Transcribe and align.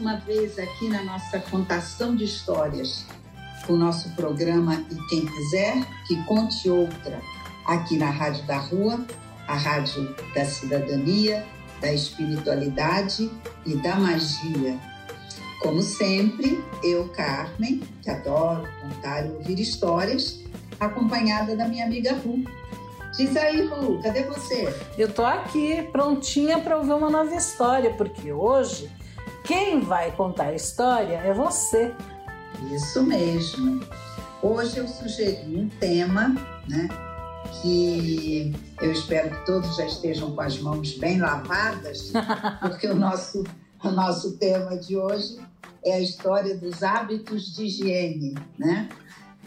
Uma 0.00 0.16
vez 0.16 0.58
aqui 0.58 0.88
na 0.88 1.04
nossa 1.04 1.38
contação 1.38 2.16
de 2.16 2.24
histórias, 2.24 3.04
o 3.68 3.74
nosso 3.74 4.08
programa 4.10 4.82
E 4.90 5.08
Quem 5.08 5.26
Quiser 5.26 5.86
que 6.06 6.16
Conte 6.24 6.70
Outra, 6.70 7.20
aqui 7.66 7.98
na 7.98 8.08
Rádio 8.08 8.46
da 8.46 8.56
Rua, 8.56 9.04
a 9.46 9.54
Rádio 9.54 10.16
da 10.34 10.44
Cidadania 10.44 11.46
da 11.82 11.92
espiritualidade 11.92 13.30
e 13.66 13.76
da 13.76 13.96
magia. 13.96 14.78
Como 15.60 15.82
sempre, 15.82 16.62
eu, 16.82 17.08
Carmen, 17.10 17.82
que 18.02 18.10
adoro 18.10 18.66
contar 18.80 19.26
e 19.26 19.30
ouvir 19.30 19.60
histórias, 19.60 20.40
acompanhada 20.78 21.54
da 21.54 21.68
minha 21.68 21.84
amiga 21.84 22.14
Ru. 22.14 22.42
Diz 23.16 23.36
aí, 23.36 23.66
Ru, 23.66 24.00
cadê 24.02 24.24
você? 24.24 24.74
Eu 24.96 25.12
tô 25.12 25.24
aqui, 25.24 25.82
prontinha 25.90 26.58
para 26.58 26.78
ouvir 26.78 26.92
uma 26.92 27.10
nova 27.10 27.34
história, 27.34 27.92
porque 27.94 28.32
hoje 28.32 28.90
quem 29.44 29.80
vai 29.80 30.12
contar 30.12 30.46
a 30.46 30.54
história 30.54 31.16
é 31.18 31.32
você. 31.32 31.94
Isso 32.72 33.02
mesmo. 33.02 33.80
Hoje 34.42 34.78
eu 34.78 34.88
sugeri 34.88 35.56
um 35.56 35.68
tema, 35.68 36.34
né? 36.68 36.88
que 37.60 38.54
eu 38.80 38.92
espero 38.92 39.30
que 39.30 39.46
todos 39.46 39.76
já 39.76 39.86
estejam 39.86 40.34
com 40.34 40.40
as 40.40 40.58
mãos 40.58 40.96
bem 40.98 41.18
lavadas, 41.18 42.12
porque 42.60 42.86
o 42.86 42.94
nosso, 42.94 43.44
o 43.82 43.90
nosso 43.90 44.38
tema 44.38 44.76
de 44.76 44.96
hoje 44.96 45.38
é 45.84 45.94
a 45.94 46.00
história 46.00 46.56
dos 46.56 46.82
hábitos 46.82 47.54
de 47.54 47.64
higiene, 47.64 48.34
né? 48.58 48.88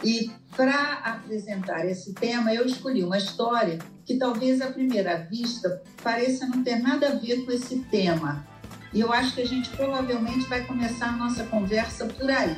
E 0.04 0.30
para 0.56 1.00
apresentar 1.04 1.86
esse 1.86 2.14
tema, 2.14 2.54
eu 2.54 2.66
escolhi 2.66 3.04
uma 3.04 3.18
história 3.18 3.80
que 4.04 4.18
talvez 4.18 4.60
à 4.60 4.68
primeira 4.68 5.18
vista 5.30 5.82
pareça 6.04 6.46
não 6.48 6.64
ter 6.64 6.80
nada 6.80 7.10
a 7.10 7.16
ver 7.16 7.46
com 7.46 7.52
esse 7.52 7.80
tema. 7.80 8.46
E 8.94 9.02
eu 9.02 9.12
acho 9.12 9.34
que 9.34 9.42
a 9.42 9.48
gente 9.48 9.70
provavelmente 9.72 10.48
vai 10.48 10.64
começar 10.66 11.10
a 11.10 11.18
nossa 11.18 11.44
conversa 11.46 12.06
por 12.06 12.30
aí, 12.30 12.56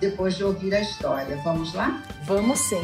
depois 0.00 0.34
de 0.34 0.42
ouvir 0.42 0.74
a 0.74 0.80
história. 0.80 1.36
Vamos 1.44 1.74
lá? 1.74 2.02
Vamos 2.24 2.58
sim. 2.58 2.82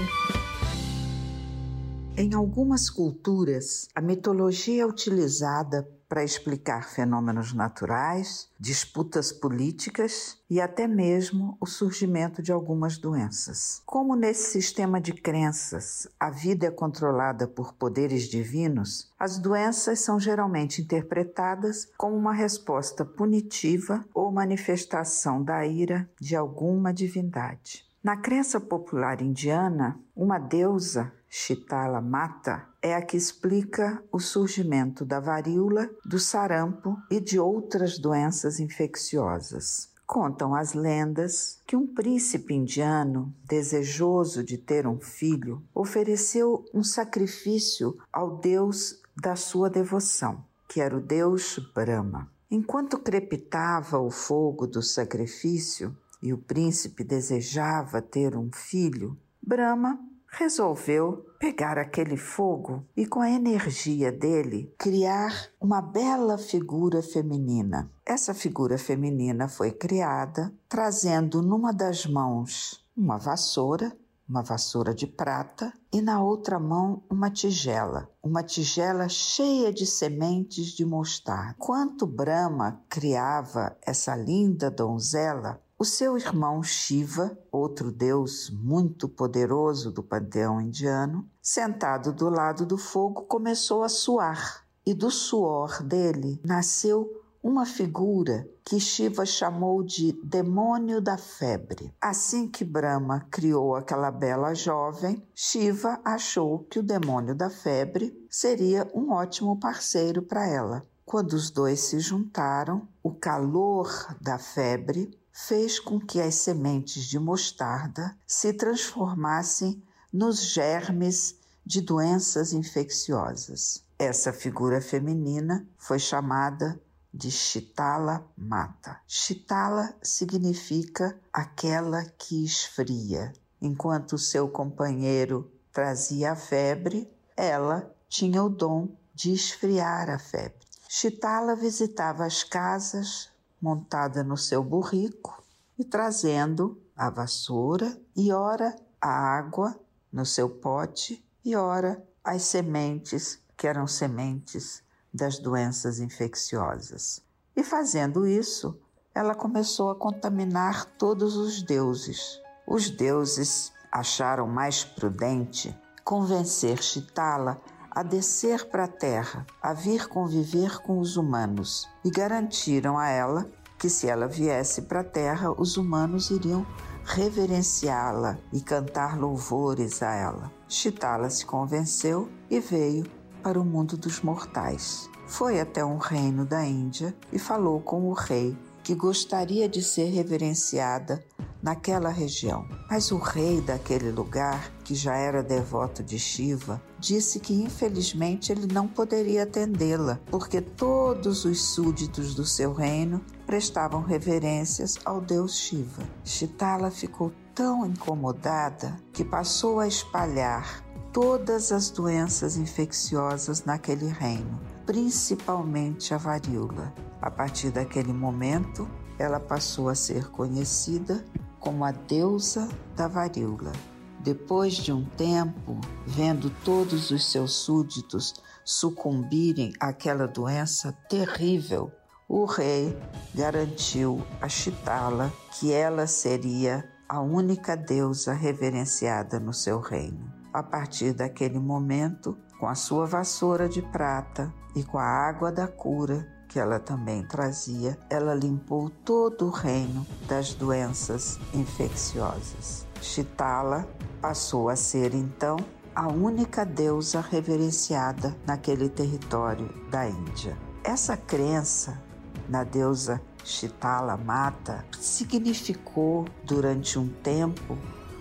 Em 2.17 2.35
algumas 2.35 2.91
culturas, 2.91 3.89
a 3.95 4.03
mitologia 4.03 4.83
é 4.83 4.87
utilizada 4.87 5.89
para 6.11 6.25
explicar 6.25 6.89
fenômenos 6.89 7.53
naturais, 7.53 8.49
disputas 8.59 9.31
políticas 9.31 10.37
e 10.51 10.61
até 10.61 10.89
mesmo 10.89 11.57
o 11.61 11.67
surgimento 11.67 12.43
de 12.43 12.51
algumas 12.51 12.99
doenças. 12.99 13.81
Como 13.87 14.17
nesse 14.17 14.51
sistema 14.51 15.01
de 15.01 15.13
crenças 15.13 16.09
a 16.19 16.29
vida 16.29 16.67
é 16.67 16.71
controlada 16.73 17.47
por 17.47 17.75
poderes 17.75 18.25
divinos, 18.25 19.09
as 19.17 19.39
doenças 19.39 20.01
são 20.01 20.19
geralmente 20.19 20.83
interpretadas 20.83 21.89
como 21.97 22.17
uma 22.17 22.33
resposta 22.33 23.05
punitiva 23.05 24.05
ou 24.13 24.33
manifestação 24.33 25.45
da 25.45 25.65
ira 25.65 26.11
de 26.21 26.35
alguma 26.35 26.93
divindade. 26.93 27.89
Na 28.03 28.17
crença 28.17 28.59
popular 28.59 29.23
indiana, 29.23 30.01
uma 30.17 30.39
deusa, 30.39 31.13
Chitala 31.33 32.01
Mata, 32.01 32.67
é 32.83 32.93
a 32.93 33.01
que 33.01 33.17
explica 33.17 34.03
o 34.11 34.19
surgimento 34.19 35.05
da 35.05 35.21
varíola, 35.21 35.89
do 36.05 36.19
sarampo 36.19 36.97
e 37.09 37.21
de 37.21 37.39
outras 37.39 38.01
doenças 38.01 38.59
infecciosas. 38.59 39.91
Contam 40.05 40.57
as 40.57 40.75
lendas 40.75 41.61
que 41.65 41.77
um 41.77 41.87
príncipe 41.87 42.53
indiano, 42.53 43.33
desejoso 43.45 44.43
de 44.43 44.59
ter 44.59 44.89
um 44.89 44.99
filho, 44.99 45.63
ofereceu 45.73 46.65
um 46.75 46.83
sacrifício 46.83 47.97
ao 48.13 48.39
deus 48.39 49.01
da 49.17 49.37
sua 49.37 49.71
devoção, 49.71 50.45
que 50.69 50.81
era 50.81 50.97
o 50.97 51.01
deus 51.01 51.61
Brahma. 51.73 52.29
Enquanto 52.51 52.99
crepitava 52.99 54.01
o 54.01 54.11
fogo 54.11 54.67
do 54.67 54.83
sacrifício, 54.83 55.97
e 56.21 56.33
o 56.33 56.39
príncipe 56.39 57.05
desejava 57.05 58.03
ter 58.03 58.37
um 58.37 58.51
filho, 58.53 59.17
Brahma 59.41 60.10
resolveu 60.31 61.27
pegar 61.39 61.79
aquele 61.79 62.17
fogo 62.17 62.85
e, 62.97 63.07
com 63.07 63.21
a 63.21 63.31
energia 63.31 64.13
dele, 64.13 64.73
criar 64.79 65.49
uma 65.61 65.81
bela 65.81 66.39
figura 66.39 67.03
feminina. 67.03 67.91
Essa 68.07 68.33
figura 68.33 68.79
feminina 68.79 69.49
foi 69.49 69.73
criada 69.73 70.53
trazendo 70.69 71.43
numa 71.43 71.73
das 71.73 72.07
mãos 72.07 72.85
uma 72.97 73.17
vassoura, 73.17 73.97
uma 74.29 74.43
vassoura 74.43 74.95
de 74.95 75.07
prata, 75.07 75.73
e 75.93 76.01
na 76.01 76.23
outra 76.23 76.61
mão 76.61 77.03
uma 77.11 77.31
tigela, 77.31 78.09
uma 78.23 78.45
tigela 78.45 79.09
cheia 79.09 79.73
de 79.73 79.85
sementes 79.85 80.67
de 80.67 80.85
mostarda. 80.85 81.57
Quanto 81.59 82.07
Brahma 82.07 82.81
criava 82.89 83.77
essa 83.83 84.15
linda 84.15 84.71
donzela, 84.71 85.61
o 85.81 85.85
seu 85.85 86.19
irmão 86.19 86.63
Shiva, 86.63 87.39
outro 87.51 87.91
deus 87.91 88.51
muito 88.51 89.09
poderoso 89.09 89.91
do 89.91 90.03
panteão 90.03 90.61
indiano, 90.61 91.27
sentado 91.41 92.13
do 92.13 92.29
lado 92.29 92.67
do 92.67 92.77
fogo, 92.77 93.23
começou 93.23 93.83
a 93.83 93.89
suar, 93.89 94.67
e 94.85 94.93
do 94.93 95.11
suor 95.11 95.83
dele 95.83 96.39
nasceu 96.45 97.11
uma 97.43 97.65
figura 97.65 98.47
que 98.63 98.79
Shiva 98.79 99.25
chamou 99.25 99.83
de 99.83 100.13
demônio 100.23 101.01
da 101.01 101.17
febre. 101.17 101.95
Assim 101.99 102.47
que 102.47 102.63
Brahma 102.63 103.27
criou 103.31 103.75
aquela 103.75 104.11
bela 104.11 104.53
jovem, 104.53 105.27
Shiva 105.35 105.99
achou 106.05 106.59
que 106.59 106.79
o 106.79 106.83
demônio 106.83 107.35
da 107.35 107.49
febre 107.49 108.15
seria 108.29 108.87
um 108.95 109.13
ótimo 109.13 109.59
parceiro 109.59 110.21
para 110.21 110.47
ela. 110.47 110.87
Quando 111.07 111.33
os 111.33 111.51
dois 111.51 111.81
se 111.81 111.99
juntaram, 111.99 112.87
o 113.03 113.15
calor 113.15 113.89
da 114.21 114.39
febre 114.39 115.19
fez 115.33 115.79
com 115.79 116.01
que 116.01 116.21
as 116.21 116.35
sementes 116.37 117.05
de 117.05 117.19
mostarda 117.19 118.17
se 118.27 118.53
transformassem 118.53 119.83
nos 120.13 120.43
germes 120.43 121.37
de 121.65 121.81
doenças 121.81 122.53
infecciosas. 122.53 123.85
Essa 123.99 124.33
figura 124.33 124.81
feminina 124.81 125.67
foi 125.79 125.99
chamada 125.99 126.81
de 127.13 127.31
Chitala 127.31 128.27
Mata. 128.37 129.01
Chitala 129.07 129.95
significa 130.03 131.19
aquela 131.33 132.05
que 132.19 132.45
esfria. 132.45 133.33
Enquanto 133.61 134.17
seu 134.17 134.49
companheiro 134.49 135.51
trazia 135.73 136.33
a 136.33 136.37
febre, 136.37 137.11
ela 137.37 137.95
tinha 138.09 138.43
o 138.43 138.49
dom 138.49 138.89
de 139.15 139.33
esfriar 139.33 140.09
a 140.09 140.19
febre. 140.19 140.67
Chitala 140.89 141.55
visitava 141.55 142.25
as 142.25 142.43
casas, 142.43 143.30
montada 143.61 144.25
no 144.25 144.37
seu 144.37 144.63
burrico 144.63 145.43
e 145.79 145.85
trazendo 145.85 146.81
a 146.97 147.11
vassoura 147.11 148.01
e 148.17 148.33
ora 148.33 148.75
a 149.01 149.09
água 149.09 149.79
no 150.13 150.27
seu 150.27 150.49
pote 150.49 151.25
e 151.45 151.57
ora 151.57 152.03
as 152.23 152.43
sementes, 152.43 153.41
que 153.57 153.67
eram 153.67 153.87
sementes 153.87 154.83
das 155.13 155.39
doenças 155.39 155.99
infecciosas. 155.99 157.23
E 157.57 157.63
fazendo 157.63 158.27
isso, 158.27 158.79
ela 159.15 159.35
começou 159.35 159.91
a 159.91 159.95
contaminar 159.95 160.85
todos 160.97 161.37
os 161.37 161.63
deuses. 161.63 162.41
Os 162.67 162.89
deuses 162.89 163.73
acharam 163.91 164.47
mais 164.47 164.85
prudente 164.85 165.77
convencer 166.05 166.83
Chitala 166.83 167.61
a 168.01 168.03
descer 168.03 168.67
para 168.71 168.85
a 168.85 168.89
terra, 168.89 169.47
a 169.61 169.75
vir 169.75 170.09
conviver 170.09 170.81
com 170.81 171.01
os 171.01 171.19
humanos, 171.19 171.87
e 172.03 172.11
garantiram 172.11 172.97
a 172.97 173.11
ela 173.11 173.47
que 173.79 173.91
se 173.91 174.09
ela 174.09 174.27
viesse 174.27 174.81
para 174.83 175.01
a 175.01 175.05
terra, 175.05 175.53
os 175.53 175.77
humanos 175.77 176.31
iriam 176.31 176.65
reverenciá-la 177.05 178.39
e 178.55 178.63
cantar 178.63 179.19
louvores 179.19 180.03
a 180.03 180.15
ela. 180.15 180.51
Chitala 180.67 181.29
se 181.29 181.45
convenceu 181.45 182.27
e 182.49 182.59
veio 182.59 183.05
para 183.43 183.61
o 183.61 183.65
mundo 183.67 183.99
dos 183.99 184.23
mortais. 184.23 185.11
Foi 185.27 185.61
até 185.61 185.85
um 185.85 185.99
reino 185.99 186.47
da 186.47 186.65
Índia 186.65 187.15
e 187.31 187.39
falou 187.39 187.83
com 187.83 188.09
o 188.09 188.15
rei 188.15 188.57
que 188.83 188.95
gostaria 188.95 189.69
de 189.69 189.83
ser 189.83 190.11
reverenciada 190.11 191.25
naquela 191.63 192.09
região. 192.09 192.67
Mas 192.89 193.11
o 193.11 193.19
rei 193.19 193.61
daquele 193.61 194.11
lugar, 194.11 194.73
que 194.85 194.95
já 194.95 195.15
era 195.17 195.43
devoto 195.43 196.03
de 196.03 196.19
Shiva, 196.19 196.83
disse 196.99 197.39
que 197.39 197.55
infelizmente 197.55 198.51
ele 198.51 198.67
não 198.73 198.89
poderia 198.89 199.45
atendê-la, 199.45 200.21
porque 200.31 200.61
todos 200.61 201.45
os 201.45 201.63
súditos 201.63 202.35
do 202.35 202.45
seu 202.45 202.73
reino 202.73 203.21
prestavam 203.47 204.03
reverências 204.03 204.99
ao 205.05 205.21
deus 205.21 205.57
Shiva. 205.57 206.03
Chitala 206.25 206.91
ficou 206.91 207.33
tão 207.55 207.85
incomodada 207.87 208.97
que 209.13 209.25
passou 209.25 209.81
a 209.81 209.87
espalhar 209.87 210.85
todas 211.13 211.73
as 211.73 211.91
doenças 211.91 212.57
infecciosas 212.57 213.65
naquele 213.65 214.07
reino, 214.07 214.61
principalmente 214.91 216.13
a 216.13 216.17
varíola. 216.17 216.93
A 217.23 217.31
partir 217.31 217.71
daquele 217.71 218.13
momento, 218.13 218.91
ela 219.21 219.39
passou 219.39 219.89
a 219.89 219.95
ser 219.95 220.29
conhecida 220.33 221.25
como 221.61 221.85
a 221.85 221.93
deusa 221.93 222.69
da 222.97 223.07
varíola. 223.07 223.71
Depois 224.19 224.75
de 224.75 224.93
um 224.93 225.05
tempo, 225.05 225.81
vendo 226.05 226.51
todos 226.65 227.13
os 227.13 227.31
seus 227.31 227.53
súditos 227.53 228.35
sucumbirem 228.65 229.73
àquela 229.79 230.27
doença 230.27 230.91
terrível, 231.09 231.93
o 232.29 232.45
rei 232.45 232.99
garantiu 233.33 234.21
a 234.41 234.49
Chitala 234.49 235.33
que 235.53 235.73
ela 235.73 236.09
seria 236.09 236.85
a 237.09 237.21
única 237.21 237.77
deusa 237.77 238.33
reverenciada 238.33 239.39
no 239.39 239.55
seu 239.55 239.79
reino. 239.79 240.35
A 240.53 240.65
partir 240.65 241.13
daquele 241.13 241.61
momento, 241.61 242.37
com 242.59 242.67
a 242.67 242.75
sua 242.75 243.07
vassoura 243.07 243.69
de 243.69 243.83
prata 243.83 244.53
e 244.75 244.83
com 244.83 244.99
a 244.99 245.05
água 245.05 245.51
da 245.51 245.67
cura 245.67 246.27
que 246.49 246.59
ela 246.59 246.81
também 246.81 247.23
trazia, 247.23 247.97
ela 248.11 248.35
limpou 248.35 248.91
todo 248.91 249.47
o 249.47 249.51
reino 249.51 250.05
das 250.27 250.53
doenças 250.53 251.39
infecciosas. 251.55 252.87
Chitala 253.01 253.89
passou 254.21 254.69
a 254.69 254.75
ser 254.75 255.15
então 255.15 255.57
a 255.95 256.09
única 256.09 256.65
deusa 256.65 257.21
reverenciada 257.21 258.37
naquele 258.47 258.89
território 258.89 259.69
da 259.91 260.09
Índia. 260.09 260.57
Essa 260.83 261.17
crença 261.17 262.01
na 262.49 262.65
deusa 262.65 263.21
Chitala 263.45 264.17
Mata 264.17 264.85
significou 264.99 266.27
durante 266.45 266.99
um 266.99 267.09
tempo 267.09 267.79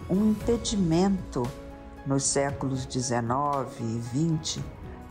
um 0.10 0.32
impedimento 0.32 1.44
nos 2.06 2.24
séculos 2.24 2.86
19 2.86 3.84
e 3.84 4.00
20 4.00 4.64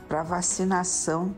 para 0.09 0.23
vacinação 0.23 1.35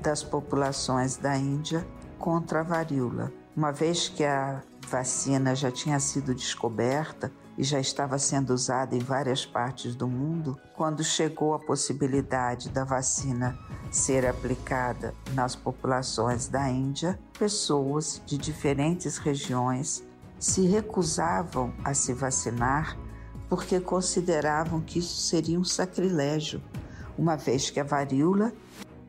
das 0.00 0.22
populações 0.22 1.16
da 1.16 1.36
Índia 1.36 1.86
contra 2.18 2.60
a 2.60 2.62
varíola. 2.62 3.32
Uma 3.56 3.72
vez 3.72 4.08
que 4.08 4.24
a 4.24 4.62
vacina 4.88 5.54
já 5.54 5.70
tinha 5.70 5.98
sido 5.98 6.34
descoberta 6.34 7.32
e 7.58 7.64
já 7.64 7.80
estava 7.80 8.18
sendo 8.18 8.54
usada 8.54 8.94
em 8.94 9.00
várias 9.00 9.44
partes 9.44 9.94
do 9.94 10.06
mundo, 10.06 10.58
quando 10.74 11.04
chegou 11.04 11.52
a 11.52 11.58
possibilidade 11.58 12.70
da 12.70 12.84
vacina 12.84 13.58
ser 13.90 14.26
aplicada 14.26 15.14
nas 15.34 15.54
populações 15.54 16.48
da 16.48 16.70
Índia, 16.70 17.18
pessoas 17.38 18.22
de 18.24 18.38
diferentes 18.38 19.18
regiões 19.18 20.02
se 20.38 20.66
recusavam 20.66 21.72
a 21.84 21.92
se 21.92 22.12
vacinar 22.14 22.96
porque 23.48 23.78
consideravam 23.78 24.80
que 24.80 24.98
isso 24.98 25.20
seria 25.20 25.60
um 25.60 25.64
sacrilégio, 25.64 26.62
uma 27.16 27.36
vez 27.36 27.70
que 27.70 27.80
a 27.80 27.84
varíola 27.84 28.52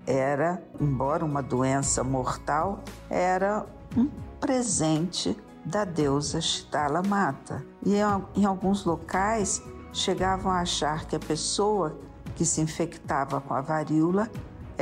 era, 0.06 0.62
embora 0.80 1.24
uma 1.24 1.42
doença 1.42 2.04
mortal, 2.04 2.84
era 3.10 3.66
um 3.98 4.10
presente 4.40 5.38
da 5.66 5.86
deusa 5.86 6.42
Chitala 6.42 7.02
Mata. 7.02 7.66
E 7.86 7.96
em 8.36 8.46
alguns 8.46 8.84
locais 8.84 9.62
chegavam 9.94 10.52
a 10.52 10.60
achar 10.60 11.06
que 11.06 11.16
a 11.16 11.20
pessoa 11.20 11.98
que 12.36 12.46
se 12.46 12.62
infectava 12.62 13.40
com 13.40 13.54
a 13.54 13.62
varíola 13.62 14.30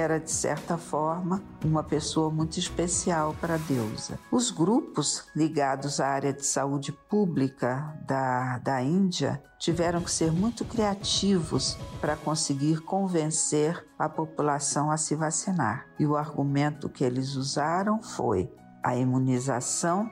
era, 0.02 0.20
de 0.20 0.32
certa 0.32 0.78
forma, 0.78 1.42
uma 1.64 1.84
pessoa 1.84 2.30
muito 2.30 2.58
especial 2.58 3.36
para 3.40 3.56
a 3.56 3.58
deusa. 3.58 4.20
Os 4.32 4.52
grupos 4.52 5.26
ligados 5.36 6.00
à 6.00 6.08
área 6.08 6.34
de 6.34 6.46
saúde 6.46 6.92
pública 6.92 7.96
da, 8.06 8.58
da 8.58 8.82
Índia 8.82 9.42
tiveram 9.60 10.02
que 10.02 10.12
ser 10.12 10.32
muito 10.32 10.66
criativos 10.66 11.78
para 12.00 12.16
conseguir 12.16 12.82
convencer 12.82 13.86
a 13.98 14.10
população 14.10 14.90
a 14.90 14.98
se 14.98 15.16
vacinar. 15.16 15.86
E 16.00 16.06
o 16.06 16.16
argumento 16.16 16.90
que 16.90 17.04
eles 17.04 17.36
usaram 17.36 18.02
foi 18.02 18.52
a 18.84 18.96
imunização 18.96 20.10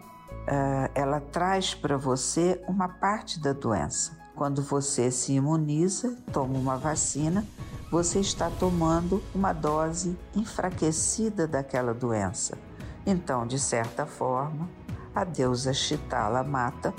uh, 0.50 0.92
ela 0.96 1.20
traz 1.20 1.74
para 1.74 1.98
você 1.98 2.62
uma 2.68 2.88
parte 2.88 3.40
da 3.40 3.54
doença. 3.54 4.19
Quando 4.40 4.62
você 4.62 5.12
se 5.12 5.34
imuniza, 5.34 6.16
toma 6.32 6.58
uma 6.58 6.78
vacina, 6.78 7.46
você 7.92 8.22
está 8.22 8.50
tomando 8.50 9.22
uma 9.36 9.52
dose 9.52 10.18
enfraquecida 10.34 11.46
daquela 11.46 11.94
doença. 11.94 12.58
Então, 13.06 13.46
de 13.46 13.60
certa 13.60 14.06
forma, 14.06 14.70
a 15.14 15.26
deusa 15.26 15.74
Chitala 15.74 16.42
Mata 16.42 16.94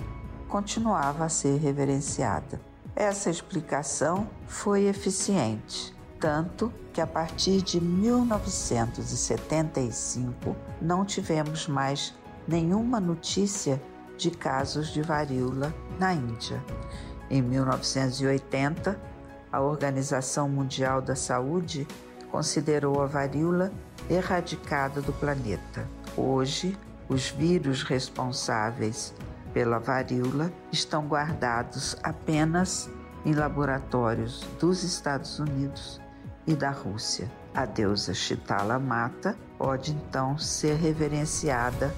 continuava 0.50 1.24
a 1.24 1.30
ser 1.30 1.58
reverenciada. 1.58 2.60
Essa 2.94 3.30
explicação 3.30 4.28
foi 4.46 4.84
eficiente, 4.84 5.96
tanto 6.20 6.70
que 6.92 7.00
a 7.00 7.06
partir 7.06 7.62
de 7.62 7.80
1975 7.80 10.54
não 10.78 11.06
tivemos 11.06 11.66
mais 11.66 12.14
nenhuma 12.46 13.00
notícia 13.00 13.80
de 14.18 14.30
casos 14.30 14.88
de 14.88 15.00
varíola 15.00 15.74
na 15.98 16.12
Índia. 16.12 16.62
Em 17.30 17.40
1980, 17.40 18.98
a 19.52 19.60
Organização 19.60 20.48
Mundial 20.48 21.00
da 21.00 21.14
Saúde 21.14 21.86
considerou 22.28 23.00
a 23.00 23.06
varíola 23.06 23.72
erradicada 24.08 25.00
do 25.00 25.12
planeta. 25.12 25.86
Hoje, 26.16 26.76
os 27.08 27.28
vírus 27.28 27.84
responsáveis 27.84 29.14
pela 29.54 29.78
varíola 29.78 30.52
estão 30.72 31.06
guardados 31.06 31.96
apenas 32.02 32.90
em 33.24 33.32
laboratórios 33.32 34.44
dos 34.58 34.82
Estados 34.82 35.38
Unidos 35.38 36.00
e 36.48 36.54
da 36.54 36.70
Rússia. 36.70 37.30
A 37.54 37.64
deusa 37.64 38.12
Chitala 38.12 38.78
Mata 38.78 39.36
pode 39.56 39.92
então 39.92 40.36
ser 40.36 40.76
reverenciada 40.76 41.94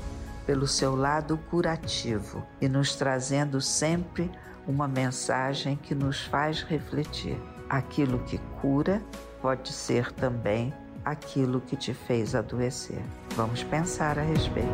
pelo 0.46 0.66
seu 0.66 0.94
lado 0.94 1.38
curativo 1.50 2.44
e 2.60 2.68
nos 2.68 2.94
trazendo 2.94 3.60
sempre 3.60 4.30
uma 4.66 4.86
mensagem 4.86 5.76
que 5.76 5.94
nos 5.94 6.22
faz 6.22 6.62
refletir. 6.62 7.36
Aquilo 7.68 8.18
que 8.24 8.38
cura 8.60 9.02
pode 9.40 9.72
ser 9.72 10.12
também 10.12 10.72
aquilo 11.04 11.60
que 11.60 11.76
te 11.76 11.92
fez 11.92 12.34
adoecer. 12.34 13.02
Vamos 13.34 13.64
pensar 13.64 14.18
a 14.18 14.22
respeito. 14.22 14.68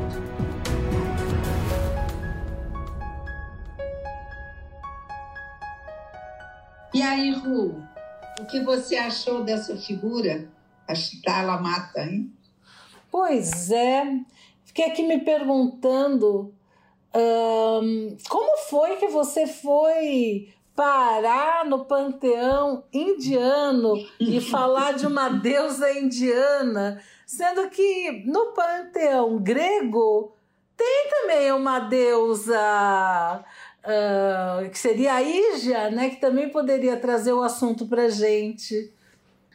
E 6.92 7.02
aí, 7.02 7.32
Ru, 7.32 7.82
o 8.40 8.46
que 8.46 8.60
você 8.60 8.96
achou 8.96 9.44
dessa 9.44 9.76
figura? 9.76 10.48
A 10.86 10.94
Chitala 10.94 11.60
Mata, 11.60 12.00
hein? 12.00 12.32
Pois 13.10 13.70
é, 13.70 14.04
fiquei 14.64 14.86
aqui 14.86 15.06
me 15.06 15.20
perguntando 15.20 16.54
como 18.28 18.58
foi 18.68 18.96
que 18.96 19.08
você 19.08 19.46
foi 19.46 20.52
parar 20.74 21.64
no 21.64 21.84
panteão 21.84 22.84
indiano 22.92 23.94
e 24.20 24.40
falar 24.40 24.92
de 24.92 25.06
uma 25.06 25.28
deusa 25.40 25.90
indiana, 25.92 27.02
sendo 27.26 27.68
que 27.70 28.22
no 28.26 28.52
panteão 28.52 29.38
grego 29.38 30.32
tem 30.76 31.08
também 31.10 31.50
uma 31.52 31.80
deusa 31.80 33.44
uh, 33.82 34.70
que 34.70 34.78
seria 34.78 35.14
a 35.14 35.22
Ígia, 35.22 35.90
né, 35.90 36.10
que 36.10 36.20
também 36.20 36.48
poderia 36.48 36.96
trazer 36.96 37.32
o 37.32 37.42
assunto 37.42 37.86
para 37.86 38.08
gente. 38.08 38.92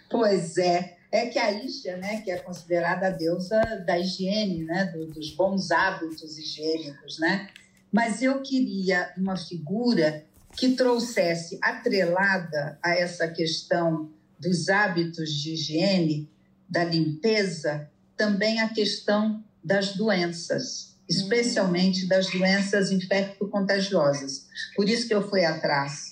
Pois 0.10 0.58
é 0.58 0.98
é 1.14 1.28
que 1.28 1.38
a 1.38 1.52
Isha, 1.52 1.96
né, 1.96 2.22
que 2.22 2.32
é 2.32 2.40
considerada 2.40 3.06
a 3.06 3.12
deusa 3.12 3.62
da 3.86 4.00
higiene, 4.00 4.64
né, 4.64 4.86
do, 4.86 5.06
dos 5.06 5.30
bons 5.36 5.70
hábitos 5.70 6.40
higiênicos, 6.40 7.20
né? 7.20 7.50
Mas 7.92 8.24
eu 8.24 8.42
queria 8.42 9.14
uma 9.16 9.38
figura 9.38 10.26
que 10.58 10.70
trouxesse 10.76 11.60
atrelada 11.62 12.80
a 12.82 12.96
essa 12.96 13.28
questão 13.28 14.10
dos 14.40 14.70
hábitos 14.70 15.32
de 15.32 15.54
higiene, 15.54 16.28
da 16.68 16.84
limpeza, 16.84 17.88
também 18.18 18.60
a 18.60 18.70
questão 18.70 19.44
das 19.64 19.96
doenças, 19.96 20.98
especialmente 21.08 22.08
das 22.08 22.28
doenças 22.32 22.92
infecto-contagiosas. 22.92 24.48
Por 24.76 24.90
isso 24.90 25.08
que 25.08 25.14
eu 25.14 25.30
fui 25.30 25.46
atrás. 25.46 26.10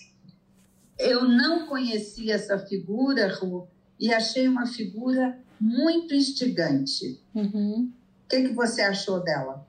Eu 1.00 1.28
não 1.28 1.66
conhecia 1.66 2.36
essa 2.36 2.60
figura, 2.60 3.34
Ru, 3.34 3.68
e 4.02 4.12
achei 4.12 4.48
uma 4.48 4.66
figura 4.66 5.38
muito 5.60 6.16
instigante. 6.16 7.22
Uhum. 7.36 7.92
O 8.26 8.30
que, 8.30 8.48
que 8.48 8.54
você 8.54 8.82
achou 8.82 9.20
dela? 9.20 9.66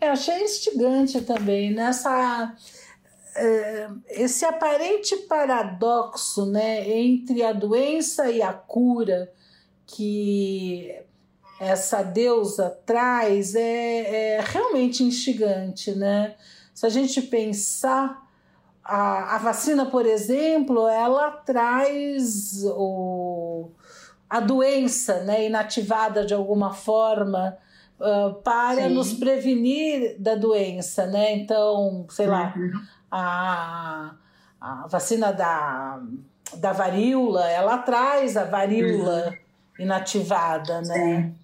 É, 0.00 0.08
achei 0.08 0.42
instigante 0.42 1.20
também 1.20 1.72
nessa 1.72 2.54
é, 3.36 3.88
esse 4.08 4.44
aparente 4.44 5.16
paradoxo, 5.28 6.46
né, 6.46 6.90
entre 6.90 7.42
a 7.42 7.52
doença 7.52 8.30
e 8.30 8.42
a 8.42 8.52
cura 8.52 9.32
que 9.86 10.92
essa 11.60 12.02
deusa 12.02 12.70
traz 12.84 13.54
é, 13.54 14.34
é 14.36 14.40
realmente 14.40 15.04
instigante, 15.04 15.92
né? 15.92 16.34
Se 16.74 16.84
a 16.84 16.88
gente 16.90 17.22
pensar 17.22 18.25
a, 18.86 19.34
a 19.34 19.38
vacina, 19.38 19.86
por 19.86 20.06
exemplo, 20.06 20.86
ela 20.86 21.32
traz 21.32 22.62
o, 22.64 23.70
a 24.30 24.38
doença 24.38 25.24
né, 25.24 25.46
inativada 25.46 26.24
de 26.24 26.32
alguma 26.32 26.72
forma 26.72 27.58
uh, 27.98 28.34
para 28.42 28.88
Sim. 28.88 28.94
nos 28.94 29.12
prevenir 29.12 30.16
da 30.20 30.36
doença, 30.36 31.04
né? 31.06 31.34
Então, 31.34 32.06
sei 32.10 32.28
lá, 32.28 32.54
uhum. 32.56 32.80
a, 33.10 34.14
a 34.60 34.86
vacina 34.86 35.32
da, 35.32 36.00
da 36.54 36.72
varíola, 36.72 37.50
ela 37.50 37.78
traz 37.78 38.36
a 38.36 38.44
varíola 38.44 39.30
uhum. 39.30 39.84
inativada, 39.84 40.80
né? 40.82 40.84
Sim. 40.84 41.34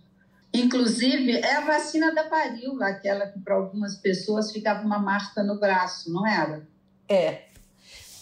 Inclusive, 0.54 1.38
é 1.38 1.56
a 1.56 1.62
vacina 1.62 2.14
da 2.14 2.28
varíola, 2.28 2.86
aquela 2.86 3.26
que 3.26 3.40
para 3.40 3.54
algumas 3.54 3.96
pessoas 3.96 4.52
ficava 4.52 4.84
uma 4.84 4.98
marca 4.98 5.42
no 5.42 5.58
braço, 5.58 6.12
não 6.12 6.26
era? 6.26 6.70
É. 7.12 7.48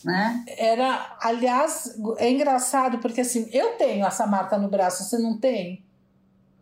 Né? 0.04 0.44
Era, 0.56 1.16
aliás, 1.20 1.98
é 2.16 2.30
engraçado 2.30 2.98
porque 2.98 3.20
assim, 3.20 3.48
eu 3.52 3.72
tenho 3.72 4.06
essa 4.06 4.26
marca 4.26 4.56
no 4.56 4.68
braço, 4.68 5.04
você 5.04 5.18
não 5.18 5.38
tem? 5.38 5.84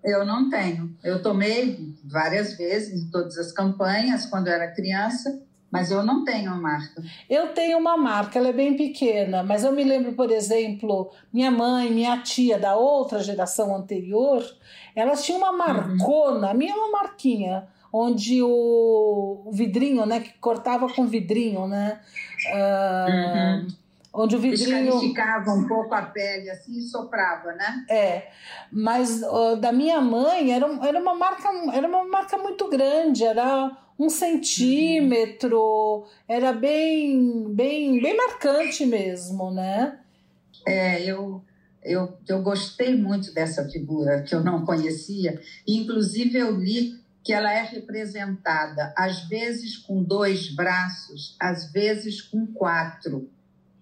Eu 0.02 0.24
não 0.24 0.50
tenho. 0.50 0.96
Eu 1.04 1.22
tomei 1.22 1.94
várias 2.04 2.56
vezes 2.56 3.02
em 3.02 3.10
todas 3.10 3.38
as 3.38 3.52
campanhas 3.52 4.26
quando 4.26 4.48
era 4.48 4.72
criança 4.72 5.40
mas 5.70 5.90
eu 5.90 6.02
não 6.02 6.24
tenho 6.24 6.50
uma 6.50 6.60
marca. 6.60 7.02
Eu 7.28 7.48
tenho 7.48 7.78
uma 7.78 7.96
marca, 7.96 8.38
ela 8.38 8.48
é 8.48 8.52
bem 8.52 8.74
pequena, 8.74 9.42
mas 9.42 9.64
eu 9.64 9.72
me 9.72 9.84
lembro, 9.84 10.14
por 10.14 10.30
exemplo, 10.30 11.10
minha 11.32 11.50
mãe, 11.50 11.90
minha 11.90 12.18
tia 12.22 12.58
da 12.58 12.74
outra 12.74 13.22
geração 13.22 13.76
anterior, 13.76 14.42
elas 14.94 15.22
tinham 15.24 15.38
uma 15.38 15.52
marcona, 15.52 16.46
uhum. 16.46 16.50
a 16.50 16.54
minha 16.54 16.72
é 16.72 16.74
uma 16.74 16.90
marquinha, 16.90 17.68
onde 17.92 18.42
o, 18.42 19.42
o, 19.46 19.50
vidrinho, 19.52 20.04
né, 20.06 20.20
que 20.20 20.32
cortava 20.38 20.92
com 20.92 21.06
vidrinho, 21.06 21.66
né? 21.66 22.00
Uh, 22.52 23.10
uhum. 23.10 23.68
Onde 24.12 24.36
o 24.36 24.38
vidrinho. 24.38 24.88
Escarificava 24.88 25.52
um 25.52 25.66
pouco 25.66 25.94
a 25.94 26.02
pele 26.02 26.50
assim 26.50 26.78
e 26.78 26.82
soprava, 26.82 27.52
né? 27.52 27.84
É. 27.88 28.28
Mas 28.72 29.22
uh, 29.22 29.56
da 29.56 29.72
minha 29.72 30.00
mãe 30.00 30.52
era, 30.52 30.66
era, 30.86 30.98
uma 30.98 31.14
marca, 31.14 31.48
era 31.72 31.86
uma 31.86 32.04
marca 32.04 32.36
muito 32.36 32.68
grande, 32.68 33.24
era 33.24 33.76
um 33.98 34.08
centímetro, 34.08 36.06
era 36.28 36.52
bem, 36.52 37.52
bem, 37.52 38.00
bem 38.00 38.16
marcante 38.16 38.86
mesmo, 38.86 39.50
né? 39.50 39.98
É, 40.66 41.02
eu, 41.02 41.42
eu, 41.82 42.16
eu 42.28 42.42
gostei 42.42 42.96
muito 42.96 43.32
dessa 43.32 43.68
figura 43.68 44.22
que 44.22 44.34
eu 44.34 44.42
não 44.42 44.64
conhecia, 44.64 45.40
inclusive 45.66 46.38
eu 46.38 46.56
li 46.56 46.97
que 47.28 47.32
ela 47.34 47.52
é 47.52 47.62
representada 47.62 48.90
às 48.96 49.28
vezes 49.28 49.76
com 49.76 50.02
dois 50.02 50.48
braços, 50.48 51.36
às 51.38 51.70
vezes 51.70 52.22
com 52.22 52.46
quatro, 52.46 53.28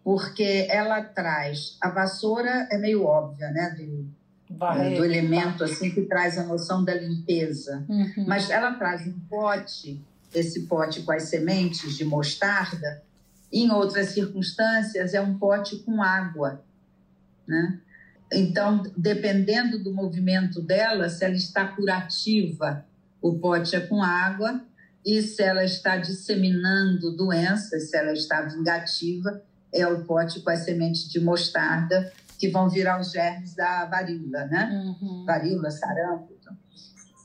porque 0.03 0.67
ela 0.69 1.01
traz 1.01 1.77
a 1.81 1.89
vassoura 1.89 2.67
é 2.73 2.77
meio 2.77 3.05
óbvia, 3.05 3.49
né? 3.53 3.71
Do, 3.79 4.97
do 4.97 5.05
elemento 5.05 5.63
assim 5.63 5.93
que 5.93 6.03
traz 6.03 6.37
a 6.37 6.43
noção 6.43 6.85
da 6.85 6.93
limpeza. 6.93 7.85
Uhum. 7.89 8.25
Mas 8.27 8.51
ela 8.51 8.75
traz 8.75 9.07
um 9.07 9.17
pote, 9.31 10.05
esse 10.35 10.63
pote 10.63 11.03
com 11.03 11.13
as 11.13 11.23
sementes 11.29 11.97
de 11.97 12.05
mostarda, 12.05 13.01
em 13.53 13.71
outras 13.71 14.09
circunstâncias 14.09 15.15
é 15.15 15.21
um 15.21 15.39
pote 15.39 15.77
com 15.85 16.03
água, 16.03 16.65
né? 17.47 17.79
Então, 18.33 18.83
dependendo 18.97 19.79
do 19.79 19.95
movimento 19.95 20.61
dela, 20.61 21.09
se 21.09 21.25
ela 21.25 21.37
está 21.37 21.65
curativa, 21.65 22.85
o 23.29 23.39
pote 23.39 23.75
é 23.75 23.81
com 23.81 24.03
água, 24.03 24.61
e 25.05 25.23
se 25.23 25.43
ela 25.43 25.65
está 25.65 25.97
disseminando 25.97 27.17
doenças, 27.17 27.91
se 27.91 27.97
ela 27.97 28.13
está 28.13 28.43
vingativa, 28.43 29.43
é 29.73 29.87
o 29.87 30.05
pote 30.05 30.41
com 30.41 30.51
as 30.51 30.61
sementes 30.61 31.09
de 31.09 31.21
mostarda 31.21 32.13
que 32.39 32.49
vão 32.49 32.69
virar 32.69 33.01
os 33.01 33.13
germes 33.13 33.55
da 33.55 33.85
varíola, 33.87 34.45
né? 34.47 34.71
Uhum. 35.01 35.25
Varíola, 35.25 35.71
sarampo. 35.71 36.33
Então. 36.39 36.57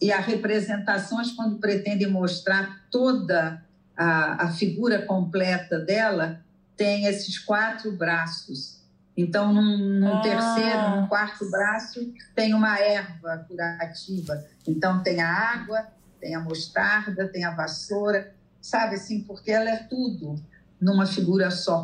E 0.02 0.12
as 0.12 0.26
representações, 0.26 1.32
quando 1.32 1.60
pretendem 1.60 2.10
mostrar 2.10 2.86
toda 2.90 3.64
a, 3.96 4.46
a 4.46 4.52
figura 4.52 5.02
completa 5.06 5.80
dela, 5.80 6.40
tem 6.78 7.06
esses 7.06 7.38
quatro 7.38 7.92
braços. 7.92 8.81
Então, 9.16 9.54
num, 9.54 9.78
num 9.78 10.18
ah. 10.18 10.22
terceiro, 10.22 10.96
num 10.96 11.08
quarto 11.08 11.50
braço, 11.50 12.14
tem 12.34 12.54
uma 12.54 12.80
erva 12.80 13.46
curativa. 13.48 14.44
Então, 14.68 15.04
tem 15.04 15.22
a 15.22 15.30
água, 15.30 15.88
tem 16.20 16.36
a 16.36 16.40
mostarda, 16.40 17.28
tem 17.28 17.44
a 17.44 17.52
vassoura, 17.52 18.34
sabe 18.62 18.96
assim, 18.96 19.24
porque 19.24 19.52
ela 19.52 19.70
é 19.70 19.84
tudo 19.84 20.36
numa 20.80 21.06
figura 21.06 21.52
só. 21.52 21.84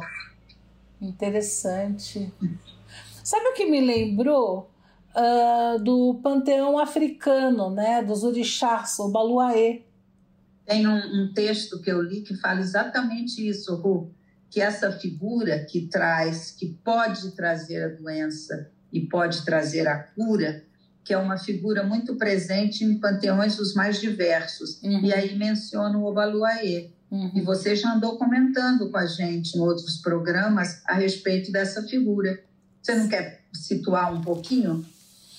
Interessante. 1.01 2.31
Sabe 3.23 3.45
o 3.47 3.53
que 3.53 3.69
me 3.69 3.81
lembrou? 3.81 4.71
Uh, 5.15 5.79
do 5.79 6.19
panteão 6.21 6.77
africano, 6.77 7.71
né? 7.71 8.03
Dos 8.03 8.23
orixás, 8.23 8.99
o 8.99 9.09
Baluaê. 9.09 9.83
Tem 10.65 10.85
um, 10.87 11.23
um, 11.23 11.33
texto 11.33 11.81
que 11.81 11.91
eu 11.91 12.01
li 12.01 12.21
que 12.21 12.35
fala 12.35 12.59
exatamente 12.59 13.47
isso, 13.47 13.75
Ru, 13.75 14.13
que 14.49 14.61
essa 14.61 14.91
figura 14.91 15.65
que 15.65 15.87
traz, 15.87 16.51
que 16.51 16.67
pode 16.83 17.31
trazer 17.31 17.83
a 17.83 17.87
doença 17.89 18.69
e 18.91 19.01
pode 19.01 19.43
trazer 19.43 19.87
a 19.87 19.97
cura, 19.97 20.63
que 21.03 21.13
é 21.13 21.17
uma 21.17 21.37
figura 21.37 21.83
muito 21.83 22.15
presente 22.15 22.83
em 22.83 22.99
panteões 22.99 23.59
os 23.59 23.73
mais 23.73 23.99
diversos. 23.99 24.81
Uhum. 24.81 25.05
E 25.05 25.13
aí 25.13 25.37
menciona 25.37 25.97
o 25.97 26.05
Obaluaê. 26.05 26.89
Uhum. 27.09 27.31
E 27.33 27.41
você 27.41 27.75
já 27.75 27.93
andou 27.93 28.17
comentando 28.17 28.89
com 28.89 28.97
a 28.97 29.05
gente 29.05 29.57
em 29.57 29.61
outros 29.61 29.97
programas 29.97 30.81
a 30.85 30.93
respeito 30.95 31.51
dessa 31.51 31.83
figura. 31.83 32.43
Você 32.81 32.95
não 32.95 33.07
quer 33.07 33.41
situar 33.53 34.13
um 34.13 34.21
pouquinho 34.21 34.85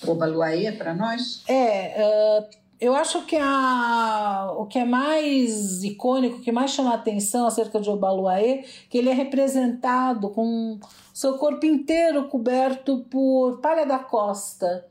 o 0.06 0.14
Baluaê 0.14 0.72
para 0.72 0.94
nós? 0.94 1.42
É, 1.48 1.96
uh, 1.98 2.48
eu 2.80 2.94
acho 2.94 3.24
que 3.26 3.36
a, 3.36 4.52
o 4.56 4.66
que 4.66 4.78
é 4.78 4.84
mais 4.84 5.82
icônico, 5.82 6.36
o 6.36 6.40
que 6.40 6.52
mais 6.52 6.70
chama 6.70 6.92
a 6.92 6.94
atenção 6.94 7.46
acerca 7.46 7.80
de 7.80 7.90
Obaluaê, 7.90 8.64
que 8.88 8.98
ele 8.98 9.10
é 9.10 9.12
representado 9.12 10.30
com 10.30 10.78
seu 11.12 11.36
corpo 11.38 11.66
inteiro 11.66 12.28
coberto 12.28 13.04
por 13.10 13.60
palha 13.60 13.84
da 13.84 13.98
costa, 13.98 14.86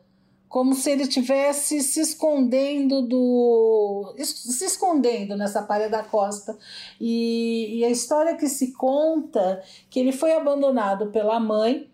como 0.50 0.74
se 0.76 0.92
ele 0.92 1.08
tivesse 1.08 1.82
se 1.82 2.02
escondendo 2.02 3.02
do 3.02 4.14
se 4.18 4.66
escondendo 4.66 5.38
nessa 5.38 5.62
palha 5.62 5.90
da 5.90 6.04
costa. 6.04 6.58
E, 7.00 7.80
e 7.80 7.86
a 7.86 7.90
história 7.90 8.36
que 8.36 8.50
se 8.50 8.74
conta 8.74 9.62
que 9.90 10.00
ele 10.00 10.12
foi 10.12 10.34
abandonado 10.34 11.08
pela 11.08 11.40
mãe 11.40 11.90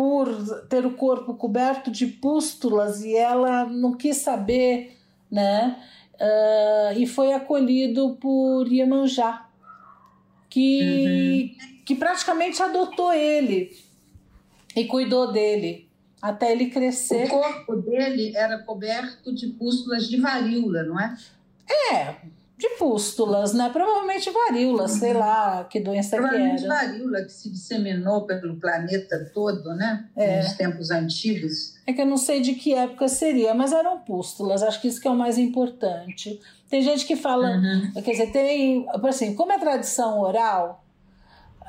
por 0.00 0.66
ter 0.70 0.86
o 0.86 0.92
corpo 0.92 1.34
coberto 1.34 1.90
de 1.90 2.06
pústulas 2.06 3.04
e 3.04 3.14
ela 3.14 3.66
não 3.66 3.92
quis 3.92 4.16
saber, 4.16 4.96
né? 5.30 5.76
Uh, 6.14 6.98
e 6.98 7.06
foi 7.06 7.34
acolhido 7.34 8.16
por 8.18 8.66
Iemanjá, 8.66 9.46
que, 10.48 11.52
uhum. 11.60 11.82
que 11.84 11.94
praticamente 11.96 12.62
adotou 12.62 13.12
ele 13.12 13.76
e 14.74 14.86
cuidou 14.86 15.30
dele 15.30 15.86
até 16.22 16.50
ele 16.50 16.70
crescer. 16.70 17.26
O 17.26 17.28
corpo 17.28 17.76
dele 17.76 18.34
era 18.34 18.56
coberto 18.60 19.34
de 19.34 19.48
pústulas 19.48 20.08
de 20.08 20.18
varíola, 20.18 20.82
não 20.84 20.98
é? 20.98 21.14
É, 21.92 22.16
de 22.60 22.68
pústulas, 22.76 23.54
né? 23.54 23.70
Provavelmente 23.72 24.30
varíola, 24.30 24.86
sei 24.86 25.14
lá 25.14 25.64
que 25.64 25.80
doença 25.80 26.10
que 26.10 26.16
era. 26.16 26.28
Provavelmente 26.28 26.66
varíola 26.66 27.22
que 27.22 27.32
se 27.32 27.50
disseminou 27.50 28.26
pelo 28.26 28.54
planeta 28.56 29.30
todo, 29.32 29.74
né? 29.74 30.06
É. 30.14 30.42
Nos 30.42 30.52
tempos 30.52 30.90
antigos. 30.90 31.74
É 31.86 31.94
que 31.94 32.02
eu 32.02 32.06
não 32.06 32.18
sei 32.18 32.42
de 32.42 32.52
que 32.54 32.74
época 32.74 33.08
seria, 33.08 33.54
mas 33.54 33.72
eram 33.72 34.00
pústulas. 34.00 34.62
Acho 34.62 34.78
que 34.78 34.88
isso 34.88 35.00
que 35.00 35.08
é 35.08 35.10
o 35.10 35.16
mais 35.16 35.38
importante. 35.38 36.38
Tem 36.68 36.82
gente 36.82 37.06
que 37.06 37.16
fala, 37.16 37.48
uhum. 37.48 37.92
quer 37.94 38.10
dizer, 38.10 38.30
tem, 38.30 38.86
assim, 39.04 39.34
como 39.34 39.52
é 39.52 39.58
tradição 39.58 40.20
oral, 40.20 40.84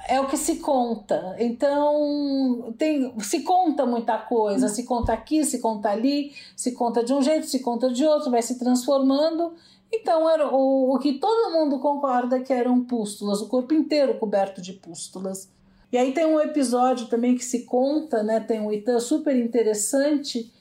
é 0.09 0.19
o 0.19 0.27
que 0.27 0.35
se 0.35 0.57
conta. 0.57 1.37
Então, 1.39 2.73
tem, 2.77 3.13
se 3.19 3.43
conta 3.43 3.85
muita 3.85 4.17
coisa, 4.17 4.67
se 4.67 4.83
conta 4.83 5.13
aqui, 5.13 5.45
se 5.45 5.59
conta 5.59 5.89
ali, 5.89 6.33
se 6.53 6.73
conta 6.73 7.01
de 7.01 7.13
um 7.13 7.21
jeito, 7.21 7.47
se 7.47 7.59
conta 7.59 7.89
de 7.89 8.05
outro, 8.05 8.29
vai 8.29 8.41
se 8.41 8.59
transformando 8.59 9.53
então, 9.91 10.29
era 10.29 10.47
o, 10.47 10.95
o 10.95 10.99
que 10.99 11.13
todo 11.13 11.51
mundo 11.51 11.79
concorda 11.79 12.39
que 12.39 12.53
eram 12.53 12.83
pústulas, 12.83 13.41
o 13.41 13.47
corpo 13.47 13.73
inteiro 13.73 14.17
coberto 14.17 14.61
de 14.61 14.73
pústulas. 14.73 15.49
E 15.91 15.97
aí 15.97 16.13
tem 16.13 16.25
um 16.25 16.39
episódio 16.39 17.07
também 17.07 17.35
que 17.35 17.43
se 17.43 17.65
conta, 17.65 18.23
né? 18.23 18.39
Tem 18.39 18.61
um 18.61 18.71
Itã 18.71 18.99
super 18.99 19.35
interessante 19.35 20.51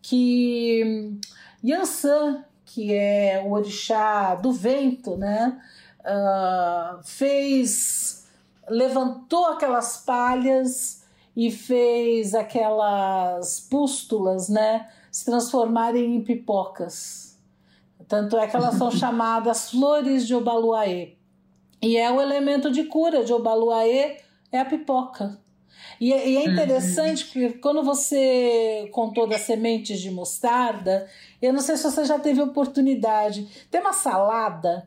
que 0.00 1.12
Yansan, 1.62 2.42
que 2.64 2.94
é 2.94 3.44
o 3.46 3.52
orixá 3.52 4.34
do 4.34 4.50
vento, 4.50 5.16
né? 5.16 5.60
Uh, 6.00 7.02
fez, 7.04 8.26
levantou 8.70 9.46
aquelas 9.46 9.98
palhas 9.98 11.04
e 11.36 11.50
fez 11.50 12.34
aquelas 12.34 13.60
pústulas, 13.60 14.48
né? 14.48 14.88
Se 15.12 15.26
transformarem 15.26 16.16
em 16.16 16.24
pipocas. 16.24 17.27
Tanto 18.08 18.38
é 18.38 18.46
que 18.46 18.56
elas 18.56 18.74
são 18.74 18.90
chamadas 18.92 19.70
flores 19.70 20.26
de 20.26 20.34
Obaluaê. 20.34 21.14
E 21.80 21.96
é 21.96 22.10
o 22.10 22.20
elemento 22.20 22.70
de 22.70 22.84
cura 22.84 23.24
de 23.24 23.32
Obaluaê, 23.32 24.16
é 24.50 24.58
a 24.58 24.64
pipoca. 24.64 25.38
E, 26.00 26.12
é, 26.12 26.28
e 26.28 26.36
é 26.36 26.44
interessante 26.44 27.24
uhum. 27.24 27.48
porque 27.48 27.58
quando 27.60 27.82
você 27.82 28.88
contou 28.92 29.26
das 29.26 29.42
sementes 29.42 30.00
de 30.00 30.10
mostarda, 30.10 31.08
eu 31.40 31.52
não 31.52 31.60
sei 31.60 31.76
se 31.76 31.84
você 31.84 32.04
já 32.04 32.18
teve 32.18 32.40
oportunidade. 32.40 33.48
Tem 33.70 33.80
uma 33.80 33.92
salada 33.92 34.86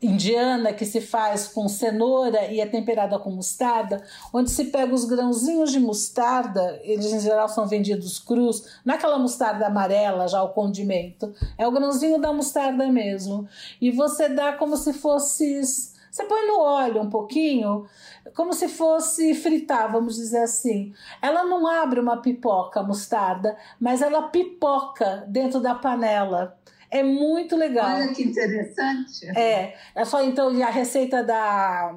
indiana 0.00 0.72
que 0.72 0.84
se 0.84 1.00
faz 1.00 1.48
com 1.48 1.68
cenoura 1.68 2.46
e 2.46 2.60
é 2.60 2.66
temperada 2.66 3.18
com 3.18 3.30
mostarda, 3.30 4.02
onde 4.32 4.50
se 4.50 4.66
pega 4.66 4.94
os 4.94 5.04
grãozinhos 5.04 5.72
de 5.72 5.80
mostarda, 5.80 6.80
eles 6.82 7.12
em 7.12 7.20
geral 7.20 7.48
são 7.48 7.66
vendidos 7.66 8.18
crus, 8.18 8.80
não 8.84 8.94
é 8.94 8.96
aquela 8.96 9.18
mostarda 9.18 9.66
amarela, 9.66 10.28
já 10.28 10.42
o 10.42 10.50
condimento, 10.50 11.32
é 11.56 11.66
o 11.66 11.72
grãozinho 11.72 12.20
da 12.20 12.32
mostarda 12.32 12.86
mesmo. 12.88 13.48
E 13.80 13.90
você 13.90 14.28
dá 14.28 14.52
como 14.52 14.76
se 14.76 14.92
fosse. 14.92 15.62
Você 16.10 16.24
põe 16.24 16.46
no 16.46 16.58
óleo 16.58 17.02
um 17.02 17.10
pouquinho, 17.10 17.86
como 18.34 18.52
se 18.52 18.66
fosse 18.66 19.34
fritar, 19.34 19.92
vamos 19.92 20.16
dizer 20.16 20.42
assim. 20.42 20.92
Ela 21.20 21.44
não 21.44 21.66
abre 21.66 22.00
uma 22.00 22.16
pipoca 22.16 22.82
mostarda, 22.82 23.56
mas 23.78 24.02
ela 24.02 24.22
pipoca 24.22 25.24
dentro 25.28 25.60
da 25.60 25.74
panela. 25.74 26.57
É 26.90 27.02
muito 27.02 27.56
legal. 27.56 27.96
Olha 27.96 28.14
que 28.14 28.22
interessante. 28.22 29.26
É, 29.36 29.74
é 29.94 30.04
só 30.04 30.22
então 30.22 30.54
e 30.54 30.62
a 30.62 30.70
receita 30.70 31.22
da 31.22 31.94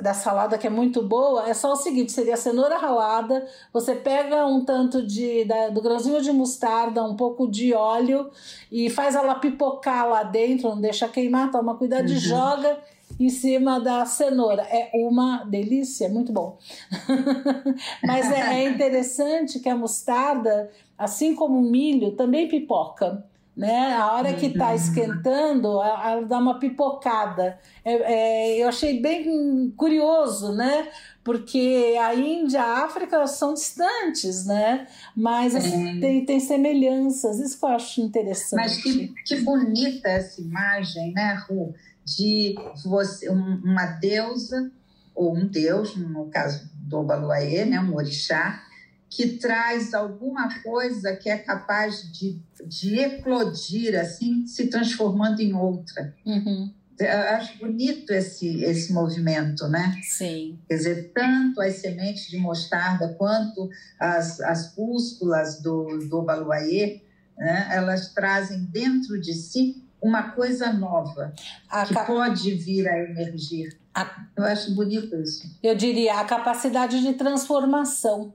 da 0.00 0.14
salada 0.14 0.56
que 0.56 0.66
é 0.66 0.70
muito 0.70 1.02
boa, 1.02 1.48
é 1.48 1.54
só 1.54 1.72
o 1.72 1.76
seguinte, 1.76 2.12
seria 2.12 2.36
cenoura 2.36 2.78
ralada, 2.78 3.46
você 3.72 3.94
pega 3.94 4.46
um 4.46 4.64
tanto 4.64 5.06
de 5.06 5.44
da, 5.44 5.68
do 5.68 5.82
grãozinho 5.82 6.20
de 6.22 6.32
mostarda, 6.32 7.04
um 7.04 7.16
pouco 7.16 7.48
de 7.48 7.74
óleo 7.74 8.30
e 8.72 8.88
faz 8.88 9.14
ela 9.14 9.34
pipocar 9.34 10.08
lá 10.08 10.22
dentro, 10.22 10.70
não 10.70 10.80
deixa 10.80 11.08
queimar, 11.08 11.50
toma 11.50 11.76
cuidado 11.76 12.08
uhum. 12.08 12.14
e 12.14 12.18
joga 12.18 12.78
em 13.18 13.28
cima 13.28 13.78
da 13.78 14.06
cenoura. 14.06 14.62
É 14.62 14.90
uma 14.94 15.44
delícia, 15.44 16.08
muito 16.08 16.32
bom. 16.32 16.58
Mas 18.02 18.30
é, 18.32 18.62
é 18.62 18.68
interessante 18.68 19.60
que 19.60 19.68
a 19.68 19.76
mostarda, 19.76 20.70
assim 20.96 21.34
como 21.34 21.58
o 21.58 21.70
milho, 21.70 22.12
também 22.12 22.48
pipoca 22.48 23.24
né? 23.60 23.92
A 23.92 24.14
hora 24.14 24.32
que 24.32 24.46
está 24.46 24.68
uhum. 24.68 24.74
esquentando, 24.74 25.68
ela 25.82 26.22
dá 26.22 26.38
uma 26.38 26.58
pipocada. 26.58 27.58
É, 27.84 27.92
é, 27.92 28.62
eu 28.62 28.68
achei 28.68 29.02
bem 29.02 29.70
curioso, 29.76 30.54
né? 30.54 30.88
Porque 31.22 31.94
a 32.00 32.14
Índia 32.14 32.56
e 32.56 32.60
a 32.60 32.84
África 32.86 33.26
são 33.26 33.52
distantes, 33.52 34.46
né? 34.46 34.86
Mas 35.14 35.54
assim, 35.54 35.98
é. 35.98 36.00
tem, 36.00 36.24
tem 36.24 36.40
semelhanças, 36.40 37.38
isso 37.38 37.58
que 37.58 37.66
eu 37.66 37.68
acho 37.68 38.00
interessante. 38.00 38.56
Mas 38.56 38.82
que, 38.82 39.08
que 39.26 39.36
bonita 39.42 40.08
essa 40.08 40.40
imagem, 40.40 41.12
né, 41.12 41.34
Ru? 41.46 41.74
De 42.02 42.54
você, 42.82 43.28
uma 43.28 43.84
deusa, 44.00 44.72
ou 45.14 45.36
um 45.36 45.46
deus, 45.46 45.94
no 45.96 46.30
caso 46.30 46.66
do 46.74 47.00
Obaluaê, 47.00 47.66
né, 47.66 47.78
um 47.78 47.94
orixá, 47.94 48.62
que 49.10 49.38
traz 49.38 49.92
alguma 49.92 50.62
coisa 50.62 51.16
que 51.16 51.28
é 51.28 51.36
capaz 51.36 52.10
de, 52.12 52.40
de 52.64 53.00
eclodir, 53.00 53.98
assim, 53.98 54.46
se 54.46 54.68
transformando 54.68 55.40
em 55.40 55.52
outra. 55.52 56.14
Uhum. 56.24 56.72
Eu 56.96 57.18
acho 57.34 57.58
bonito 57.58 58.12
esse, 58.12 58.62
esse 58.62 58.92
movimento, 58.92 59.66
né? 59.66 59.98
Sim. 60.02 60.58
Quer 60.68 60.76
dizer, 60.76 61.12
tanto 61.12 61.60
as 61.60 61.76
sementes 61.76 62.28
de 62.28 62.36
mostarda 62.36 63.14
quanto 63.18 63.68
as, 63.98 64.38
as 64.42 64.68
pústulas 64.74 65.60
do, 65.60 65.98
do 66.08 66.22
baluaê, 66.22 67.00
né? 67.36 67.68
elas 67.72 68.12
trazem 68.12 68.64
dentro 68.66 69.20
de 69.20 69.32
si 69.32 69.82
uma 70.00 70.32
coisa 70.32 70.72
nova 70.72 71.32
a 71.68 71.84
que 71.84 71.94
pode 72.06 72.54
vir 72.54 72.86
a 72.86 72.98
emergir. 72.98 73.76
A... 73.94 74.26
Eu 74.36 74.44
acho 74.44 74.74
bonito 74.74 75.16
isso. 75.16 75.58
Eu 75.62 75.74
diria 75.74 76.20
a 76.20 76.24
capacidade 76.24 77.00
de 77.00 77.14
transformação. 77.14 78.34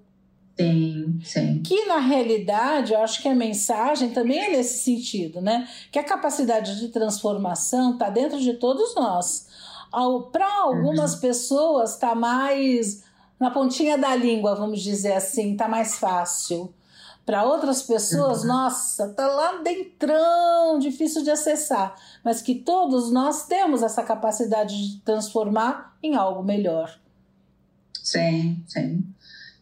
Sim, 0.58 1.20
sim. 1.24 1.62
Que 1.64 1.86
na 1.86 1.98
realidade, 1.98 2.94
eu 2.94 3.02
acho 3.02 3.22
que 3.22 3.28
a 3.28 3.36
mensagem 3.36 4.12
também 4.12 4.40
é 4.40 4.52
nesse 4.52 4.84
sentido, 4.84 5.42
né? 5.42 5.68
Que 5.92 6.00
a 6.00 6.04
capacidade 6.04 6.80
de 6.80 6.88
transformação 6.88 7.94
está 7.94 8.10
dentro 8.10 8.40
de 8.40 8.54
todos 8.54 8.96
nós. 8.96 9.48
Para 10.32 10.62
algumas 10.62 11.16
uhum. 11.16 11.20
pessoas 11.20 11.94
está 11.94 12.16
mais 12.16 13.04
na 13.38 13.52
pontinha 13.52 13.98
da 13.98 14.16
língua, 14.16 14.56
vamos 14.56 14.82
dizer 14.82 15.14
assim, 15.14 15.54
está 15.54 15.68
mais 15.68 15.96
fácil. 15.98 16.74
Para 17.26 17.44
outras 17.44 17.82
pessoas, 17.82 18.42
uhum. 18.42 18.48
nossa, 18.48 19.10
tá 19.10 19.28
lá 19.28 19.58
dentrão, 19.58 20.78
difícil 20.80 21.24
de 21.24 21.32
acessar, 21.32 21.96
mas 22.24 22.42
que 22.42 22.56
todos 22.56 23.12
nós 23.12 23.48
temos 23.48 23.82
essa 23.82 24.04
capacidade 24.04 24.92
de 24.92 25.02
transformar 25.02 25.98
em 26.04 26.16
algo 26.16 26.44
melhor. 26.44 26.98
Sim, 28.04 28.64
sim. 28.68 29.04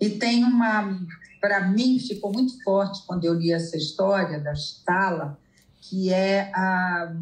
E 0.04 0.10
tem 0.10 0.44
uma, 0.44 1.00
para 1.40 1.66
mim, 1.66 1.98
ficou 1.98 2.34
muito 2.34 2.62
forte 2.62 3.06
quando 3.08 3.24
eu 3.24 3.34
li 3.34 3.54
essa 3.54 3.78
história 3.78 4.38
da 4.38 4.52
Stala, 4.52 5.40
que 5.80 6.12
é 6.12 6.52
a, 6.54 7.16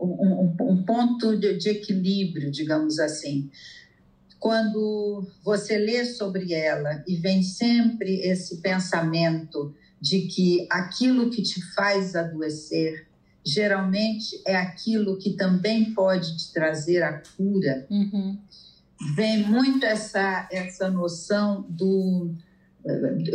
um, 0.00 0.54
um, 0.60 0.82
ponto 0.84 1.36
de, 1.36 1.58
de 1.58 1.70
equilíbrio, 1.70 2.52
digamos 2.52 3.00
assim. 3.00 3.50
Quando 4.38 5.26
você 5.42 5.76
lê 5.76 6.04
sobre 6.04 6.54
ela 6.54 7.02
e 7.04 7.16
vem 7.16 7.42
sempre 7.42 8.20
esse 8.20 8.58
pensamento 8.58 9.74
de 10.00 10.28
que 10.28 10.68
aquilo 10.70 11.30
que 11.30 11.42
te 11.42 11.60
faz 11.74 12.14
adoecer 12.14 13.08
geralmente 13.44 14.40
é 14.46 14.54
aquilo 14.54 15.18
que 15.18 15.32
também 15.32 15.92
pode 15.94 16.36
te 16.36 16.52
trazer 16.52 17.02
a 17.02 17.20
cura. 17.36 17.88
Uhum 17.90 18.38
vem 19.14 19.44
muito 19.44 19.84
essa, 19.84 20.48
essa 20.50 20.90
noção 20.90 21.64
do, 21.68 22.34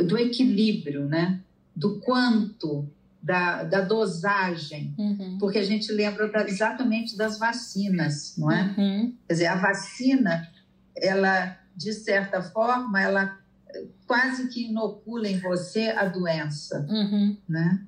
do 0.08 0.18
equilíbrio, 0.18 1.06
né? 1.06 1.42
do 1.76 2.00
quanto, 2.00 2.88
da, 3.22 3.64
da 3.64 3.82
dosagem, 3.82 4.94
uhum. 4.98 5.38
porque 5.40 5.58
a 5.58 5.64
gente 5.64 5.92
lembra 5.92 6.30
exatamente 6.48 7.16
das 7.16 7.40
vacinas, 7.40 8.36
não 8.38 8.52
é? 8.52 8.76
Uhum. 8.78 9.16
Quer 9.28 9.34
dizer, 9.34 9.48
a 9.48 9.56
vacina, 9.56 10.50
ela, 10.96 11.58
de 11.76 11.94
certa 11.94 12.42
forma, 12.42 13.02
ela 13.02 13.40
quase 14.06 14.50
que 14.50 14.66
inocula 14.68 15.28
em 15.28 15.40
você 15.40 15.90
a 15.92 16.06
doença, 16.06 16.86
uhum. 16.90 17.38
né? 17.48 17.82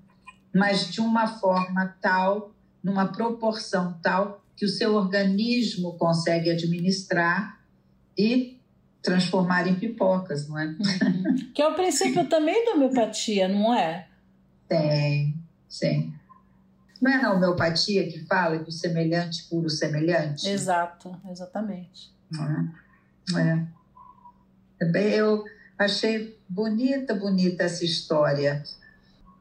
mas 0.53 0.89
de 0.89 1.01
uma 1.01 1.27
forma 1.27 1.95
tal, 2.01 2.55
numa 2.81 3.07
proporção 3.07 3.99
tal, 4.01 4.41
que 4.55 4.65
o 4.65 4.69
seu 4.69 4.95
organismo 4.95 5.97
consegue 5.97 6.49
administrar 6.49 7.59
e 8.17 8.59
transformar 9.01 9.67
em 9.67 9.75
pipocas, 9.75 10.47
não 10.47 10.57
é? 10.57 10.65
Uhum. 10.65 11.51
Que 11.53 11.61
é 11.61 11.67
o 11.67 11.75
princípio 11.75 12.27
também 12.27 12.65
da 12.65 12.71
homeopatia, 12.71 13.47
não 13.47 13.73
é? 13.73 14.07
Tem, 14.67 15.35
sim. 15.69 16.13
Não 16.99 17.11
é 17.11 17.21
na 17.21 17.33
homeopatia 17.33 18.07
que 18.09 18.19
fala 18.25 18.57
que 18.59 18.69
o 18.69 18.71
semelhante 18.71 19.47
cura 19.47 19.67
o 19.67 19.69
semelhante? 19.69 20.49
Exato, 20.49 21.15
exatamente. 21.29 22.11
É. 23.35 23.41
é. 24.81 25.17
Eu 25.17 25.43
achei 25.77 26.39
bonita, 26.49 27.13
bonita 27.13 27.63
essa 27.63 27.85
história. 27.85 28.63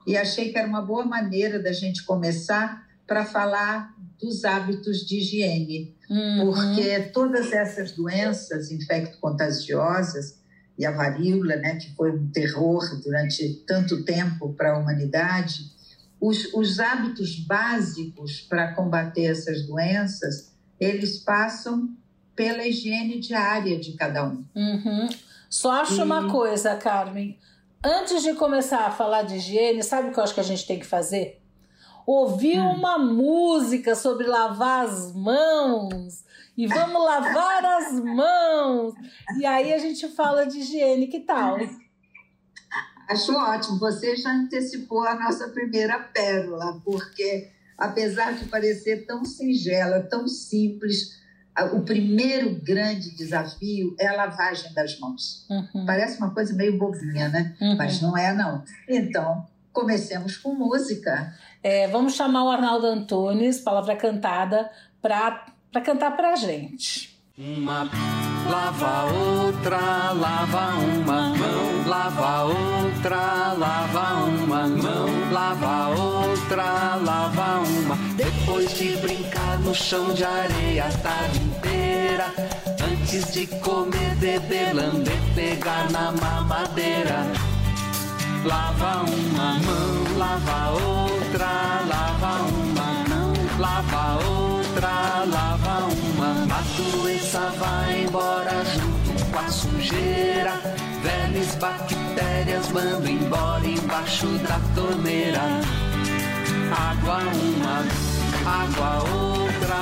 E 0.07 0.17
achei 0.17 0.53
que 0.53 0.59
era 0.59 0.69
uma 0.69 0.83
boa 0.83 1.07
maneira 1.07 1.59
da 1.59 1.73
gente 1.73 2.05
começar 2.05 2.87
para 3.07 3.25
falar 3.25 3.95
dos 4.21 4.45
hábitos 4.45 5.07
de 5.07 5.19
higiene, 5.19 5.94
uhum. 6.09 6.53
porque 6.53 7.01
todas 7.13 7.53
essas 7.53 7.93
doenças 7.93 8.71
infecto-contagiosas 8.71 10.39
e 10.77 10.85
a 10.85 10.91
varíola, 10.91 11.57
né, 11.57 11.77
que 11.77 11.95
foi 11.95 12.11
um 12.11 12.31
terror 12.31 12.83
durante 13.03 13.65
tanto 13.67 14.05
tempo 14.05 14.53
para 14.55 14.75
a 14.75 14.79
humanidade, 14.79 15.73
os, 16.21 16.53
os 16.55 16.81
hábitos 16.81 17.39
básicos 17.39 18.41
para 18.41 18.73
combater 18.75 19.25
essas 19.25 19.67
doenças, 19.67 20.53
eles 20.81 21.19
passam 21.19 21.95
pela 22.35 22.67
higiene 22.67 23.21
diária 23.21 23.79
de 23.79 23.93
cada 23.93 24.25
um. 24.27 24.45
Uhum. 24.55 25.09
Só 25.49 25.83
acho 25.83 26.01
e... 26.01 26.03
uma 26.03 26.31
coisa, 26.31 26.75
Carmen. 26.77 27.39
Antes 27.83 28.23
de 28.23 28.33
começar 28.35 28.87
a 28.87 28.91
falar 28.91 29.23
de 29.23 29.37
higiene, 29.37 29.83
sabe 29.83 30.09
o 30.09 30.13
que 30.13 30.19
eu 30.19 30.25
acho 30.25 30.35
que 30.35 30.41
a 30.41 30.45
gente 30.45 30.67
tem 30.67 30.79
que 30.79 30.87
fazer? 30.87 31.44
Ouvir 32.07 32.61
hum. 32.61 32.73
uma 32.73 32.99
música 32.99 33.95
sobre 33.95 34.27
lavar 34.27 34.87
as 34.87 35.13
mãos 35.15 36.25
e 36.57 36.67
vamos 36.67 37.05
lavar 37.05 37.65
as 37.65 37.93
mãos. 37.93 38.95
E 39.39 39.45
aí 39.45 39.73
a 39.73 39.79
gente 39.79 40.09
fala 40.09 40.47
de 40.47 40.59
higiene, 40.59 41.09
que 41.09 41.21
tal? 41.21 41.59
Acho 43.09 43.35
ótimo. 43.35 43.79
Você 43.79 44.17
já 44.17 44.33
antecipou 44.33 45.07
a 45.07 45.15
nossa 45.15 45.49
primeira 45.49 45.99
pérola, 45.99 46.81
porque 46.85 47.51
apesar 47.77 48.33
de 48.33 48.47
parecer 48.47 49.05
tão 49.05 49.25
singela, 49.25 50.01
tão 50.01 50.27
simples, 50.29 51.23
o 51.73 51.81
primeiro 51.83 52.61
grande 52.63 53.15
desafio 53.15 53.95
é 53.99 54.07
a 54.07 54.17
lavagem 54.17 54.73
das 54.75 54.99
mãos. 54.99 55.47
Uhum. 55.51 55.85
Parece 55.87 56.19
uma 56.19 56.33
coisa 56.33 56.55
meio 56.55 56.79
bobinha, 56.79 57.29
né? 57.29 57.55
Uhum. 57.61 57.77
Mas 57.77 58.01
não 58.01 58.17
é, 58.17 58.33
não. 58.33 58.65
Então, 58.89 59.47
comecemos 59.73 60.37
com 60.37 60.55
música. 60.55 61.35
É, 61.65 61.89
vamos 61.89 62.15
chamar 62.15 62.45
o 62.45 62.51
Arnaldo 62.51 62.87
Antunes, 62.87 63.59
palavra 63.59 63.97
cantada, 63.97 64.71
para 65.01 65.81
cantar 65.83 66.15
para 66.15 66.35
a 66.35 66.37
gente. 66.37 67.19
Uma 67.39 67.89
lava 68.51 69.11
outra, 69.11 70.13
lava 70.13 70.75
uma 70.77 71.31
mão, 71.31 71.89
lava 71.89 72.45
outra, 72.45 73.55
lava 73.55 74.25
uma 74.27 74.69
mão, 74.69 75.33
lava 75.33 75.89
outra, 75.89 76.97
lava 76.97 77.61
uma. 77.61 77.97
Depois 78.15 78.77
de 78.77 78.97
brincar 78.97 79.59
no 79.61 79.75
chão 79.75 80.13
de 80.13 80.23
areia 80.23 80.85
a 80.85 80.99
tarde 80.99 81.39
inteira, 81.39 82.27
antes 82.93 83.33
de 83.33 83.47
comer, 83.47 84.15
beber, 84.17 84.75
lamber, 84.75 85.19
pegar 85.35 85.91
na 85.91 86.13
mamadeira. 86.13 87.54
Lava 88.45 89.05
uma 89.11 89.55
mão, 89.55 90.19
lava 90.19 90.71
outra, 90.73 91.81
lava 91.89 92.43
uma 92.43 93.05
mão, 93.09 93.33
lava 93.59 94.23
outra, 94.23 95.25
lava 95.27 95.89
uma. 95.89 96.45
A 96.55 96.61
doença 96.93 97.41
vai 97.59 98.05
embora 98.05 98.63
junto 98.67 99.25
com 99.31 99.39
a 99.39 99.49
sujeira. 99.49 100.61
Velhas 101.03 101.55
bactérias 101.55 102.69
mando 102.69 103.09
embora 103.09 103.67
embaixo 103.67 104.27
da 104.27 104.61
torneira. 104.75 105.41
Água 106.71 107.21
uma, 107.21 107.79
água 108.45 108.93
outra, 109.11 109.75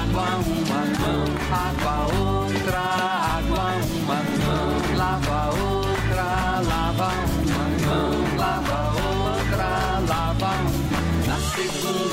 água 0.00 0.28
uma 0.46 0.80
mão, 0.98 1.24
água 1.52 2.06
outra, 2.06 2.37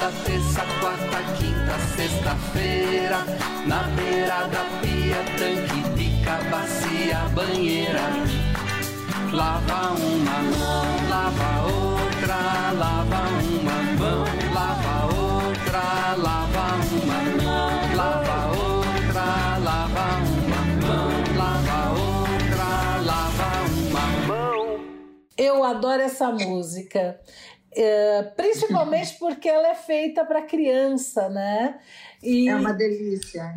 segunda, 0.05 0.11
terça, 0.23 0.61
quarta, 0.79 1.19
quinta, 1.37 1.79
sexta-feira, 1.95 3.25
na 3.65 3.83
beira 3.95 4.47
da 4.47 4.63
pia, 4.81 5.23
tanque, 5.37 5.81
pica, 5.95 6.37
bacia, 6.49 7.17
banheira. 7.33 8.01
Lava 9.31 9.93
uma 9.93 10.39
mão, 10.57 11.09
lava 11.09 11.61
outra, 11.63 12.71
lava 12.77 13.21
uma 13.41 13.77
mão, 13.99 14.25
lava 14.53 15.05
outra, 15.15 16.15
lava 16.17 16.65
uma 16.91 17.19
mão, 17.43 17.95
lava 17.95 18.37
outra, 18.57 19.57
lava 19.63 20.05
uma 20.21 20.61
mão, 20.85 21.35
lava 21.35 21.77
outra, 21.91 22.67
lava 23.03 23.49
uma 23.89 24.05
mão. 24.27 24.79
Eu 25.37 25.63
adoro 25.63 26.01
essa 26.01 26.31
música. 26.31 27.19
É, 27.75 28.23
principalmente 28.37 29.17
porque 29.19 29.49
ela 29.49 29.69
é 29.69 29.75
feita 29.75 30.23
para 30.23 30.41
criança, 30.41 31.27
né? 31.29 31.79
E 32.23 32.47
é 32.47 32.55
uma 32.55 32.73
delícia. 32.73 33.53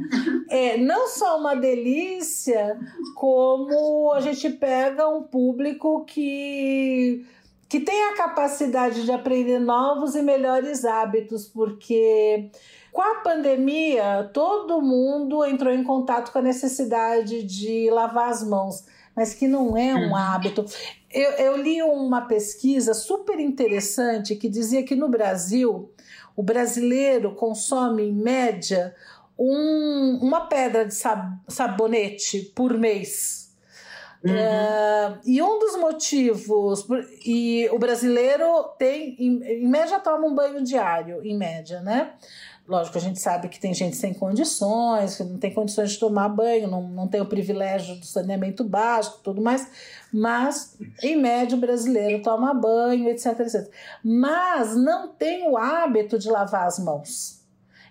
É 0.50 0.76
não 0.76 1.09
só 1.09 1.38
uma 1.38 1.54
delícia, 1.54 2.78
como 3.14 4.12
a 4.12 4.20
gente 4.20 4.50
pega 4.50 5.09
um 5.09 5.22
público 5.22 6.04
que 6.04 7.24
que 7.68 7.81
tem 7.81 8.04
a 8.04 8.16
capacidade 8.16 9.04
de 9.04 9.12
aprender 9.12 9.59
novos 9.59 10.16
e 10.16 10.22
melhores 10.22 10.87
hábitos, 10.87 11.46
porque 11.46 12.50
com 12.90 13.02
a 13.02 13.16
pandemia 13.16 14.31
todo 14.33 14.81
mundo 14.81 15.44
entrou 15.44 15.72
em 15.72 15.85
contato 15.85 16.33
com 16.33 16.38
a 16.38 16.42
necessidade 16.42 17.42
de 17.42 17.90
lavar 17.90 18.31
as 18.31 18.42
mãos, 18.42 18.87
mas 19.14 19.35
que 19.35 19.46
não 19.46 19.76
é 19.76 19.94
um 19.94 20.09
uhum. 20.09 20.16
hábito. 20.16 20.64
Eu, 21.11 21.31
eu 21.33 21.57
li 21.57 21.83
uma 21.83 22.23
pesquisa 22.23 22.92
super 22.92 23.40
interessante 23.40 24.37
que 24.37 24.49
dizia 24.49 24.83
que 24.83 24.94
no 24.94 25.09
Brasil 25.09 25.90
o 26.37 26.42
brasileiro 26.42 27.35
consome 27.35 28.05
em 28.05 28.12
média 28.12 28.94
um, 29.38 30.18
uma 30.21 30.47
pedra 30.47 30.85
de 30.85 30.94
sabonete 31.49 32.53
por 32.55 32.77
mês. 32.77 33.49
Uhum. 34.25 34.33
Uh, 34.33 35.18
e 35.25 35.40
um 35.40 35.61
dos 35.61 35.77
motivos, 35.77 36.87
e 37.25 37.68
o 37.71 37.79
brasileiro 37.79 38.64
tem, 38.77 39.16
em, 39.18 39.62
em 39.62 39.68
média, 39.68 40.01
toma 40.01 40.27
um 40.27 40.35
banho 40.35 40.62
diário, 40.62 41.25
em 41.25 41.37
média, 41.37 41.81
né? 41.81 42.14
Lógico, 42.66 42.99
a 42.99 43.01
gente 43.01 43.18
sabe 43.18 43.49
que 43.49 43.59
tem 43.59 43.73
gente 43.73 43.97
sem 43.97 44.12
condições, 44.12 45.16
que 45.16 45.25
não 45.25 45.38
tem 45.38 45.55
condições 45.55 45.92
de 45.92 45.99
tomar 45.99 46.29
banho, 46.29 46.68
não, 46.68 46.83
não 46.83 47.09
tem 47.09 47.21
o 47.21 47.27
privilégio 47.27 47.97
do 47.97 48.05
saneamento 48.05 48.62
básico 48.62 49.21
tudo 49.23 49.40
mais, 49.40 49.66
mas 50.12 50.77
em 51.03 51.16
média 51.16 51.57
o 51.57 51.61
brasileiro 51.61 52.23
toma 52.23 52.55
banho, 52.55 53.09
etc, 53.09 53.40
etc. 53.40 53.71
Mas 54.03 54.77
não 54.77 55.09
tem 55.09 55.49
o 55.49 55.57
hábito 55.57 56.18
de 56.18 56.31
lavar 56.31 56.66
as 56.66 56.79
mãos. 56.79 57.38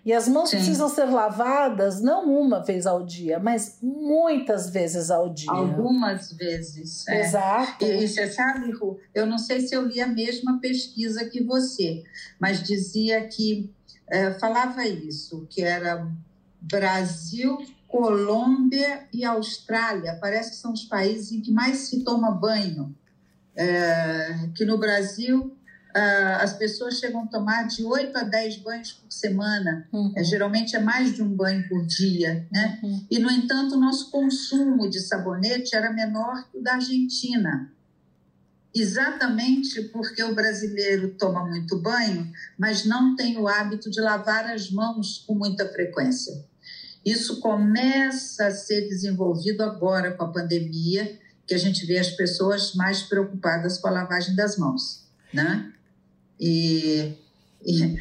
E 0.08 0.14
as 0.14 0.26
mãos 0.26 0.50
Sim. 0.50 0.56
precisam 0.56 0.88
ser 0.88 1.04
lavadas 1.04 2.02
não 2.02 2.34
uma 2.40 2.64
vez 2.64 2.88
ao 2.88 3.06
dia, 3.06 3.40
mas 3.40 3.78
muitas 3.82 4.70
vezes 4.70 5.12
ao 5.12 5.28
dia. 5.28 5.52
Algumas 5.52 6.32
vezes. 6.32 7.06
É. 7.10 7.26
Exato. 7.26 7.84
E, 7.84 8.06
e 8.06 8.08
você 8.08 8.32
sabe, 8.32 8.72
Ru, 8.72 8.98
eu 9.14 9.26
não 9.26 9.38
sei 9.38 9.68
se 9.68 9.76
eu 9.76 9.86
li 9.86 10.00
a 10.00 10.08
mesma 10.08 10.60
pesquisa 10.62 11.26
que 11.26 11.44
você, 11.44 12.06
mas 12.40 12.64
dizia 12.64 13.28
que 13.28 13.70
é, 14.10 14.32
falava 14.40 14.88
isso, 14.88 15.46
que 15.50 15.62
era 15.62 16.10
Brasil, 16.62 17.58
Colômbia 17.88 19.08
e 19.14 19.24
Austrália, 19.24 20.18
parece 20.20 20.52
que 20.52 20.58
são 20.58 20.74
os 20.74 20.84
países 20.84 21.32
em 21.32 21.42
que 21.42 21.52
mais 21.52 21.78
se 21.78 22.04
toma 22.04 22.32
banho. 22.32 22.96
É, 23.56 24.50
que 24.56 24.64
no 24.66 24.78
Brasil 24.78 25.58
as 26.40 26.54
pessoas 26.54 27.00
chegam 27.00 27.24
a 27.24 27.28
tomar 27.28 27.64
de 27.68 27.84
8 27.84 28.16
a 28.18 28.24
10 28.24 28.58
banhos 28.58 28.92
por 28.94 29.12
semana. 29.12 29.88
Uhum. 29.92 30.14
É, 30.16 30.24
geralmente 30.24 30.76
é 30.76 30.80
mais 30.80 31.16
de 31.16 31.24
um 31.24 31.30
banho 31.30 31.68
por 31.68 31.86
dia. 31.86 32.48
Né? 32.52 32.80
Uhum. 32.84 33.06
E, 33.10 33.20
no 33.20 33.32
entanto, 33.32 33.76
o 33.76 33.80
nosso 33.80 34.12
consumo 34.12 34.90
de 34.90 35.00
sabonete 35.00 35.76
era 35.76 35.92
menor 35.92 36.48
que 36.52 36.58
o 36.60 36.64
da 36.64 36.74
Argentina 36.74 37.72
exatamente 38.76 39.82
porque 39.86 40.24
o 40.24 40.36
brasileiro 40.36 41.16
toma 41.18 41.44
muito 41.44 41.80
banho, 41.80 42.32
mas 42.56 42.86
não 42.86 43.16
tem 43.16 43.36
o 43.38 43.48
hábito 43.48 43.90
de 43.90 44.00
lavar 44.00 44.46
as 44.46 44.70
mãos 44.70 45.24
com 45.26 45.34
muita 45.34 45.68
frequência. 45.70 46.46
Isso 47.06 47.40
começa 47.40 48.48
a 48.48 48.52
ser 48.52 48.88
desenvolvido 48.88 49.64
agora 49.64 50.12
com 50.12 50.24
a 50.24 50.32
pandemia, 50.32 51.20
que 51.46 51.54
a 51.54 51.58
gente 51.58 51.86
vê 51.86 51.98
as 51.98 52.12
pessoas 52.12 52.74
mais 52.76 53.04
preocupadas 53.04 53.78
com 53.78 53.88
a 53.88 53.92
lavagem 53.92 54.36
das 54.36 54.58
mãos, 54.58 55.06
né? 55.34 55.72
E, 56.40 57.14
e 57.66 57.98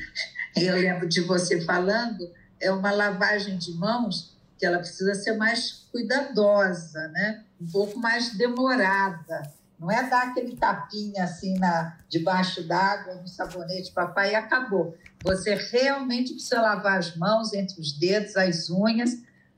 eu 0.57 0.77
lembro 0.77 1.09
de 1.09 1.21
você 1.21 1.61
falando, 1.61 2.29
é 2.61 2.71
uma 2.71 2.91
lavagem 2.91 3.57
de 3.57 3.73
mãos 3.73 4.37
que 4.59 4.67
ela 4.67 4.79
precisa 4.79 5.15
ser 5.15 5.37
mais 5.37 5.87
cuidadosa, 5.93 7.09
né? 7.09 7.45
Um 7.61 7.67
pouco 7.67 7.99
mais 7.99 8.37
demorada 8.37 9.55
não 9.79 9.91
é 9.91 10.09
dar 10.09 10.29
aquele 10.29 10.57
tapinha 10.57 11.25
assim 11.25 11.59
na, 11.59 11.97
debaixo 12.09 12.67
d'água, 12.67 13.15
no 13.17 13.29
sabonete, 13.29 13.93
papai, 13.93 14.33
e 14.33 14.35
acabou. 14.35 14.97
Você 15.27 15.55
realmente 15.55 16.33
precisa 16.33 16.61
lavar 16.61 16.99
as 16.99 17.17
mãos 17.17 17.53
entre 17.53 17.81
os 17.81 17.93
dedos, 17.93 18.37
as 18.37 18.71
unhas. 18.71 19.11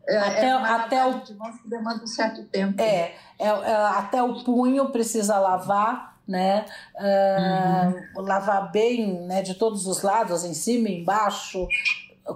É, 0.08 0.16
até, 0.16 0.46
é 0.46 0.52
até 0.52 1.04
o 1.04 1.20
de 1.20 1.34
mãos 1.34 1.60
que 1.60 1.68
demanda 1.68 2.02
um 2.02 2.06
certo 2.06 2.42
tempo. 2.44 2.80
É, 2.80 3.14
é, 3.38 3.46
é 3.46 3.74
até 3.74 4.22
o 4.22 4.42
punho 4.42 4.88
precisa 4.88 5.38
lavar, 5.38 6.18
né? 6.26 6.64
Uh, 6.96 8.18
uhum. 8.18 8.24
Lavar 8.24 8.72
bem, 8.72 9.20
né? 9.26 9.42
De 9.42 9.54
todos 9.54 9.86
os 9.86 10.00
lados, 10.02 10.44
em 10.44 10.54
cima, 10.54 10.88
embaixo, 10.88 11.68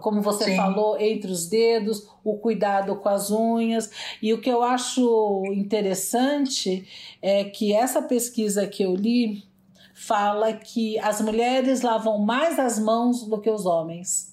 como 0.01 0.21
você 0.21 0.45
Sim. 0.45 0.57
falou, 0.57 1.01
entre 1.01 1.31
os 1.31 1.47
dedos, 1.47 2.07
o 2.23 2.37
cuidado 2.37 2.97
com 2.97 3.09
as 3.09 3.31
unhas. 3.31 3.91
E 4.21 4.35
o 4.35 4.41
que 4.41 4.51
eu 4.51 4.63
acho 4.63 5.43
interessante 5.55 6.87
é 7.23 7.45
que 7.45 7.73
essa 7.73 8.03
pesquisa 8.03 8.67
que 8.67 8.83
eu 8.83 8.95
li 8.95 9.45
fala 9.95 10.53
que 10.53 10.99
as 10.99 11.21
mulheres 11.21 11.83
lavam 11.83 12.19
mais 12.19 12.59
as 12.59 12.79
mãos 12.79 13.25
do 13.27 13.41
que 13.41 13.51
os 13.51 13.67
homens. 13.67 14.33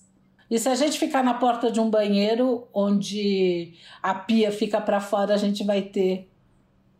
E 0.49 0.57
se 0.57 0.67
a 0.67 0.75
gente 0.75 0.97
ficar 0.97 1.23
na 1.23 1.35
porta 1.35 1.71
de 1.71 1.79
um 1.79 1.89
banheiro 1.89 2.67
onde 2.73 3.73
a 4.01 4.15
pia 4.15 4.51
fica 4.51 4.81
para 4.81 4.99
fora, 4.99 5.35
a 5.35 5.37
gente 5.37 5.63
vai 5.63 5.81
ter 5.81 6.27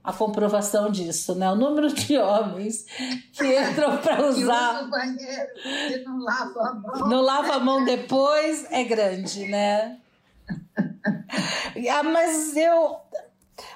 a 0.03 0.13
comprovação 0.13 0.91
disso, 0.91 1.35
né? 1.35 1.51
O 1.51 1.55
número 1.55 1.91
de 1.91 2.17
homens 2.19 2.85
que 3.33 3.59
entram 3.59 3.97
para 3.97 4.27
usar. 4.27 4.83
o 4.83 4.89
banheiro 4.89 5.49
e 5.65 6.03
não 6.03 6.19
lava 6.19 6.59
a 6.61 6.73
mão. 6.73 7.09
Não 7.09 7.21
lava 7.21 7.53
a 7.55 7.59
mão 7.59 7.85
depois 7.85 8.67
é 8.71 8.83
grande, 8.83 9.47
né? 9.47 9.99
ah, 11.91 12.03
mas 12.03 12.55
eu. 12.55 12.97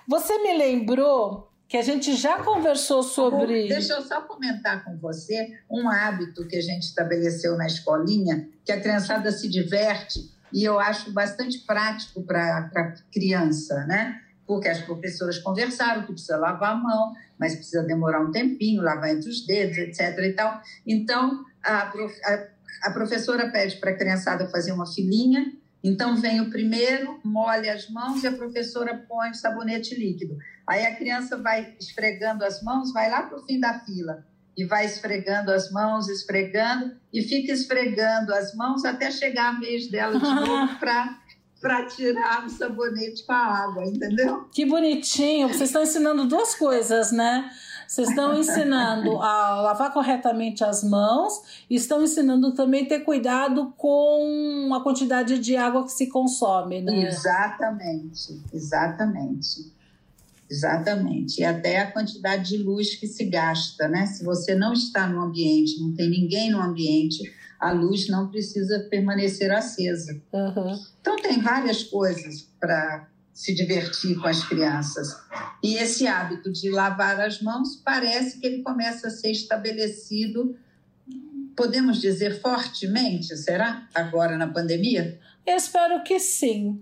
Você 0.07 0.37
me 0.39 0.57
lembrou 0.57 1.52
que 1.73 1.77
a 1.77 1.81
gente 1.81 2.15
já 2.15 2.37
conversou 2.37 3.01
sobre. 3.01 3.67
Deixa 3.67 3.93
eu 3.93 4.03
só 4.03 4.21
comentar 4.21 4.85
com 4.85 4.95
você 4.95 5.57
um 5.67 5.89
hábito 5.89 6.47
que 6.47 6.55
a 6.55 6.61
gente 6.61 6.83
estabeleceu 6.83 7.57
na 7.57 7.65
escolinha, 7.65 8.47
que 8.63 8.71
a 8.71 8.79
criançada 8.79 9.31
se 9.31 9.49
diverte 9.49 10.19
e 10.53 10.63
eu 10.63 10.79
acho 10.79 11.11
bastante 11.11 11.57
prático 11.65 12.21
para 12.21 12.69
a 12.75 12.93
criança, 13.11 13.87
né? 13.87 14.21
Porque 14.45 14.69
as 14.69 14.81
professoras 14.81 15.39
conversaram 15.39 16.03
que 16.03 16.11
precisa 16.11 16.37
lavar 16.37 16.73
a 16.73 16.75
mão, 16.75 17.11
mas 17.39 17.55
precisa 17.55 17.81
demorar 17.81 18.21
um 18.21 18.29
tempinho, 18.29 18.83
lavar 18.83 19.09
entre 19.09 19.27
os 19.27 19.43
dedos, 19.43 19.75
etc. 19.75 20.15
E 20.19 20.33
tal. 20.33 20.61
Então, 20.85 21.43
a, 21.63 21.91
a, 21.91 22.47
a 22.83 22.91
professora 22.91 23.49
pede 23.49 23.77
para 23.77 23.89
a 23.89 23.97
criançada 23.97 24.47
fazer 24.47 24.73
uma 24.73 24.85
filinha 24.85 25.51
então, 25.83 26.15
vem 26.15 26.39
o 26.39 26.49
primeiro, 26.49 27.19
molha 27.25 27.73
as 27.73 27.89
mãos 27.89 28.23
e 28.23 28.27
a 28.27 28.31
professora 28.31 29.05
põe 29.07 29.33
sabonete 29.33 29.93
líquido. 29.93 30.37
Aí 30.65 30.85
a 30.85 30.95
criança 30.95 31.35
vai 31.37 31.75
esfregando 31.77 32.45
as 32.45 32.63
mãos, 32.63 32.93
vai 32.93 33.09
lá 33.11 33.23
para 33.23 33.37
o 33.37 33.45
fim 33.45 33.59
da 33.59 33.79
fila 33.79 34.25
e 34.55 34.63
vai 34.63 34.85
esfregando 34.85 35.51
as 35.51 35.69
mãos, 35.71 36.07
esfregando 36.07 36.95
e 37.11 37.21
fica 37.21 37.51
esfregando 37.51 38.33
as 38.33 38.55
mãos 38.55 38.85
até 38.85 39.11
chegar 39.11 39.55
a 39.55 39.59
vez 39.59 39.89
dela 39.89 40.17
de 40.17 40.25
novo 40.25 40.75
para 40.79 41.21
para 41.59 41.85
tirar 41.85 42.45
o 42.45 42.49
sabonete 42.49 43.25
com 43.25 43.31
a 43.31 43.63
água, 43.63 43.85
entendeu? 43.85 44.49
Que 44.51 44.65
bonitinho. 44.65 45.47
Vocês 45.47 45.69
estão 45.69 45.81
ensinando 45.81 46.25
duas 46.25 46.53
coisas, 46.53 47.13
né? 47.13 47.49
Vocês 47.87 48.09
estão 48.09 48.37
ensinando 48.37 49.21
a 49.21 49.61
lavar 49.61 49.93
corretamente 49.93 50.63
as 50.63 50.83
mãos 50.83 51.41
e 51.69 51.75
estão 51.75 52.03
ensinando 52.03 52.53
também 52.53 52.85
a 52.85 52.87
ter 52.87 52.99
cuidado 53.01 53.73
com 53.77 54.69
a 54.73 54.81
quantidade 54.81 55.39
de 55.39 55.55
água 55.55 55.83
que 55.83 55.91
se 55.91 56.07
consome, 56.07 56.81
né? 56.81 57.07
Exatamente, 57.07 58.41
exatamente. 58.53 59.73
Exatamente. 60.49 61.41
E 61.41 61.43
até 61.43 61.79
a 61.79 61.91
quantidade 61.91 62.49
de 62.49 62.57
luz 62.57 62.95
que 62.95 63.07
se 63.07 63.25
gasta, 63.25 63.87
né? 63.87 64.05
Se 64.05 64.23
você 64.23 64.53
não 64.53 64.73
está 64.73 65.07
no 65.07 65.21
ambiente, 65.21 65.81
não 65.81 65.95
tem 65.95 66.09
ninguém 66.09 66.51
no 66.51 66.61
ambiente, 66.61 67.23
a 67.59 67.71
luz 67.71 68.07
não 68.07 68.27
precisa 68.27 68.87
permanecer 68.89 69.51
acesa. 69.51 70.21
Uhum. 70.31 70.79
Então, 71.01 71.15
tem 71.15 71.41
várias 71.41 71.83
coisas 71.83 72.47
para 72.59 73.07
se 73.33 73.53
divertir 73.53 74.15
com 74.19 74.27
as 74.27 74.43
crianças. 74.43 75.17
E 75.61 75.75
esse 75.75 76.05
hábito 76.05 76.51
de 76.51 76.69
lavar 76.69 77.19
as 77.19 77.41
mãos 77.41 77.75
parece 77.83 78.39
que 78.39 78.45
ele 78.45 78.61
começa 78.61 79.07
a 79.07 79.11
ser 79.11 79.31
estabelecido, 79.31 80.55
podemos 81.55 81.99
dizer, 81.99 82.39
fortemente, 82.41 83.35
será? 83.35 83.87
Agora 83.93 84.37
na 84.37 84.47
pandemia? 84.47 85.19
Eu 85.45 85.57
espero 85.57 86.03
que 86.03 86.19
sim. 86.19 86.79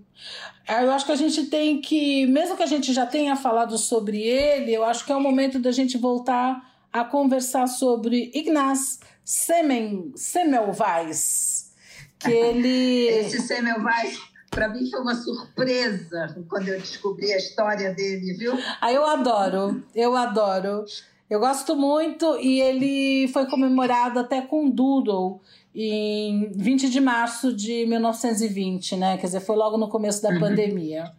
Eu 0.68 0.92
acho 0.92 1.06
que 1.06 1.12
a 1.12 1.16
gente 1.16 1.46
tem 1.46 1.80
que, 1.80 2.26
mesmo 2.26 2.56
que 2.56 2.62
a 2.62 2.66
gente 2.66 2.92
já 2.92 3.06
tenha 3.06 3.34
falado 3.34 3.78
sobre 3.78 4.20
ele, 4.20 4.72
eu 4.72 4.84
acho 4.84 5.04
que 5.04 5.10
é 5.10 5.16
o 5.16 5.20
momento 5.20 5.58
da 5.58 5.72
gente 5.72 5.96
voltar 5.96 6.70
a 6.92 7.02
conversar 7.04 7.66
sobre 7.66 8.30
Ignaz 8.34 9.00
Semen, 9.24 10.12
Semmelweis, 10.14 11.72
que 12.18 12.30
ele... 12.30 13.08
Esse 13.24 13.40
Semmelweis 13.40 14.31
para 14.52 14.68
mim 14.68 14.88
foi 14.88 15.00
uma 15.00 15.14
surpresa 15.14 16.36
quando 16.48 16.68
eu 16.68 16.78
descobri 16.78 17.32
a 17.32 17.38
história 17.38 17.92
dele, 17.92 18.34
viu? 18.34 18.52
Ah, 18.80 18.92
eu 18.92 19.04
adoro, 19.04 19.82
eu 19.94 20.14
adoro. 20.14 20.84
Eu 21.28 21.40
gosto 21.40 21.74
muito 21.74 22.38
e 22.38 22.60
ele 22.60 23.26
foi 23.28 23.46
comemorado 23.46 24.18
até 24.18 24.42
com 24.42 24.68
Doodle 24.68 25.40
em 25.74 26.50
20 26.54 26.90
de 26.90 27.00
março 27.00 27.52
de 27.54 27.86
1920, 27.86 28.96
né? 28.96 29.16
Quer 29.16 29.26
dizer, 29.26 29.40
foi 29.40 29.56
logo 29.56 29.78
no 29.78 29.88
começo 29.88 30.22
da 30.22 30.28
uhum. 30.28 30.40
pandemia. 30.40 31.10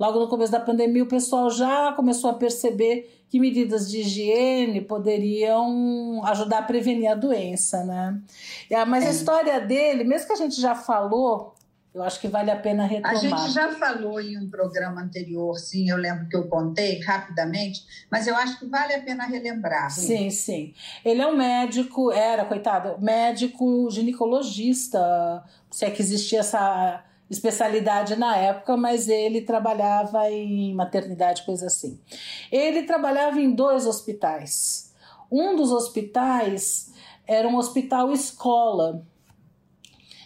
Logo 0.00 0.18
no 0.20 0.28
começo 0.28 0.50
da 0.50 0.60
pandemia, 0.60 1.02
o 1.02 1.08
pessoal 1.08 1.50
já 1.50 1.92
começou 1.92 2.30
a 2.30 2.34
perceber 2.34 3.22
que 3.28 3.38
medidas 3.38 3.90
de 3.90 3.98
higiene 3.98 4.80
poderiam 4.80 6.22
ajudar 6.24 6.60
a 6.60 6.62
prevenir 6.62 7.10
a 7.10 7.14
doença, 7.14 7.84
né? 7.84 8.18
Mas 8.86 9.04
a 9.04 9.08
é. 9.08 9.10
história 9.10 9.60
dele, 9.60 10.04
mesmo 10.04 10.28
que 10.28 10.32
a 10.32 10.36
gente 10.36 10.58
já 10.58 10.74
falou 10.74 11.57
eu 11.98 12.04
acho 12.04 12.20
que 12.20 12.28
vale 12.28 12.50
a 12.50 12.56
pena 12.56 12.86
retomar. 12.86 13.16
A 13.16 13.18
gente 13.18 13.50
já 13.52 13.72
falou 13.72 14.20
em 14.20 14.38
um 14.38 14.48
programa 14.48 15.02
anterior, 15.02 15.58
sim, 15.58 15.90
eu 15.90 15.96
lembro 15.96 16.28
que 16.28 16.36
eu 16.36 16.46
contei 16.46 17.00
rapidamente, 17.00 17.84
mas 18.08 18.28
eu 18.28 18.36
acho 18.36 18.58
que 18.60 18.66
vale 18.66 18.94
a 18.94 19.02
pena 19.02 19.26
relembrar. 19.26 19.90
Sim, 19.90 20.30
sim. 20.30 20.74
Ele 21.04 21.20
é 21.20 21.26
um 21.26 21.36
médico, 21.36 22.12
era, 22.12 22.44
coitado, 22.44 22.96
médico 23.00 23.90
ginecologista, 23.90 25.42
se 25.70 25.84
é 25.84 25.90
que 25.90 26.00
existia 26.00 26.38
essa 26.38 27.04
especialidade 27.28 28.14
na 28.14 28.36
época, 28.36 28.76
mas 28.76 29.08
ele 29.08 29.40
trabalhava 29.40 30.30
em 30.30 30.72
maternidade, 30.74 31.44
coisa 31.44 31.66
assim. 31.66 32.00
Ele 32.50 32.84
trabalhava 32.84 33.40
em 33.40 33.52
dois 33.52 33.86
hospitais. 33.86 34.94
Um 35.30 35.56
dos 35.56 35.72
hospitais 35.72 36.92
era 37.26 37.46
um 37.48 37.56
hospital 37.56 38.12
escola 38.12 39.04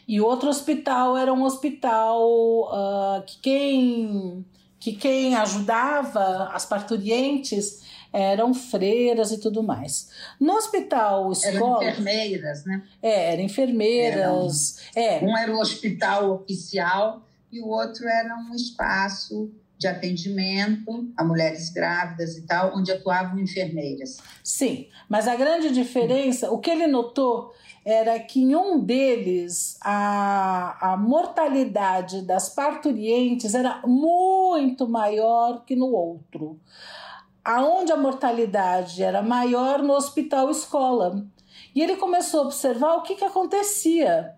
e 0.07 0.21
outro 0.21 0.49
hospital 0.49 1.17
era 1.17 1.33
um 1.33 1.43
hospital 1.43 2.21
uh, 2.23 3.23
que, 3.27 3.39
quem, 3.41 4.45
que 4.79 4.93
quem 4.93 5.37
ajudava 5.37 6.51
as 6.53 6.67
parturientes 6.67 7.83
eram 8.13 8.53
freiras 8.53 9.33
e 9.33 9.39
tudo 9.39 9.63
mais. 9.63 10.11
No 10.39 10.55
hospital 10.55 11.33
escola. 11.33 11.83
Eram 11.83 11.91
enfermeiras, 11.91 12.65
né? 12.65 12.83
É, 13.03 13.33
eram 13.33 13.43
enfermeiras. 13.43 14.79
Eram, 14.95 15.09
é. 15.09 15.25
Um 15.25 15.37
era 15.37 15.55
o 15.55 15.59
hospital 15.59 16.33
oficial 16.35 17.23
e 17.51 17.61
o 17.61 17.69
outro 17.69 18.07
era 18.07 18.37
um 18.37 18.55
espaço 18.55 19.51
de 19.79 19.89
atendimento 19.89 21.13
a 21.17 21.25
mulheres 21.25 21.71
grávidas 21.71 22.37
e 22.37 22.43
tal, 22.43 22.77
onde 22.77 22.93
atuavam 22.93 23.39
enfermeiras. 23.41 24.19
Sim, 24.45 24.87
mas 25.09 25.27
a 25.27 25.35
grande 25.35 25.73
diferença, 25.73 26.51
o 26.53 26.59
que 26.59 26.71
ele 26.71 26.87
notou 26.87 27.53
era 27.85 28.19
que 28.21 28.41
em 28.41 28.55
um 28.55 28.79
deles 28.79 29.77
a, 29.81 30.93
a 30.93 30.97
mortalidade 30.97 32.23
das 32.23 32.49
parturientes 32.49 33.55
era 33.55 33.83
muito 33.87 34.89
maior 34.89 35.65
que 35.65 35.75
no 35.75 35.93
outro. 35.93 36.61
Aonde 37.45 37.91
a 37.91 37.97
mortalidade 37.97 39.03
era 39.03 39.21
maior 39.21 39.83
no 39.83 39.95
hospital 39.95 40.51
escola. 40.51 41.25
E 41.75 41.83
ele 41.83 41.97
começou 41.97 42.43
a 42.43 42.45
observar 42.45 42.95
o 42.95 43.03
que, 43.03 43.17
que 43.17 43.25
acontecia. 43.25 44.35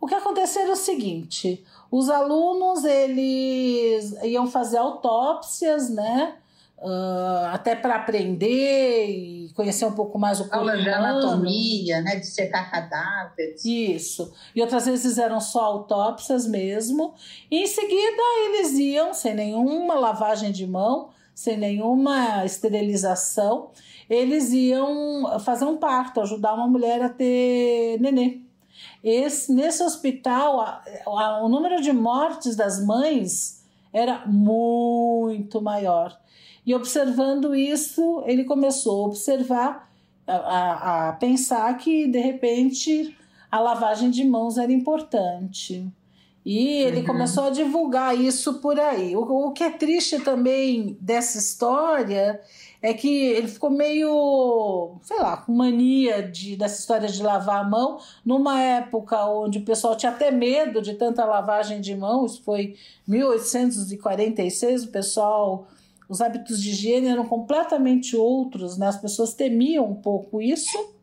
O 0.00 0.06
que 0.06 0.14
acontecia 0.14 0.62
era 0.62 0.72
o 0.72 0.76
seguinte: 0.76 1.64
os 1.90 2.08
alunos 2.10 2.84
eles 2.84 4.12
iam 4.24 4.46
fazer 4.46 4.78
autópsias, 4.78 5.88
né? 5.88 6.36
Uh, 6.80 7.46
até 7.52 7.74
para 7.74 7.96
aprender 7.96 9.06
e 9.10 9.52
conhecer 9.52 9.84
um 9.84 9.92
pouco 9.92 10.16
mais 10.16 10.38
o 10.38 10.44
corpo 10.44 10.58
Aula 10.58 10.76
de 10.76 10.88
anatomia, 10.88 12.00
né, 12.02 12.16
de 12.20 12.26
secar 12.26 12.70
cadáveres. 12.70 13.64
Isso. 13.64 14.32
E 14.54 14.60
outras 14.60 14.86
vezes 14.86 15.18
eram 15.18 15.40
só 15.40 15.64
autópsias 15.64 16.46
mesmo. 16.46 17.14
E 17.50 17.64
em 17.64 17.66
seguida 17.66 18.22
eles 18.44 18.78
iam, 18.78 19.12
sem 19.12 19.34
nenhuma 19.34 19.94
lavagem 19.94 20.52
de 20.52 20.68
mão, 20.68 21.08
sem 21.34 21.56
nenhuma 21.56 22.44
esterilização, 22.44 23.70
eles 24.08 24.52
iam 24.52 25.38
fazer 25.40 25.64
um 25.64 25.76
parto, 25.76 26.20
ajudar 26.20 26.54
uma 26.54 26.66
mulher 26.66 27.02
a 27.02 27.08
ter 27.08 28.00
nenê. 28.00 28.40
Esse, 29.02 29.52
nesse 29.52 29.82
hospital, 29.82 30.60
a, 30.60 30.82
a, 31.06 31.42
o 31.44 31.48
número 31.48 31.80
de 31.80 31.92
mortes 31.92 32.56
das 32.56 32.84
mães 32.84 33.64
era 33.92 34.26
muito 34.26 35.60
maior. 35.60 36.18
E 36.68 36.74
observando 36.74 37.54
isso, 37.54 38.22
ele 38.26 38.44
começou 38.44 39.04
a 39.04 39.06
observar, 39.06 39.90
a, 40.26 41.08
a, 41.08 41.12
pensar 41.14 41.74
que 41.78 42.06
de 42.06 42.18
repente 42.18 43.16
a 43.50 43.58
lavagem 43.58 44.10
de 44.10 44.22
mãos 44.22 44.58
era 44.58 44.70
importante. 44.70 45.90
E 46.44 46.82
ele 46.82 47.00
uhum. 47.00 47.06
começou 47.06 47.44
a 47.44 47.50
divulgar 47.50 48.14
isso 48.14 48.60
por 48.60 48.78
aí. 48.78 49.16
O, 49.16 49.22
o, 49.22 49.52
que 49.52 49.64
é 49.64 49.70
triste 49.70 50.18
também 50.20 50.94
dessa 51.00 51.38
história 51.38 52.38
é 52.82 52.92
que 52.92 53.08
ele 53.08 53.48
ficou 53.48 53.70
meio, 53.70 54.98
sei 55.00 55.18
lá, 55.20 55.38
com 55.38 55.52
mania 55.52 56.22
de, 56.22 56.54
dessa 56.54 56.80
história 56.80 57.08
de 57.08 57.22
lavar 57.22 57.64
a 57.64 57.68
mão, 57.68 57.98
numa 58.22 58.60
época 58.60 59.24
onde 59.24 59.56
o 59.56 59.64
pessoal 59.64 59.96
tinha 59.96 60.12
até 60.12 60.30
medo 60.30 60.82
de 60.82 60.92
tanta 60.92 61.24
lavagem 61.24 61.80
de 61.80 61.96
mão, 61.96 62.26
isso 62.26 62.42
foi 62.42 62.76
1846, 63.06 64.84
o 64.84 64.88
pessoal 64.88 65.66
os 66.08 66.20
hábitos 66.20 66.62
de 66.62 66.70
higiene 66.70 67.08
eram 67.08 67.26
completamente 67.26 68.16
outros, 68.16 68.78
né? 68.78 68.86
as 68.88 68.96
pessoas 68.96 69.34
temiam 69.34 69.84
um 69.84 69.94
pouco 69.94 70.40
isso. 70.40 70.96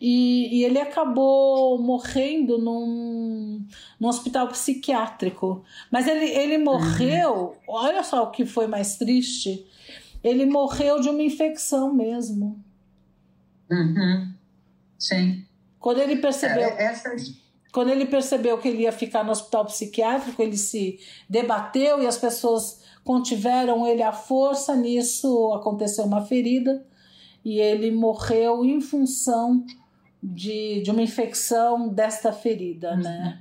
E, 0.00 0.60
e, 0.60 0.64
ele 0.64 0.80
acabou 0.80 1.78
morrendo 1.78 2.56
num, 2.56 3.62
num 3.98 4.08
hospital 4.08 4.48
psiquiátrico. 4.48 5.62
Mas 5.92 6.08
ele, 6.08 6.24
ele 6.24 6.56
morreu, 6.56 7.34
uhum. 7.34 7.54
olha 7.68 8.02
só 8.02 8.22
o 8.22 8.30
que 8.30 8.46
foi 8.46 8.66
mais 8.66 8.96
triste: 8.96 9.66
ele 10.24 10.46
morreu 10.46 11.00
de 11.00 11.10
uma 11.10 11.22
infecção 11.22 11.92
mesmo. 11.92 12.58
Uhum. 13.70 14.32
Sim. 14.98 15.44
Quando 15.78 15.98
ele 15.98 16.16
percebeu. 16.16 16.62
É, 16.62 16.84
essa, 16.84 17.14
quando 17.72 17.90
ele 17.90 18.06
percebeu 18.06 18.58
que 18.58 18.68
ele 18.68 18.82
ia 18.82 18.92
ficar 18.92 19.24
no 19.24 19.30
hospital 19.30 19.64
psiquiátrico, 19.66 20.42
ele 20.42 20.56
se 20.56 20.98
debateu 21.28 22.02
e 22.02 22.06
as 22.06 22.18
pessoas 22.18 22.80
contiveram 23.04 23.86
ele 23.86 24.02
à 24.02 24.12
força. 24.12 24.74
Nisso 24.74 25.52
aconteceu 25.54 26.04
uma 26.04 26.24
ferida 26.24 26.84
e 27.44 27.60
ele 27.60 27.90
morreu 27.90 28.64
em 28.64 28.80
função 28.80 29.64
de, 30.22 30.82
de 30.82 30.90
uma 30.90 31.02
infecção 31.02 31.88
desta 31.88 32.32
ferida, 32.32 32.96
né? 32.96 33.38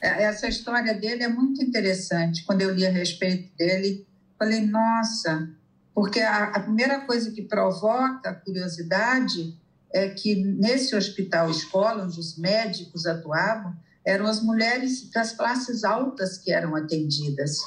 É, 0.00 0.24
essa 0.24 0.48
história 0.48 0.94
dele 0.94 1.22
é 1.22 1.28
muito 1.28 1.62
interessante. 1.62 2.44
Quando 2.44 2.62
eu 2.62 2.74
li 2.74 2.86
a 2.86 2.90
respeito 2.90 3.54
dele, 3.56 4.06
falei, 4.38 4.66
nossa, 4.66 5.48
porque 5.94 6.20
a, 6.20 6.44
a 6.44 6.60
primeira 6.60 7.00
coisa 7.00 7.30
que 7.30 7.42
provoca 7.42 8.30
a 8.30 8.34
curiosidade 8.34 9.56
é 9.96 10.08
que 10.10 10.34
nesse 10.34 10.94
hospital 10.94 11.50
escola, 11.50 12.04
onde 12.04 12.20
os 12.20 12.36
médicos 12.38 13.06
atuavam, 13.06 13.74
eram 14.04 14.26
as 14.26 14.42
mulheres 14.42 15.10
das 15.10 15.32
classes 15.32 15.84
altas 15.84 16.38
que 16.38 16.52
eram 16.52 16.76
atendidas. 16.76 17.58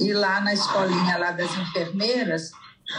E 0.00 0.12
lá 0.12 0.40
na 0.40 0.54
escolinha 0.54 1.18
lá 1.18 1.32
das 1.32 1.50
enfermeiras 1.58 2.50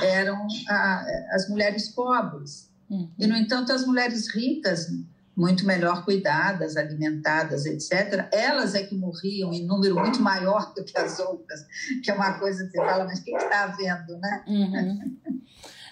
eram 0.04 0.46
a, 0.68 1.06
as 1.32 1.50
mulheres 1.50 1.90
pobres. 1.90 2.70
Uhum. 2.90 3.10
E, 3.18 3.28
no 3.28 3.36
entanto, 3.36 3.72
as 3.72 3.86
mulheres 3.86 4.34
ricas 4.34 4.88
muito 5.36 5.66
melhor 5.66 6.04
cuidadas, 6.04 6.76
alimentadas, 6.76 7.66
etc., 7.66 8.28
elas 8.32 8.76
é 8.76 8.84
que 8.84 8.94
morriam 8.94 9.54
em 9.54 9.66
número 9.66 9.96
muito 9.96 10.22
maior 10.22 10.74
do 10.74 10.84
que 10.84 10.98
as 10.98 11.18
outras, 11.18 11.66
que 12.04 12.12
é 12.12 12.14
uma 12.14 12.34
coisa 12.34 12.66
que 12.66 12.72
você 12.72 12.78
fala, 12.78 13.06
mas 13.06 13.20
o 13.20 13.24
que 13.24 13.32
está 13.32 13.64
havendo, 13.64 14.18
né? 14.18 14.44
Uhum. 14.46 15.18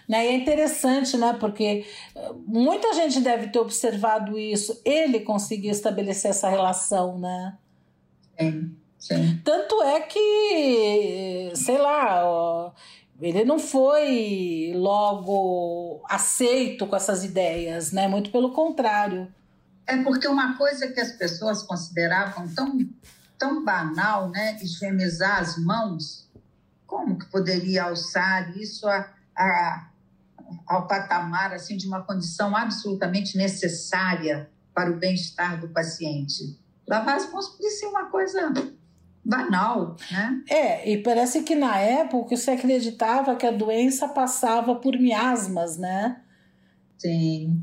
Né? 0.08 0.26
E 0.26 0.28
é 0.30 0.36
interessante, 0.36 1.18
né? 1.18 1.36
Porque 1.38 1.86
eh, 2.16 2.32
muita 2.46 2.94
gente 2.94 3.20
deve 3.20 3.48
ter 3.48 3.60
observado 3.60 4.40
isso. 4.40 4.80
Ele 4.86 5.20
conseguiu 5.20 5.72
estabelecer 5.72 6.32
essa 6.32 6.50
relação, 6.50 7.20
né? 7.20 7.58
Sim, 8.40 8.76
sim. 8.98 9.42
Tanto 9.44 9.84
é 9.84 10.00
que, 10.02 11.52
sei 11.56 11.78
lá, 11.78 12.74
ele 13.20 13.44
não 13.44 13.60
foi 13.60 14.72
logo 14.76 16.02
aceito 16.08 16.88
com 16.88 16.96
essas 16.96 17.24
ideias, 17.26 17.92
né? 17.92 18.08
Muito 18.08 18.32
pelo 18.32 18.54
contrário. 18.54 19.28
É 19.86 19.98
porque 20.04 20.28
uma 20.28 20.58
coisa 20.58 20.88
que 20.90 21.00
as 21.00 21.14
pessoas 21.14 21.64
consideravam 21.64 22.48
tão, 22.54 22.78
tão 23.38 23.64
banal, 23.66 24.30
né? 24.30 24.58
Higienizar 24.62 25.40
as 25.40 25.58
mãos, 25.58 26.30
como 26.86 27.18
que 27.18 27.26
poderia 27.26 27.86
alçar 27.86 28.56
isso 28.58 28.88
a, 28.88 29.10
a, 29.36 29.90
ao 30.66 30.88
patamar 30.88 31.54
assim 31.54 31.78
de 31.78 31.88
uma 31.88 32.04
condição 32.04 32.56
absolutamente 32.56 33.38
necessária 33.38 34.50
para 34.74 34.92
o 34.92 34.98
bem-estar 34.98 35.60
do 35.60 35.70
paciente. 35.70 36.60
Lavar 36.88 37.18
as 37.18 37.32
mãos 37.32 37.58
ser 37.80 37.88
uma 37.88 38.06
coisa 38.06 38.54
banal, 39.24 39.98
né? 40.10 40.42
É, 40.50 40.90
e 40.90 41.04
parece 41.04 41.44
que 41.44 41.56
na 41.56 41.78
época 41.78 42.36
você 42.36 42.52
acreditava 42.52 43.36
que 43.36 43.46
a 43.46 43.52
doença 43.52 44.08
passava 44.08 44.76
por 44.76 44.98
miasmas, 44.98 45.78
né? 45.78 46.22
Sim. 46.98 47.62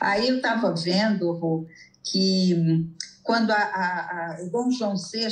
Aí 0.00 0.28
eu 0.28 0.36
estava 0.36 0.72
vendo 0.74 1.66
que 2.04 2.88
quando 3.22 3.50
a, 3.50 3.56
a, 3.56 4.36
a, 4.36 4.42
o 4.42 4.50
Dom 4.50 4.70
João 4.70 4.94
VI 4.96 5.28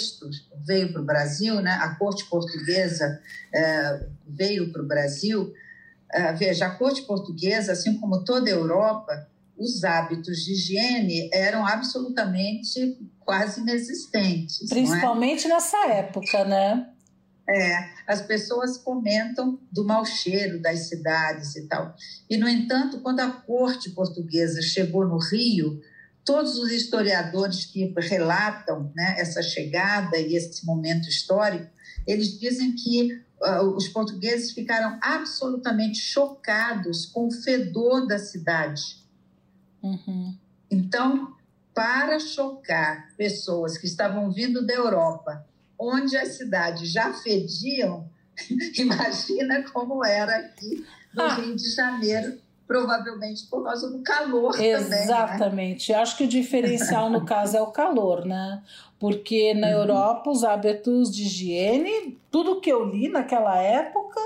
veio 0.64 0.92
para 0.92 1.02
o 1.02 1.04
Brasil, 1.04 1.60
né, 1.60 1.72
a 1.80 1.94
corte 1.96 2.24
portuguesa 2.26 3.20
é, 3.52 4.06
veio 4.26 4.72
para 4.72 4.82
o 4.82 4.86
Brasil, 4.86 5.52
veja, 6.36 6.66
a 6.66 6.70
corte 6.70 7.02
portuguesa, 7.02 7.72
assim 7.72 7.98
como 7.98 8.24
toda 8.24 8.48
a 8.48 8.54
Europa, 8.54 9.28
os 9.58 9.82
hábitos 9.84 10.44
de 10.44 10.52
higiene 10.52 11.28
eram 11.32 11.66
absolutamente 11.66 12.96
quase 13.20 13.60
inexistentes. 13.60 14.70
É? 14.70 14.74
Principalmente 14.74 15.46
é? 15.46 15.48
nessa 15.48 15.88
época, 15.88 16.44
né? 16.44 16.88
É, 17.50 17.88
as 18.06 18.20
pessoas 18.20 18.76
comentam 18.76 19.58
do 19.72 19.84
mau 19.84 20.04
cheiro 20.04 20.60
das 20.60 20.88
cidades 20.88 21.56
e 21.56 21.66
tal. 21.66 21.94
E, 22.28 22.36
no 22.36 22.48
entanto, 22.48 23.00
quando 23.00 23.20
a 23.20 23.30
corte 23.30 23.90
portuguesa 23.90 24.60
chegou 24.60 25.06
no 25.06 25.18
Rio, 25.18 25.80
todos 26.26 26.58
os 26.58 26.70
historiadores 26.70 27.64
que 27.64 27.90
relatam 27.96 28.92
né, 28.94 29.16
essa 29.18 29.42
chegada 29.42 30.18
e 30.18 30.36
esse 30.36 30.66
momento 30.66 31.08
histórico, 31.08 31.70
eles 32.08 32.38
dizem 32.40 32.74
que 32.74 33.22
uh, 33.40 33.66
os 33.76 33.86
portugueses 33.88 34.52
ficaram 34.52 34.98
absolutamente 35.02 35.98
chocados 35.98 37.04
com 37.04 37.28
o 37.28 37.30
fedor 37.30 38.06
da 38.06 38.18
cidade. 38.18 38.96
Uhum. 39.82 40.34
Então, 40.70 41.36
para 41.74 42.18
chocar 42.18 43.14
pessoas 43.16 43.76
que 43.76 43.86
estavam 43.86 44.32
vindo 44.32 44.66
da 44.66 44.72
Europa, 44.72 45.46
onde 45.78 46.16
as 46.16 46.36
cidades 46.38 46.90
já 46.90 47.12
fediam, 47.12 48.08
imagina 48.76 49.62
como 49.70 50.02
era 50.02 50.38
aqui 50.38 50.84
no 51.14 51.22
ah. 51.22 51.34
Rio 51.34 51.54
de 51.54 51.70
Janeiro, 51.70 52.38
provavelmente 52.68 53.46
por 53.46 53.64
causa 53.64 53.90
do 53.90 54.02
calor 54.02 54.50
Exatamente. 54.60 54.84
também. 54.84 55.04
Exatamente. 55.04 55.92
Né? 55.92 55.98
Acho 55.98 56.16
que 56.18 56.24
o 56.24 56.28
diferencial 56.28 57.08
no 57.08 57.24
caso 57.26 57.56
é 57.56 57.62
o 57.62 57.72
calor, 57.72 58.26
né? 58.26 58.62
Porque 59.00 59.54
na 59.54 59.68
uhum. 59.68 59.72
Europa 59.72 60.30
os 60.30 60.44
hábitos 60.44 61.10
de 61.10 61.22
higiene, 61.22 62.20
tudo 62.30 62.60
que 62.60 62.70
eu 62.70 62.84
li 62.84 63.08
naquela 63.08 63.56
época 63.56 64.20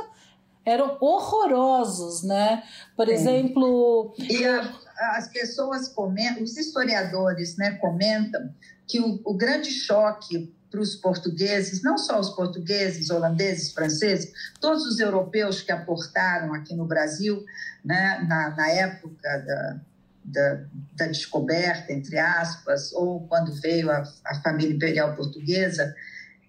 eram 0.64 0.96
horrorosos, 1.00 2.24
né? 2.24 2.64
Por 2.96 3.06
Sim. 3.06 3.12
exemplo, 3.12 4.14
e 4.18 4.44
a, 4.44 4.72
as 5.16 5.28
pessoas 5.28 5.88
comentam, 5.88 6.42
os 6.42 6.56
historiadores, 6.56 7.56
né, 7.56 7.72
comentam 7.80 8.52
que 8.86 9.00
o, 9.00 9.20
o 9.24 9.34
grande 9.34 9.70
choque 9.70 10.52
para 10.72 10.80
os 10.80 10.96
portugueses, 10.96 11.82
não 11.82 11.98
só 11.98 12.18
os 12.18 12.30
portugueses, 12.30 13.10
holandeses, 13.10 13.72
franceses, 13.72 14.32
todos 14.58 14.86
os 14.86 14.98
europeus 14.98 15.60
que 15.60 15.70
aportaram 15.70 16.54
aqui 16.54 16.74
no 16.74 16.86
Brasil, 16.86 17.44
né, 17.84 18.26
na, 18.26 18.56
na 18.56 18.68
época 18.70 19.20
da, 19.22 19.80
da, 20.24 20.64
da, 20.94 21.06
descoberta, 21.08 21.92
entre 21.92 22.18
aspas, 22.18 22.90
ou 22.94 23.28
quando 23.28 23.52
veio 23.60 23.90
a, 23.90 24.02
a 24.24 24.34
família 24.42 24.74
imperial 24.74 25.14
portuguesa, 25.14 25.94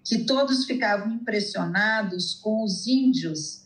que 0.02 0.24
todos 0.24 0.64
ficavam 0.64 1.12
impressionados 1.12 2.34
com 2.34 2.64
os 2.64 2.86
índios, 2.86 3.62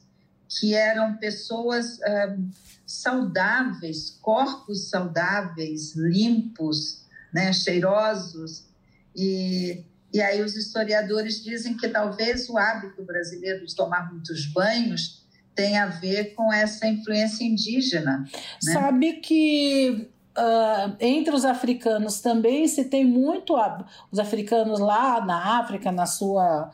que 0.49 0.75
eram 0.75 1.16
pessoas 1.18 2.01
ah, 2.03 2.37
saudáveis, 2.85 4.18
corpos 4.21 4.88
saudáveis, 4.88 5.94
limpos, 5.94 7.05
né, 7.33 7.53
cheirosos, 7.53 8.66
e 9.14 9.85
e 10.12 10.21
aí 10.21 10.42
os 10.42 10.57
historiadores 10.57 11.42
dizem 11.42 11.77
que 11.77 11.88
talvez 11.88 12.49
o 12.49 12.57
hábito 12.57 13.03
brasileiro 13.03 13.66
de 13.66 13.75
tomar 13.75 14.11
muitos 14.11 14.47
banhos 14.47 15.23
tenha 15.55 15.85
a 15.85 15.87
ver 15.87 16.35
com 16.35 16.53
essa 16.53 16.87
influência 16.87 17.44
indígena. 17.44 18.25
Né? 18.62 18.73
Sabe 18.73 19.14
que 19.14 20.09
uh, 20.38 20.97
entre 21.01 21.35
os 21.35 21.44
africanos 21.44 22.21
também 22.21 22.66
se 22.68 22.85
tem 22.85 23.05
muito 23.05 23.55
os 24.11 24.18
africanos 24.18 24.79
lá 24.79 25.25
na 25.25 25.59
África, 25.59 25.92
na 25.92 26.07
sua 26.07 26.71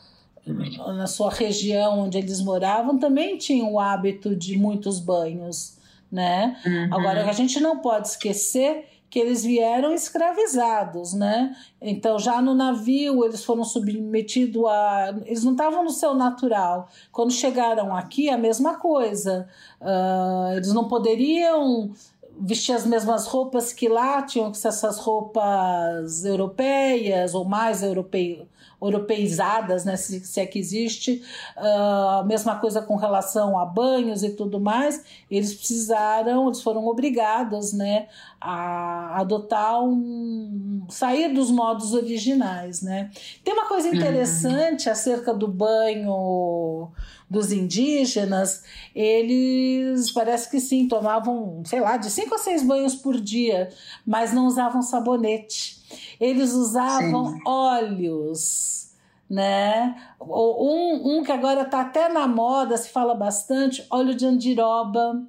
na 0.47 1.07
sua 1.07 1.31
região 1.33 2.01
onde 2.01 2.19
eles 2.19 2.39
moravam, 2.43 2.99
também 2.99 3.39
tinham 3.39 3.73
o 3.73 3.81
hábito 3.81 4.37
de 4.37 4.59
muitos 4.59 5.01
banhos, 5.01 5.79
né? 6.13 6.61
Uhum. 6.67 6.95
Agora 6.95 7.25
a 7.25 7.33
gente 7.33 7.59
não 7.61 7.79
pode 7.79 8.09
esquecer 8.09 8.85
que 9.15 9.21
eles 9.21 9.45
vieram 9.45 9.95
escravizados, 9.95 11.15
né? 11.15 11.55
Então, 11.81 12.19
já 12.19 12.43
no 12.43 12.53
navio, 12.53 13.25
eles 13.25 13.45
foram 13.45 13.63
submetidos 13.63 14.65
a. 14.65 15.15
Eles 15.25 15.45
não 15.45 15.53
estavam 15.53 15.85
no 15.85 15.91
seu 15.91 16.15
natural. 16.15 16.89
Quando 17.13 17.31
chegaram 17.31 17.95
aqui, 17.95 18.29
a 18.29 18.37
mesma 18.37 18.75
coisa. 18.75 19.49
Uh, 19.81 20.57
eles 20.57 20.73
não 20.73 20.89
poderiam 20.89 21.93
vestir 22.41 22.75
as 22.75 22.85
mesmas 22.85 23.29
roupas 23.29 23.73
que 23.73 23.89
lá, 23.89 24.21
tinham 24.23 24.51
que 24.51 24.59
ser 24.59 24.67
essas 24.67 24.99
roupas 24.99 26.25
europeias 26.25 27.37
ou 27.37 27.45
mais 27.45 27.85
europeias 27.85 28.49
europeizadas, 28.85 29.85
né, 29.85 29.97
se, 29.97 30.21
se 30.21 30.41
é 30.41 30.47
que 30.47 30.59
existe, 30.59 31.23
a 31.57 32.21
uh, 32.23 32.27
mesma 32.27 32.57
coisa 32.57 32.83
com 32.83 32.97
relação 32.97 33.59
a 33.59 33.65
banhos 33.65 34.23
e 34.23 34.31
tudo 34.31 34.61
mais, 34.61 35.03
eles 35.31 35.55
precisaram, 35.55 36.47
eles 36.47 36.63
foram 36.63 36.87
obrigados 36.87 37.73
né, 37.73 38.07
a 38.41 39.21
adotar 39.21 39.83
um. 39.83 40.85
sair 40.89 41.33
dos 41.33 41.51
modos 41.51 41.95
originais. 41.95 42.83
Né? 42.83 43.11
Tem 43.43 43.55
uma 43.55 43.67
coisa 43.67 43.89
uhum. 43.89 43.95
interessante 43.95 44.87
uhum. 44.87 44.93
acerca 44.93 45.33
do 45.33 45.49
banho 45.49 46.93
dos 47.29 47.51
indígenas, 47.51 48.63
eles 48.95 50.11
parece 50.13 50.51
que 50.51 50.61
sim, 50.61 50.87
tomavam, 50.87 51.63
sei 51.65 51.81
lá, 51.81 51.97
de 51.97 52.11
cinco 52.11 52.35
a 52.35 52.39
seis 52.39 52.63
banhos 52.63 52.95
por 52.95 53.21
dia, 53.21 53.71
mas 54.07 54.33
não 54.33 54.47
usavam 54.47 54.83
sabonete. 54.83 55.74
Eles 56.21 56.53
usavam 56.53 57.33
sim. 57.33 57.41
óleos, 57.47 58.93
né? 59.29 59.95
Um, 60.21 61.19
um 61.19 61.23
que 61.23 61.33
agora 61.33 61.63
está 61.63 61.81
até 61.81 62.09
na 62.09 62.27
moda, 62.27 62.77
se 62.77 62.89
fala 62.91 63.15
bastante, 63.15 63.87
óleo 63.91 64.15
de 64.15 64.27
andiroba, 64.27 65.23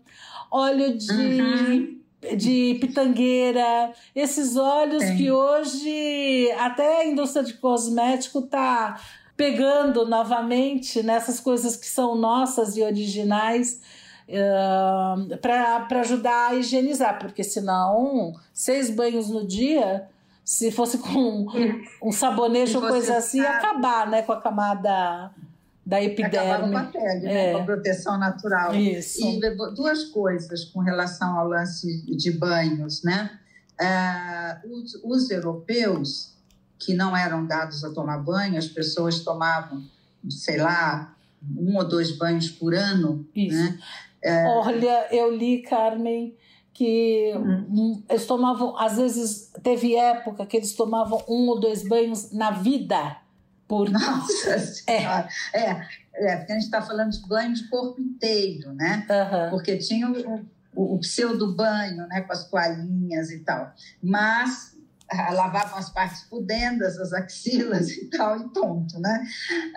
óleo 0.52 0.98
de. 0.98 1.12
Uhum 1.12 1.96
de 2.36 2.78
pitangueira, 2.82 3.94
esses 4.16 4.56
óleos 4.58 5.04
Sim. 5.04 5.18
que 5.18 5.32
hoje 5.32 6.52
até 6.58 7.02
a 7.02 7.06
indústria 7.06 7.44
de 7.44 7.54
cosmético 7.54 8.40
está 8.40 9.00
pegando 9.38 10.08
novamente 10.08 11.04
nessas 11.04 11.40
coisas 11.40 11.76
que 11.76 11.86
são 11.86 12.16
nossas 12.16 12.78
e 12.78 12.82
originais 12.82 13.82
uh, 14.30 15.38
para 15.38 16.00
ajudar 16.00 16.52
a 16.52 16.56
higienizar, 16.56 17.20
porque 17.20 17.44
senão 17.44 18.34
seis 18.54 18.90
banhos 18.90 19.30
no 19.30 19.46
dia, 19.46 20.08
se 20.46 20.72
fosse 20.72 21.00
com 21.00 21.48
um 22.04 22.12
sabonete 22.14 22.78
ou 22.78 22.88
coisa 22.88 23.18
assim, 23.18 23.40
ia 23.40 23.58
acabar 23.58 24.08
né, 24.08 24.22
com 24.22 24.32
a 24.32 24.40
camada 24.40 25.34
da 25.84 26.04
epiderme. 26.04 26.72
com 26.72 26.78
a 26.78 26.84
pele, 26.84 27.22
né, 27.22 27.50
é. 27.50 27.54
com 27.54 27.62
a 27.62 27.66
proteção 27.66 28.18
natural. 28.20 28.76
Isso. 28.76 29.26
E 29.26 29.40
duas 29.76 30.06
coisas 30.06 30.66
com 30.66 30.82
relação 30.82 31.38
ao 31.38 31.48
lance 31.48 32.06
de 32.16 32.32
banhos, 32.32 33.04
né? 33.04 33.40
Uh, 33.82 34.74
os, 34.74 34.96
os, 35.04 35.32
europeus 35.32 36.34
que 36.80 36.94
não 36.94 37.18
eram 37.18 37.46
dados 37.46 37.84
a 37.84 37.92
tomar 37.92 38.20
banho, 38.20 38.58
as 38.58 38.68
pessoas 38.68 39.20
tomavam, 39.20 39.84
sei 40.30 40.58
lá, 40.58 41.14
um 41.58 41.76
ou 41.76 41.84
dois 41.84 42.18
banhos 42.18 42.50
por 42.50 42.74
ano, 42.74 43.28
Isso. 43.36 43.58
né? 43.58 43.80
É... 44.24 44.46
Olha, 44.46 45.08
eu 45.12 45.36
li, 45.36 45.62
Carmen, 45.62 46.36
que 46.76 47.32
uhum. 47.34 48.04
eles 48.10 48.26
tomavam, 48.26 48.78
às 48.78 48.98
vezes, 48.98 49.50
teve 49.64 49.96
época 49.96 50.46
que 50.46 50.58
eles 50.58 50.74
tomavam 50.74 51.24
um 51.28 51.48
ou 51.48 51.58
dois 51.58 51.88
banhos 51.88 52.34
na 52.34 52.52
vida. 52.52 53.16
Por... 53.66 53.90
Nossa 53.90 54.60
Senhora! 54.60 55.28
É, 55.54 55.72
é, 55.72 55.88
é 56.14 56.38
porque 56.38 56.52
a 56.52 56.56
gente 56.56 56.66
está 56.66 56.82
falando 56.82 57.12
de 57.12 57.26
banho 57.26 57.54
de 57.54 57.70
corpo 57.70 58.02
inteiro, 58.02 58.74
né? 58.74 59.08
Uhum. 59.10 59.50
Porque 59.52 59.78
tinha 59.78 60.12
o, 60.12 60.46
o, 60.76 60.96
o 60.96 61.00
pseudo 61.00 61.56
banho, 61.56 62.06
né? 62.08 62.22
Com 62.22 62.34
as 62.34 62.50
toalhinhas 62.50 63.32
e 63.32 63.40
tal. 63.40 63.72
Mas 64.04 64.76
ah, 65.10 65.32
lavavam 65.32 65.80
as 65.80 65.90
partes 65.90 66.24
pudendas, 66.24 67.00
as 67.00 67.14
axilas 67.14 67.90
e 67.90 68.10
tal, 68.10 68.38
e 68.38 68.50
ponto, 68.50 69.00
né? 69.00 69.26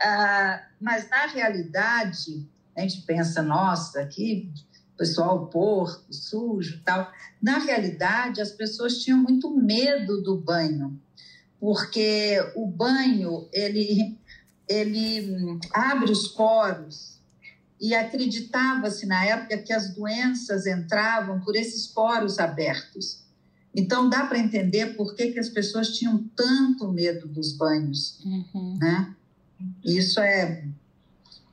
Ah, 0.02 0.62
mas, 0.80 1.08
na 1.08 1.26
realidade, 1.26 2.44
a 2.76 2.80
gente 2.80 3.02
pensa, 3.02 3.40
nossa, 3.40 4.04
que 4.06 4.52
pessoal 4.98 5.46
porco, 5.46 6.12
sujo 6.12 6.82
tal. 6.84 7.10
Na 7.40 7.58
realidade, 7.58 8.40
as 8.40 8.50
pessoas 8.50 8.98
tinham 8.98 9.18
muito 9.18 9.48
medo 9.56 10.20
do 10.20 10.36
banho, 10.36 11.00
porque 11.60 12.36
o 12.56 12.66
banho, 12.66 13.48
ele, 13.52 14.18
ele 14.68 15.58
abre 15.72 16.10
os 16.10 16.28
poros 16.28 17.18
e 17.80 17.94
acreditava-se 17.94 19.06
na 19.06 19.24
época 19.24 19.58
que 19.58 19.72
as 19.72 19.94
doenças 19.94 20.66
entravam 20.66 21.40
por 21.40 21.54
esses 21.54 21.86
poros 21.86 22.40
abertos. 22.40 23.22
Então, 23.74 24.10
dá 24.10 24.26
para 24.26 24.38
entender 24.38 24.96
por 24.96 25.14
que, 25.14 25.30
que 25.30 25.38
as 25.38 25.48
pessoas 25.48 25.96
tinham 25.96 26.24
tanto 26.34 26.90
medo 26.90 27.28
dos 27.28 27.52
banhos, 27.52 28.18
uhum. 28.24 28.76
né? 28.80 29.14
Isso 29.84 30.18
é, 30.20 30.64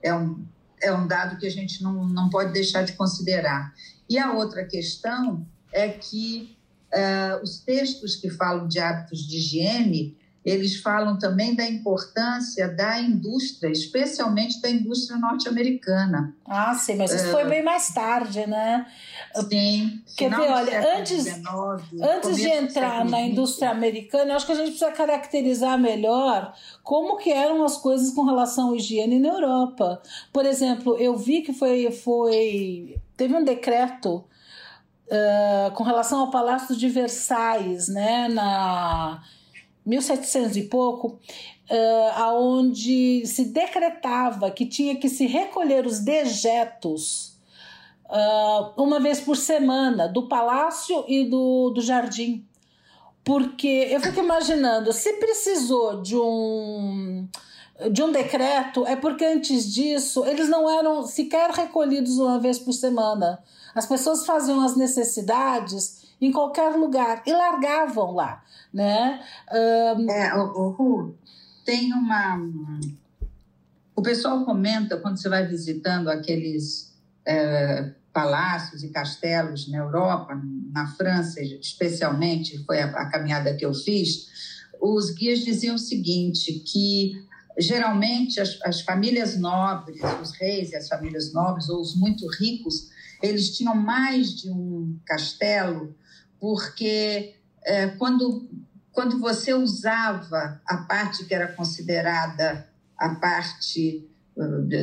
é 0.02 0.16
um, 0.16 0.44
é 0.86 0.94
um 0.94 1.08
dado 1.08 1.38
que 1.38 1.46
a 1.46 1.52
gente 1.52 1.82
não, 1.82 2.06
não 2.06 2.30
pode 2.30 2.54
deixar 2.54 2.84
de 2.84 2.94
considerar. 2.94 3.74
E 4.10 4.18
a 4.18 4.34
outra 4.34 4.64
questão 4.64 5.46
é 5.72 5.90
que 5.90 6.56
uh, 6.94 7.44
os 7.44 7.60
textos 7.60 8.16
que 8.16 8.30
falam 8.30 8.68
de 8.68 8.80
hábitos 8.80 9.28
de 9.28 9.38
higiene, 9.38 10.18
eles 10.46 10.80
falam 10.80 11.18
também 11.18 11.56
da 11.56 11.68
importância 11.68 12.68
da 12.68 13.02
indústria, 13.02 13.72
especialmente 13.72 14.62
da 14.62 14.70
indústria 14.70 15.18
norte-americana. 15.18 16.36
Ah, 16.46 16.76
sim, 16.76 16.96
mas 16.96 17.12
isso 17.12 17.30
uh, 17.30 17.32
foi 17.32 17.46
bem 17.46 17.64
mais 17.64 17.92
tarde, 17.92 18.46
né? 18.46 18.86
Sim. 19.50 20.04
Quer 20.16 20.30
ver, 20.30 20.52
olha, 20.52 20.98
antes, 21.00 21.24
19, 21.24 21.84
antes 22.00 22.38
de 22.38 22.48
entrar 22.48 23.04
na 23.04 23.22
indústria 23.22 23.72
americana, 23.72 24.36
acho 24.36 24.46
que 24.46 24.52
a 24.52 24.56
gente 24.56 24.70
precisa 24.70 24.92
caracterizar 24.92 25.80
melhor 25.80 26.54
como 26.84 27.18
que 27.18 27.32
eram 27.32 27.64
as 27.64 27.78
coisas 27.78 28.14
com 28.14 28.24
relação 28.24 28.72
à 28.72 28.76
higiene 28.76 29.20
na 29.20 29.30
Europa. 29.30 30.00
Por 30.32 30.46
exemplo, 30.46 30.96
eu 31.00 31.18
vi 31.18 31.42
que 31.42 31.54
foi, 31.54 31.90
foi 31.90 33.00
teve 33.18 33.36
um 33.36 33.44
decreto 33.44 34.24
uh, 35.08 35.72
com 35.74 35.84
relação 35.84 36.20
ao 36.20 36.30
Palácio 36.30 36.76
de 36.76 36.88
Versailles, 36.88 37.88
né, 37.88 38.28
na 38.28 39.24
1700 39.86 40.58
e 40.58 40.64
pouco, 40.64 41.20
uh, 41.70 42.12
aonde 42.16 43.26
se 43.26 43.46
decretava 43.46 44.50
que 44.52 44.66
tinha 44.66 44.96
que 44.96 45.10
se 45.10 45.26
recolher 45.28 45.86
os 45.86 46.00
dejetos 46.00 47.38
uh, 48.06 48.82
uma 48.82 49.00
vez 49.00 49.20
por 49.20 49.38
semana 49.38 50.08
do 50.08 50.28
palácio 50.28 51.04
e 51.08 51.26
do, 51.26 51.70
do 51.70 51.82
jardim. 51.82 52.46
Porque 53.24 53.88
eu 53.90 54.00
fico 54.00 54.20
imaginando, 54.20 54.94
se 54.94 55.14
precisou 55.14 56.02
de 56.02 56.16
um 56.16 57.28
de 57.92 58.02
um 58.02 58.10
decreto, 58.10 58.86
é 58.88 58.96
porque 58.96 59.26
antes 59.26 59.74
disso 59.74 60.26
eles 60.26 60.48
não 60.48 60.70
eram 60.70 61.06
sequer 61.06 61.50
recolhidos 61.50 62.18
uma 62.18 62.40
vez 62.40 62.58
por 62.58 62.72
semana. 62.72 63.44
As 63.74 63.86
pessoas 63.86 64.26
faziam 64.26 64.62
as 64.62 64.78
necessidades 64.78 66.06
em 66.22 66.32
qualquer 66.32 66.76
lugar 66.76 67.22
e 67.26 67.34
largavam 67.34 68.14
lá, 68.14 68.42
né? 68.76 69.24
Um... 69.52 70.12
É, 70.12 70.36
o, 70.36 70.76
o 70.78 71.16
tem 71.66 71.92
uma 71.94 72.38
o 73.96 74.02
pessoal 74.02 74.44
comenta 74.44 74.98
quando 74.98 75.18
você 75.18 75.30
vai 75.30 75.48
visitando 75.48 76.10
aqueles 76.10 76.94
é, 77.26 77.92
palácios 78.12 78.84
e 78.84 78.90
castelos 78.90 79.70
na 79.70 79.78
Europa, 79.78 80.40
na 80.72 80.88
França 80.88 81.42
especialmente, 81.42 82.64
foi 82.66 82.82
a, 82.82 82.88
a 82.88 83.10
caminhada 83.10 83.56
que 83.56 83.66
eu 83.66 83.74
fiz, 83.74 84.28
os 84.82 85.12
guias 85.12 85.40
diziam 85.40 85.76
o 85.76 85.80
seguinte, 85.80 86.60
que 86.60 87.14
geralmente 87.58 88.42
as, 88.42 88.60
as, 88.64 88.82
famílias 88.82 89.38
nobres, 89.38 90.02
os 90.22 90.32
reis 90.32 90.72
e 90.72 90.76
as 90.76 90.90
famílias 90.90 91.34
nobres, 91.34 91.70
ou 91.70 91.80
os 91.80 91.96
muito 91.96 92.28
ricos, 92.38 92.90
eles 93.24 93.56
tinham 93.56 93.74
mais 93.74 94.36
de 94.36 94.50
um 94.50 95.00
castelo, 95.06 95.96
porque 96.38 97.36
é, 97.66 97.88
quando, 97.88 98.48
quando 98.92 99.20
você 99.20 99.54
usava 99.54 100.62
a 100.66 100.78
parte 100.78 101.26
que 101.26 101.34
era 101.34 101.48
considerada 101.48 102.70
a 102.98 103.16
parte 103.16 104.08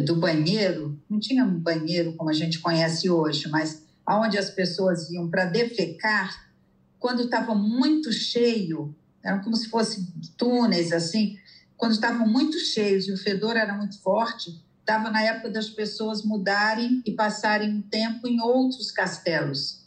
do 0.05 0.17
banheiro, 0.17 0.99
não 1.09 1.21
tinha 1.21 1.45
um 1.45 1.59
banheiro 1.59 2.15
como 2.15 2.31
a 2.31 2.35
gente 2.35 2.59
conhece 2.59 3.09
hoje, 3.11 3.49
mas 3.49 3.83
aonde 4.05 4.39
as 4.39 4.51
pessoas 4.51 5.11
iam 5.11 5.29
para 5.29 5.45
defecar, 5.45 6.51
quando 6.99 7.25
estava 7.25 7.55
muito 7.55 8.11
cheio, 8.13 8.95
eram 9.23 9.41
como 9.41 9.57
se 9.57 9.69
fossem 9.69 10.07
túneis 10.37 10.93
assim, 10.93 11.37
quando 11.77 11.93
estavam 11.93 12.27
muito 12.27 12.59
cheios 12.59 13.09
e 13.09 13.13
o 13.13 13.17
fedor 13.17 13.57
era 13.57 13.75
muito 13.75 14.01
forte, 14.01 14.65
estava 14.81 15.11
na 15.11 15.23
época 15.23 15.51
das 15.51 15.69
pessoas 15.69 16.23
mudarem 16.23 17.03
e 17.05 17.13
passarem 17.13 17.75
um 17.75 17.83
tempo 17.83 18.27
em 18.27 18.41
outros 18.41 18.91
castelos. 18.91 19.82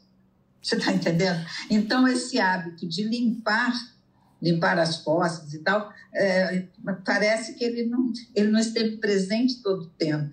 Você 0.65 0.77
está 0.77 0.91
entendendo? 0.91 1.45
Então, 1.69 2.07
esse 2.07 2.39
hábito 2.39 2.87
de 2.87 3.03
limpar 3.03 3.71
limpar 4.41 4.77
as 4.77 4.97
costas 4.97 5.53
e 5.53 5.59
tal, 5.59 5.91
é, 6.13 6.65
parece 7.03 7.53
que 7.53 7.63
ele 7.63 7.85
não, 7.85 8.11
ele 8.35 8.51
não 8.51 8.59
esteve 8.59 8.97
presente 8.97 9.61
todo 9.63 9.83
o 9.83 9.89
tempo. 9.89 10.31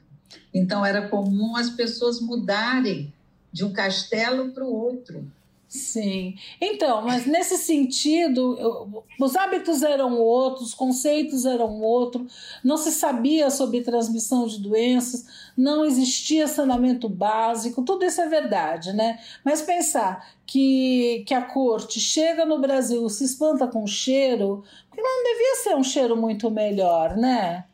Então, 0.52 0.84
era 0.84 1.08
comum 1.08 1.56
as 1.56 1.70
pessoas 1.70 2.20
mudarem 2.20 3.12
de 3.52 3.64
um 3.64 3.72
castelo 3.72 4.52
para 4.52 4.64
o 4.64 4.72
outro. 4.72 5.30
Sim. 5.72 6.34
Então, 6.60 7.00
mas 7.00 7.24
nesse 7.24 7.56
sentido, 7.56 9.06
os 9.18 9.34
hábitos 9.34 9.82
eram 9.82 10.20
outros, 10.20 10.68
os 10.68 10.74
conceitos 10.74 11.46
eram 11.46 11.80
outros, 11.80 12.30
não 12.62 12.76
se 12.76 12.92
sabia 12.92 13.48
sobre 13.48 13.80
transmissão 13.80 14.46
de 14.46 14.60
doenças, 14.60 15.24
não 15.56 15.82
existia 15.82 16.46
saneamento 16.46 17.08
básico, 17.08 17.82
tudo 17.82 18.04
isso 18.04 18.20
é 18.20 18.28
verdade, 18.28 18.92
né? 18.92 19.18
Mas 19.42 19.62
pensar 19.62 20.34
que, 20.44 21.24
que 21.26 21.32
a 21.32 21.40
corte 21.40 21.98
chega 21.98 22.44
no 22.44 22.60
Brasil, 22.60 23.08
se 23.08 23.24
espanta 23.24 23.66
com 23.66 23.84
o 23.84 23.88
cheiro, 23.88 24.62
porque 24.90 25.00
não 25.00 25.24
devia 25.24 25.56
ser 25.62 25.74
um 25.74 25.82
cheiro 25.82 26.14
muito 26.18 26.50
melhor, 26.50 27.16
né? 27.16 27.64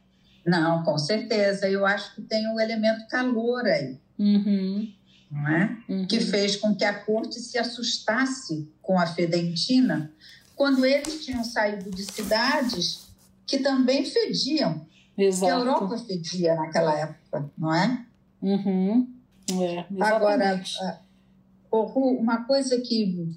Não, 0.47 0.85
com 0.85 0.97
certeza. 0.97 1.69
Eu 1.69 1.85
acho 1.85 2.15
que 2.15 2.23
tem 2.23 2.47
o 2.47 2.55
um 2.55 2.61
elemento 2.61 3.09
calor 3.09 3.67
aí. 3.67 3.99
Uhum 4.17 4.98
não 5.31 5.49
é? 5.49 5.77
Uhum. 5.89 6.07
que 6.07 6.21
fez 6.21 6.57
com 6.57 6.75
que 6.75 6.85
a 6.85 6.93
corte 6.93 7.41
se 7.41 7.59
assustasse 7.59 8.69
com 8.81 8.99
a 8.99 9.07
fedentina, 9.07 10.11
quando 10.57 10.85
eles 10.85 11.25
tinham 11.25 11.45
saído 11.45 11.91
de 11.91 12.03
cidades 12.05 13.09
que 13.47 13.59
também 13.59 14.05
fediam. 14.05 14.87
Exato. 15.17 15.47
Que 15.47 15.51
a 15.51 15.59
Europa 15.59 15.99
fedia 15.99 16.55
naquela 16.55 16.99
época, 16.99 17.51
não 17.57 17.75
é? 17.75 18.05
Uhum. 18.41 19.09
É, 19.51 19.85
Agora, 20.01 20.63
uma 21.71 22.45
coisa 22.45 22.81
que, 22.81 23.35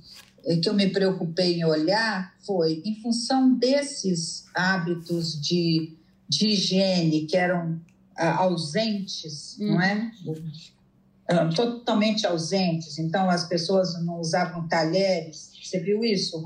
que 0.61 0.69
eu 0.69 0.73
me 0.73 0.89
preocupei 0.89 1.59
em 1.59 1.65
olhar 1.65 2.35
foi, 2.45 2.81
em 2.85 2.95
função 3.01 3.53
desses 3.53 4.45
hábitos 4.53 5.41
de, 5.41 5.93
de 6.29 6.47
higiene 6.47 7.25
que 7.25 7.37
eram 7.37 7.73
uh, 8.17 8.23
ausentes, 8.37 9.57
uhum. 9.57 9.67
não 9.67 9.81
é? 9.81 10.11
Totalmente 11.55 12.25
ausentes, 12.25 12.97
então 12.99 13.29
as 13.29 13.45
pessoas 13.45 14.01
não 14.03 14.19
usavam 14.19 14.67
talheres. 14.67 15.51
Você 15.61 15.79
viu 15.79 16.03
isso? 16.03 16.43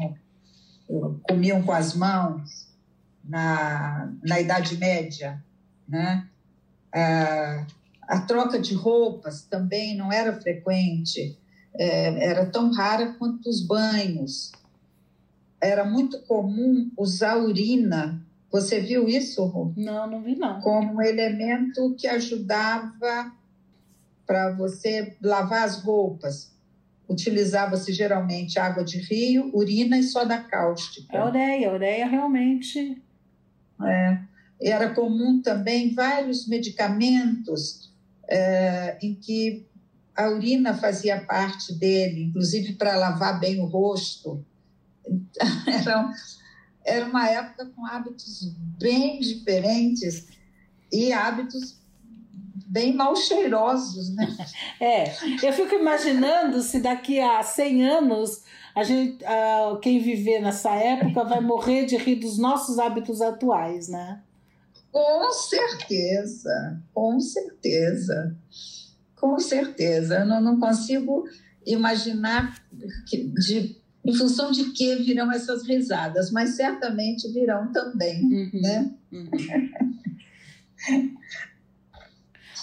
Comiam 1.24 1.64
com 1.64 1.72
as 1.72 1.94
mãos 1.94 2.68
na, 3.24 4.12
na 4.24 4.40
Idade 4.40 4.78
Média, 4.78 5.44
né? 5.88 6.28
A, 6.94 7.66
a 8.02 8.22
troca 8.22 8.60
de 8.60 8.74
roupas 8.74 9.42
também 9.42 9.98
não 9.98 10.12
era 10.12 10.40
frequente, 10.40 11.38
é, 11.74 12.30
era 12.30 12.46
tão 12.46 12.72
rara 12.72 13.14
quanto 13.18 13.50
os 13.50 13.66
banhos. 13.66 14.52
Era 15.60 15.84
muito 15.84 16.20
comum 16.20 16.92
usar 16.98 17.38
urina. 17.38 18.22
Você 18.52 18.80
viu 18.80 19.10
isso, 19.10 19.44
Rô? 19.46 19.74
Não, 19.76 20.10
não 20.10 20.22
vi 20.22 20.36
não. 20.36 20.62
Como 20.62 20.96
um 20.96 21.02
elemento 21.02 21.96
que 21.98 22.08
ajudava 22.08 23.34
para 24.26 24.52
você 24.52 25.16
lavar 25.22 25.64
as 25.64 25.82
roupas. 25.82 26.54
Utilizava-se 27.08 27.94
geralmente 27.94 28.58
água 28.60 28.84
de 28.84 28.98
rio, 28.98 29.52
urina 29.54 29.98
e 29.98 30.04
soda 30.04 30.38
cáustica. 30.40 31.16
É 31.16 31.24
ureia, 31.24 31.72
ureia 31.72 32.08
realmente. 32.08 33.02
É. 33.84 34.18
Era 34.60 34.90
comum 34.90 35.42
também 35.42 35.94
vários 35.94 36.48
medicamentos 36.48 37.94
é, 38.28 38.98
em 39.02 39.14
que 39.14 39.66
a 40.16 40.30
urina 40.30 40.74
fazia 40.74 41.20
parte 41.20 41.74
dele, 41.74 42.24
inclusive 42.24 42.74
para 42.74 42.96
lavar 42.96 43.40
bem 43.40 43.60
o 43.60 43.66
rosto. 43.66 44.44
Era, 45.68 46.12
era 46.84 47.06
uma 47.06 47.28
época 47.30 47.66
com 47.76 47.86
hábitos 47.86 48.56
bem 48.80 49.20
diferentes 49.20 50.28
e 50.92 51.12
hábitos 51.12 51.80
bem 52.76 52.94
mal 52.94 53.16
cheirosos, 53.16 54.14
né? 54.14 54.28
É, 54.82 55.06
eu 55.42 55.54
fico 55.54 55.74
imaginando 55.76 56.62
se 56.62 56.82
daqui 56.82 57.22
a 57.22 57.42
100 57.42 57.88
anos 57.90 58.44
a 58.76 58.84
gente, 58.84 59.24
uh, 59.24 59.80
quem 59.80 60.00
viver 60.00 60.42
nessa 60.42 60.76
época 60.76 61.24
vai 61.24 61.40
morrer 61.40 61.86
de 61.86 61.96
rir 61.96 62.18
dos 62.18 62.38
nossos 62.38 62.78
hábitos 62.78 63.22
atuais, 63.22 63.88
né? 63.88 64.22
Com 64.92 65.32
certeza, 65.32 66.82
com 66.94 67.18
certeza, 67.22 68.36
com 69.16 69.40
certeza. 69.40 70.16
Eu 70.20 70.26
não, 70.26 70.42
não 70.42 70.60
consigo 70.60 71.24
imaginar 71.66 72.62
que, 73.08 73.30
de, 73.30 73.78
em 74.04 74.14
função 74.14 74.52
de 74.52 74.72
que 74.74 74.98
virão 74.98 75.32
essas 75.32 75.66
risadas, 75.66 76.30
mas 76.30 76.58
certamente 76.58 77.32
virão 77.32 77.72
também, 77.72 78.22
uhum, 78.22 78.52
né? 78.62 78.92
Uhum. 79.14 79.30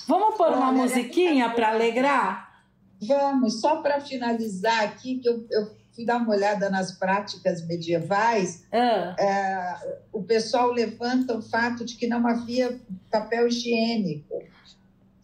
Vamos 0.07 0.37
pôr 0.37 0.49
uma 0.49 0.73
musiquinha 0.73 1.51
para 1.51 1.71
alegrar? 1.71 2.53
Vamos, 3.01 3.61
só 3.61 3.83
para 3.83 4.01
finalizar 4.01 4.85
aqui, 4.85 5.19
que 5.19 5.29
eu, 5.29 5.45
eu, 5.51 5.71
fui 5.95 6.05
dar 6.05 6.19
uma 6.19 6.31
olhada 6.31 6.71
nas 6.71 6.93
práticas 6.93 7.67
medievais, 7.67 8.65
ah. 8.73 9.15
é, 9.19 9.77
o 10.13 10.23
pessoal 10.23 10.73
levanta 10.73 11.37
o 11.37 11.43
fato 11.43 11.85
de 11.85 11.97
que 11.97 12.07
não 12.07 12.27
havia 12.27 12.81
papel 13.11 13.49
higiênico. 13.49 14.43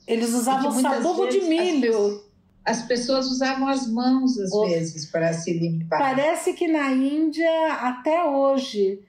Eles 0.07 0.33
usavam 0.35 0.73
sabugo 0.73 1.29
de 1.29 1.41
milho. 1.43 2.23
As, 2.65 2.79
as, 2.79 2.87
pessoas 2.87 3.27
usavam 3.27 3.69
as 3.69 3.87
mãos, 3.87 4.39
às 4.39 4.53
o... 4.53 4.67
vezes, 4.67 5.07
para 5.07 5.33
se 5.33 5.53
limpar. 5.53 5.99
Parece 5.99 6.53
que 6.53 6.67
na 6.67 6.91
Índia, 6.93 7.75
até 7.75 8.25
hoje, 8.25 9.01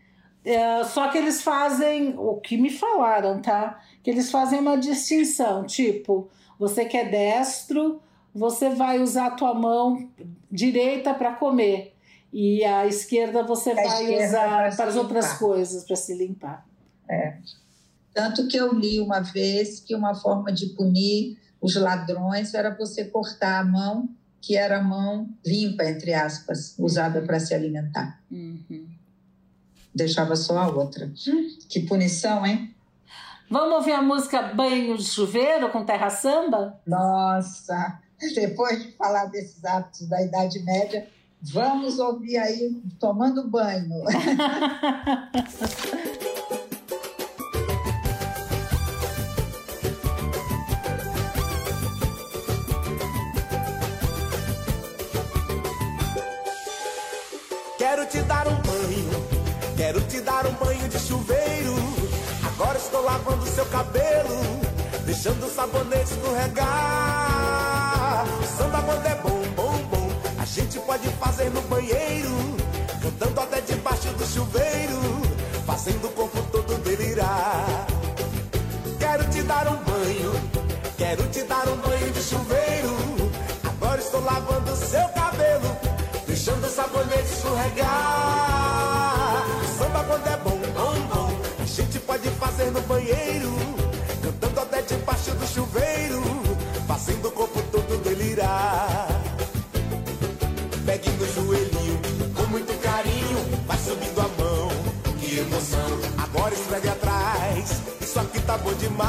é, 0.43 0.84
só 0.84 1.09
que 1.09 1.17
eles 1.17 1.41
fazem, 1.41 2.15
o 2.17 2.36
que 2.36 2.57
me 2.57 2.70
falaram, 2.70 3.41
tá? 3.41 3.80
Que 4.04 4.10
eles 4.10 4.32
fazem 4.32 4.60
uma 4.60 4.78
distinção, 4.78 5.66
tipo, 5.66 6.30
você 6.58 6.86
que 6.86 6.97
é 6.97 7.08
destro, 7.08 8.02
você 8.34 8.70
vai 8.70 9.00
usar 9.00 9.28
a 9.28 9.32
tua 9.32 9.54
mão 9.54 10.10
direita 10.52 11.14
para 11.14 11.34
comer 11.36 11.95
e 12.32 12.64
a 12.64 12.86
esquerda 12.88 13.43
você 13.43 13.72
a 13.72 13.76
vai 13.76 13.86
esquerda 13.86 14.28
usar 14.28 14.76
para 14.76 14.89
as 14.89 14.95
outras 14.95 15.34
coisas, 15.34 15.84
para 15.84 15.95
se 15.95 16.16
limpar. 16.16 16.66
É. 17.10 17.38
Tanto 18.14 18.47
que 18.47 18.58
eu 18.58 18.74
li 18.74 19.00
uma 19.00 19.20
vez 19.20 19.80
que 19.80 19.95
uma 19.95 20.16
forma 20.16 20.52
de 20.52 20.68
punir 20.68 21.38
os 21.62 21.76
ladrões 21.76 22.54
era 22.54 22.76
você 22.76 23.06
cortar 23.06 23.60
a 23.60 23.66
mão, 23.66 24.10
que 24.41 24.56
era 24.56 24.80
a 24.80 24.84
mão 24.84 25.30
limpa, 25.45 25.84
entre 25.84 26.14
aspas, 26.14 26.76
usada 26.78 27.22
para 27.22 27.39
se 27.39 27.54
alimentar. 27.54 28.22
Uhum 28.32 29.00
deixava 29.93 30.36
só 30.36 30.58
a 30.58 30.68
outra. 30.68 31.12
Que 31.68 31.82
punição, 31.82 32.45
hein? 32.45 32.74
Vamos 33.52 33.78
ouvir 33.78 33.93
a 33.93 34.02
música 34.02 34.43
Banho 34.54 34.95
de 34.95 35.04
Chuveiro 35.04 35.72
com 35.72 35.84
Terra 35.84 36.12
Samba? 36.12 36.80
Nossa, 36.86 38.00
depois 38.36 38.84
de 38.84 38.91
falar 38.91 39.26
desses 39.26 39.66
hábitos 39.66 40.08
da 40.08 40.22
Idade 40.22 40.60
Média, 40.60 41.08
vamos 41.41 41.97
ouvir 41.97 42.38
aí 42.38 42.80
tomando 43.00 43.47
banho. 43.47 44.04
Quero 57.80 58.06
te 58.06 58.22
dar 58.22 58.47
um 58.47 58.60
Quero 59.76 60.02
te 60.02 60.22
dar 60.22 60.45
um 60.45 60.54
banho. 60.54 60.68
Estou 63.00 63.14
lavando 63.14 63.47
seu 63.47 63.66
cabelo, 63.68 64.60
deixando 65.06 65.45
o 65.45 65.50
sabonete 65.50 66.12
escorregar. 66.12 66.66
Samba 68.58 68.82
quando 68.82 69.06
é 69.06 69.16
bom, 69.16 69.41
bom, 69.56 69.78
bom, 69.89 70.10
a 70.38 70.43
gente 70.43 70.78
pode 70.80 71.08
fazer 71.12 71.50
no 71.50 71.62
banheiro, 71.62 72.36
cantando 73.02 73.39
até 73.39 73.62
debaixo 73.62 74.10
do 74.10 74.26
chuveiro, 74.26 75.00
fazendo 75.66 76.08
o 76.08 76.12
corpo 76.12 76.41
todo 76.52 76.78
delirar. 76.84 77.88
Quero 79.00 79.24
te 79.30 79.43
dar 79.43 79.66
um 79.70 79.78
banho, 79.78 80.34
quero 80.97 81.26
te 81.28 81.43
dar 81.43 81.70
um 81.70 81.78
banho 81.78 82.12
de 82.12 82.22
chuveiro. 82.22 82.97
Agora 83.64 84.02
estou 84.02 84.22
lavando 84.26 84.76
seu 84.76 85.08
cabelo, 85.08 85.78
deixando 86.28 86.68
o 86.68 86.70
sabonete 86.70 87.32
escorregar 87.32 88.39
quando 90.10 90.28
é 90.28 90.38
bom, 90.38 90.49
gente 91.70 91.99
pode 91.99 92.30
fazer 92.32 92.72
no 92.72 92.82
banheiro, 92.82 93.53
cantando 94.22 94.59
até 94.61 94.82
debaixo 94.82 95.32
do 95.32 95.47
chuveiro, 95.47 96.22
fazendo 96.88 97.28
o 97.28 97.32
corpo 97.32 97.61
todo 97.72 98.01
delirar. 98.03 99.07
Pegue 100.86 101.09
no 101.11 101.28
joelhinho, 101.34 101.99
com 102.36 102.47
muito 102.47 102.74
carinho, 102.82 103.38
vai 103.67 103.78
subindo 103.78 104.20
a 104.20 104.28
mão. 104.41 104.70
Que 105.20 105.39
emoção, 105.39 105.99
agora 106.17 106.53
esfregue 106.53 106.89
atrás, 106.89 107.82
isso 108.01 108.20
aqui 108.20 108.41
tá 108.41 108.57
bom 108.57 108.74
demais. 108.74 108.99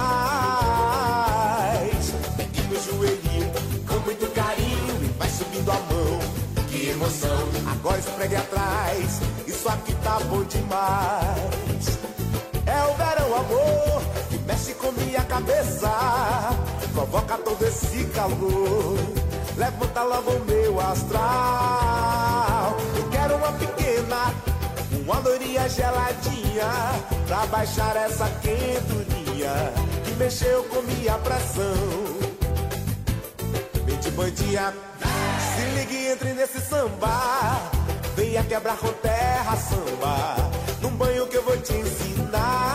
Pegue 2.37 2.63
no 2.63 2.79
joelhinho, 2.79 3.51
com 3.89 3.99
muito 4.01 4.31
carinho, 4.35 5.03
e 5.03 5.07
vai 5.19 5.31
subindo 5.31 5.71
a 5.71 5.79
mão. 5.79 6.21
Que 6.71 6.91
emoção, 6.91 7.49
agora 7.73 7.99
esfregue 7.99 8.37
atrás 8.37 9.21
isso 9.61 9.69
aqui 9.69 9.93
tá 9.97 10.19
bom 10.21 10.43
demais. 10.45 12.00
Amor, 13.41 14.03
que 14.29 14.39
mexe 14.41 14.75
com 14.75 14.93
minha 14.93 15.23
cabeça. 15.23 15.91
Provoca 16.93 17.39
todo 17.39 17.65
esse 17.65 18.05
calor. 18.07 18.99
Levanta 19.57 20.03
logo 20.03 20.31
o 20.31 20.45
meu 20.45 20.79
astral. 20.81 22.77
Eu 22.97 23.09
quero 23.11 23.37
uma 23.37 23.53
pequena, 23.53 24.35
uma 25.03 25.19
loirinha 25.21 25.67
geladinha. 25.69 26.71
Pra 27.27 27.47
baixar 27.47 27.97
essa 27.97 28.29
quenturinha 28.43 29.73
que 30.05 30.13
mexeu 30.17 30.63
com 30.65 30.83
minha 30.83 31.15
pressão. 31.19 32.21
De 34.03 34.11
bandinha, 34.13 34.75
se 35.55 35.63
ligue, 35.79 36.09
entre 36.09 36.33
nesse 36.35 36.61
samba. 36.61 37.71
Venha 38.17 38.43
quebrar 38.45 38.77
com 38.77 38.93
terra 38.95 39.57
samba, 39.57 40.37
num 40.83 40.91
banho 40.91 41.27
que 41.27 41.37
eu 41.37 41.45
vou 41.45 41.57
te 41.59 41.73
ensinar. 41.73 42.70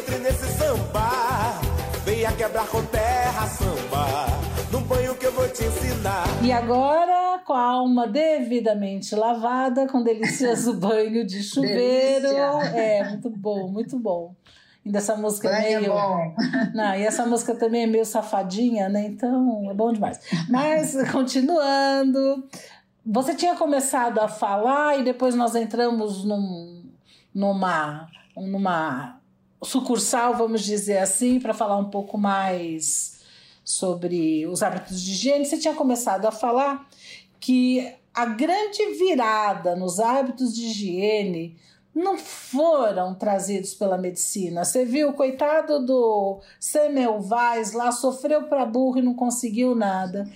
Entre 0.00 0.18
nesse 0.18 0.46
samba. 0.56 1.60
Venha 2.04 2.32
quebrar 2.32 2.66
com 2.68 2.82
terra 2.86 3.46
samba, 3.46 4.26
num 4.72 4.80
banho 4.82 5.14
que 5.14 5.26
eu 5.26 5.32
vou 5.32 5.46
te 5.48 5.62
ensinar. 5.62 6.24
E 6.42 6.50
agora, 6.50 7.42
com 7.44 7.52
a 7.52 7.62
alma 7.62 8.08
devidamente 8.08 9.14
lavada, 9.14 9.86
com 9.86 10.02
delicioso 10.02 10.72
banho 10.80 11.26
de 11.26 11.42
chuveiro. 11.42 12.22
Delícia. 12.22 12.78
É, 12.78 13.10
muito 13.10 13.28
bom, 13.28 13.68
muito 13.68 13.98
bom. 13.98 14.34
Ainda 14.84 14.96
essa 14.96 15.14
música 15.14 15.50
é 15.50 15.78
meio. 15.78 15.92
É 15.92 16.34
Não, 16.72 16.94
e 16.94 17.04
essa 17.04 17.26
música 17.26 17.54
também 17.54 17.82
é 17.82 17.86
meio 17.86 18.06
safadinha, 18.06 18.88
né? 18.88 19.04
Então 19.04 19.70
é 19.70 19.74
bom 19.74 19.92
demais. 19.92 20.18
Mas, 20.48 20.96
continuando. 21.12 22.48
Você 23.04 23.34
tinha 23.34 23.54
começado 23.54 24.18
a 24.18 24.28
falar 24.28 24.98
e 24.98 25.02
depois 25.02 25.34
nós 25.34 25.54
entramos 25.54 26.24
num, 26.24 26.84
numa, 27.34 28.08
numa 28.36 29.19
sucursal, 29.62 30.36
vamos 30.36 30.62
dizer 30.62 30.98
assim, 30.98 31.38
para 31.38 31.54
falar 31.54 31.76
um 31.76 31.90
pouco 31.90 32.16
mais 32.16 33.20
sobre 33.64 34.46
os 34.46 34.62
hábitos 34.62 35.00
de 35.00 35.12
higiene. 35.12 35.44
Você 35.44 35.58
tinha 35.58 35.74
começado 35.74 36.26
a 36.26 36.32
falar 36.32 36.88
que 37.38 37.92
a 38.14 38.26
grande 38.26 38.84
virada 38.98 39.76
nos 39.76 40.00
hábitos 40.00 40.54
de 40.54 40.66
higiene 40.66 41.56
não 41.94 42.16
foram 42.16 43.14
trazidos 43.14 43.74
pela 43.74 43.98
medicina. 43.98 44.64
Você 44.64 44.84
viu, 44.84 45.12
coitado 45.12 45.84
do 45.84 46.40
Semmelweis 46.58 47.72
lá, 47.72 47.90
sofreu 47.90 48.44
para 48.44 48.64
burro 48.64 48.98
e 48.98 49.02
não 49.02 49.14
conseguiu 49.14 49.74
nada. 49.74 50.28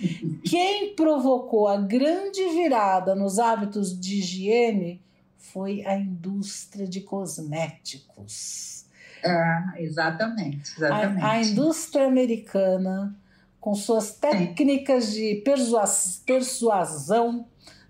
Quem 0.45 0.95
provocou 0.95 1.69
a 1.69 1.77
grande 1.77 2.45
virada 2.49 3.15
nos 3.15 3.39
hábitos 3.39 3.99
de 3.99 4.19
higiene 4.19 5.01
foi 5.37 5.85
a 5.87 5.97
indústria 5.97 6.87
de 6.87 7.01
cosméticos. 7.01 8.74
É, 9.25 9.83
exatamente, 9.83 10.73
exatamente. 10.77 11.25
A, 11.25 11.31
a 11.31 11.43
indústria 11.43 12.07
americana, 12.07 13.15
com 13.59 13.75
suas 13.75 14.13
técnicas 14.13 15.13
de 15.13 15.43
persuasão, 16.27 17.47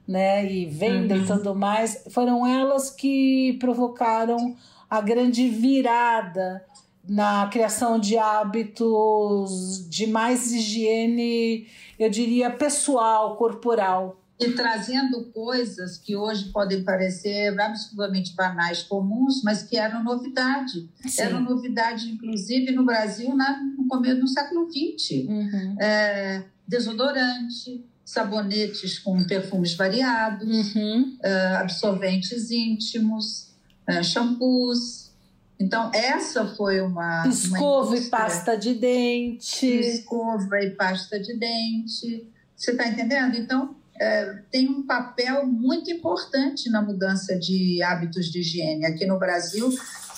né, 0.07 0.45
e 0.51 0.67
venda 0.67 1.15
uhum. 1.15 1.23
e 1.23 1.27
tudo 1.27 1.55
mais, 1.55 2.05
foram 2.11 2.47
elas 2.47 2.91
que 2.91 3.57
provocaram 3.59 4.55
a 4.89 5.01
grande 5.01 5.49
virada 5.49 6.65
na 7.09 7.49
criação 7.49 7.99
de 7.99 8.17
hábitos 8.17 9.89
de 9.91 10.07
mais 10.07 10.53
higiene, 10.53 11.67
eu 11.99 12.09
diria, 12.09 12.51
pessoal, 12.51 13.37
corporal. 13.37 14.17
E 14.39 14.51
trazendo 14.51 15.27
coisas 15.27 15.97
que 15.97 16.17
hoje 16.17 16.47
podem 16.47 16.83
parecer 16.83 17.59
absolutamente 17.59 18.35
banais, 18.35 18.83
comuns, 18.83 19.43
mas 19.45 19.63
que 19.63 19.77
eram 19.77 20.03
novidade. 20.03 20.89
Sim. 21.07 21.23
Eram 21.23 21.41
novidade, 21.41 22.11
inclusive, 22.11 22.73
no 22.73 22.85
Brasil 22.85 23.35
na, 23.37 23.63
no 23.63 23.87
começo 23.87 24.21
do 24.21 24.29
século 24.29 24.69
XX. 24.69 25.29
Uhum. 25.29 25.77
É, 25.81 26.43
desodorante, 26.67 27.85
sabonetes 28.05 28.99
com 28.99 29.25
perfumes 29.25 29.75
variados, 29.75 30.75
uhum. 30.75 31.17
uh, 31.25 31.57
absorventes 31.59 32.51
íntimos, 32.51 33.51
uh, 33.89 34.03
shampoos. 34.03 35.13
Então, 35.59 35.91
essa 35.95 36.45
foi 36.45 36.81
uma. 36.81 37.27
Escova 37.29 37.91
uma 37.91 37.97
e 37.97 38.05
pasta 38.07 38.57
de 38.57 38.75
dente. 38.75 39.67
Escova 39.67 40.61
e 40.61 40.71
pasta 40.71 41.19
de 41.19 41.35
dente. 41.39 42.29
Você 42.57 42.73
está 42.73 42.89
entendendo? 42.89 43.37
Então, 43.37 43.77
é, 44.01 44.43
tem 44.51 44.69
um 44.69 44.85
papel 44.85 45.47
muito 45.47 45.91
importante 45.91 46.69
na 46.69 46.83
mudança 46.83 47.39
de 47.39 47.83
hábitos 47.83 48.27
de 48.27 48.41
higiene. 48.41 48.85
Aqui 48.85 49.07
no 49.07 49.19
Brasil, 49.19 49.71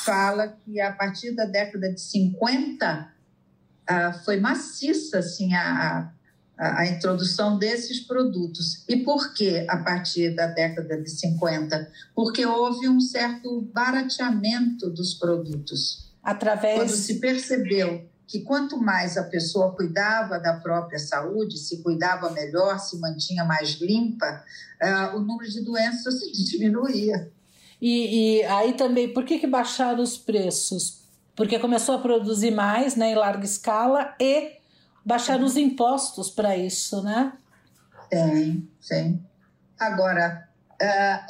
fala 0.06 0.56
que 0.64 0.80
a 0.80 0.92
partir 0.92 1.32
da 1.32 1.44
década 1.44 1.92
de 1.92 2.00
50 2.00 3.12
uh, 3.90 4.24
foi 4.24 4.38
maciça 4.38 5.18
assim, 5.18 5.52
a, 5.54 6.10
a, 6.56 6.80
a, 6.80 6.86
introdução 6.86 7.58
desses 7.58 8.00
produtos. 8.00 8.84
E 8.88 8.96
por 8.98 9.34
que 9.34 9.66
a 9.68 9.76
partir 9.78 10.34
da 10.34 10.46
década 10.46 11.02
de 11.02 11.10
50? 11.10 11.90
Porque 12.14 12.46
houve 12.46 12.88
um 12.88 13.00
certo 13.00 13.60
barateamento 13.74 14.88
dos 14.88 15.14
produtos. 15.14 16.06
Através. 16.22 16.78
Quando 16.78 16.90
se 16.90 17.20
percebeu 17.20 18.08
que 18.26 18.40
quanto 18.40 18.76
mais 18.76 19.16
a 19.16 19.24
pessoa 19.24 19.72
cuidava 19.72 20.38
da 20.38 20.54
própria 20.54 20.98
saúde, 20.98 21.58
se 21.58 21.82
cuidava 21.82 22.30
melhor, 22.30 22.78
se 22.78 22.98
mantinha 22.98 23.44
mais 23.44 23.80
limpa, 23.80 24.44
uh, 24.82 25.16
o 25.16 25.20
número 25.20 25.50
de 25.50 25.60
doenças 25.62 26.20
diminuía. 26.50 27.30
E, 27.80 28.40
e, 28.40 28.44
aí 28.44 28.72
também, 28.72 29.12
por 29.12 29.24
que, 29.24 29.38
que 29.38 29.46
baixaram 29.46 30.02
os 30.02 30.16
preços? 30.16 31.02
Porque 31.36 31.58
começou 31.58 31.94
a 31.94 31.98
produzir 31.98 32.50
mais 32.50 32.96
né, 32.96 33.12
em 33.12 33.14
larga 33.14 33.44
escala 33.44 34.14
e 34.18 34.52
baixar 35.04 35.40
os 35.40 35.56
impostos 35.56 36.30
para 36.30 36.56
isso, 36.56 37.02
né? 37.02 37.32
Tem, 38.10 38.68
tem. 38.88 39.24
Agora, 39.78 40.48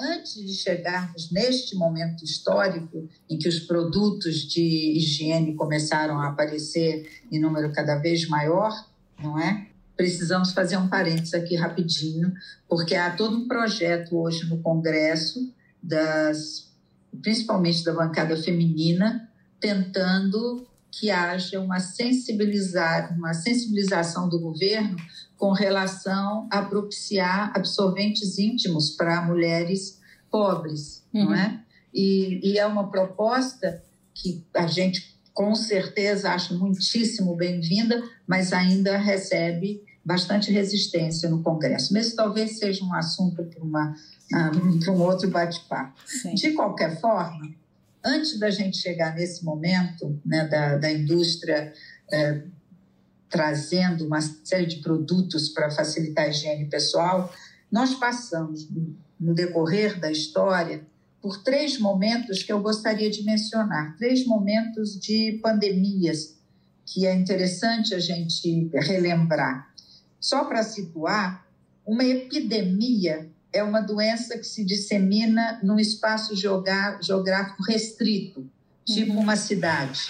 antes 0.00 0.34
de 0.34 0.54
chegarmos 0.54 1.30
neste 1.30 1.76
momento 1.76 2.24
histórico 2.24 3.08
em 3.28 3.38
que 3.38 3.48
os 3.48 3.60
produtos 3.60 4.42
de 4.42 4.96
higiene 4.96 5.54
começaram 5.54 6.20
a 6.20 6.28
aparecer 6.28 7.08
em 7.30 7.38
número 7.38 7.72
cada 7.72 7.96
vez 7.96 8.28
maior, 8.28 8.72
não 9.22 9.38
é? 9.38 9.66
Precisamos 9.96 10.52
fazer 10.52 10.76
um 10.76 10.88
parênteses 10.88 11.32
aqui 11.32 11.56
rapidinho, 11.56 12.32
porque 12.68 12.94
há 12.94 13.10
todo 13.10 13.36
um 13.36 13.48
projeto 13.48 14.16
hoje 14.16 14.44
no 14.46 14.58
Congresso, 14.58 15.52
das, 15.82 16.70
principalmente 17.22 17.82
da 17.82 17.94
bancada 17.94 18.36
feminina, 18.36 19.30
tentando 19.58 20.66
que 20.90 21.10
haja 21.10 21.60
uma, 21.60 21.78
sensibilizar, 21.78 23.14
uma 23.16 23.34
sensibilização 23.34 24.28
do 24.28 24.38
governo 24.38 24.96
com 25.36 25.52
relação 25.52 26.48
a 26.50 26.62
propiciar 26.62 27.52
absorventes 27.54 28.38
íntimos 28.38 28.90
para 28.90 29.22
mulheres 29.22 30.00
pobres, 30.30 31.04
uhum. 31.12 31.26
não 31.26 31.34
é? 31.34 31.60
E, 31.92 32.40
e, 32.42 32.58
é 32.58 32.66
uma 32.66 32.90
proposta 32.90 33.82
que 34.14 34.44
a 34.54 34.66
gente 34.66 35.16
com 35.32 35.54
certeza 35.54 36.30
acha 36.30 36.54
muitíssimo 36.54 37.34
bem-vinda, 37.36 38.02
mas 38.26 38.52
ainda 38.52 38.96
recebe 38.96 39.82
bastante 40.04 40.50
resistência 40.50 41.28
no 41.28 41.42
Congresso. 41.42 41.92
Mas 41.92 42.14
talvez 42.14 42.58
seja 42.58 42.84
um 42.84 42.94
assunto 42.94 43.44
para, 43.44 43.62
uma, 43.62 43.90
uh, 43.92 44.78
para 44.78 44.92
um 44.92 45.00
outro 45.02 45.28
bate-papo. 45.30 45.94
De 46.34 46.52
qualquer 46.52 47.00
forma, 47.00 47.50
antes 48.04 48.38
da 48.38 48.50
gente 48.50 48.78
chegar 48.78 49.14
nesse 49.14 49.44
momento 49.44 50.18
né, 50.24 50.46
da, 50.46 50.76
da 50.76 50.92
indústria 50.92 51.72
é, 52.10 52.42
trazendo 53.28 54.06
uma 54.06 54.20
série 54.20 54.66
de 54.66 54.76
produtos 54.76 55.48
para 55.48 55.70
facilitar 55.70 56.26
a 56.26 56.28
higiene 56.28 56.66
pessoal, 56.66 57.32
nós 57.70 57.94
passamos, 57.94 58.68
no 59.18 59.34
decorrer 59.34 59.98
da 59.98 60.10
história, 60.10 60.84
por 61.20 61.42
três 61.42 61.78
momentos 61.78 62.42
que 62.42 62.52
eu 62.52 62.60
gostaria 62.60 63.10
de 63.10 63.24
mencionar, 63.24 63.96
três 63.96 64.24
momentos 64.24 64.98
de 64.98 65.40
pandemias 65.42 66.36
que 66.84 67.04
é 67.04 67.12
interessante 67.14 67.94
a 67.94 67.98
gente 67.98 68.70
relembrar. 68.72 69.68
Só 70.20 70.44
para 70.44 70.62
situar, 70.62 71.44
uma 71.84 72.04
epidemia 72.04 73.28
é 73.52 73.62
uma 73.62 73.80
doença 73.80 74.38
que 74.38 74.44
se 74.44 74.64
dissemina 74.64 75.58
num 75.62 75.80
espaço 75.80 76.34
geográfico 76.36 77.62
restrito, 77.64 78.48
tipo 78.84 79.14
uhum. 79.14 79.20
uma 79.20 79.36
cidade. 79.36 80.00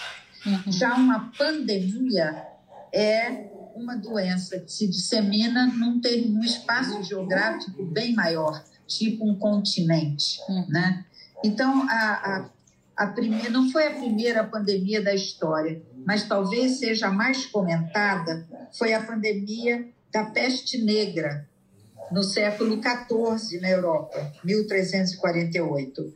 Uhum. 0.45 0.73
Já 0.73 0.95
uma 0.95 1.33
pandemia 1.37 2.56
é 2.97 3.51
uma 3.75 3.95
doença 3.95 4.59
que 4.59 4.73
se 4.73 4.89
dissemina 4.89 5.67
num, 5.67 6.01
ter, 6.01 6.27
num 6.27 6.43
espaço 6.43 7.03
geográfico 7.03 7.85
bem 7.85 8.15
maior, 8.15 8.65
tipo 8.87 9.29
um 9.29 9.39
continente, 9.39 10.41
uhum. 10.49 10.67
né? 10.69 11.05
Então, 11.45 11.87
a, 11.91 12.49
a, 12.97 13.05
a 13.05 13.07
primeira, 13.09 13.51
não 13.51 13.71
foi 13.71 13.87
a 13.87 13.95
primeira 13.95 14.43
pandemia 14.43 15.03
da 15.03 15.15
história, 15.15 15.83
mas 16.07 16.27
talvez 16.27 16.79
seja 16.79 17.09
a 17.09 17.13
mais 17.13 17.45
comentada, 17.45 18.47
foi 18.73 18.95
a 18.95 19.03
pandemia 19.03 19.87
da 20.11 20.25
peste 20.25 20.79
negra, 20.79 21.47
no 22.11 22.23
século 22.23 22.81
XIV 22.81 23.61
na 23.61 23.69
Europa, 23.69 24.33
1348. 24.43 26.01
Uh, 26.01 26.15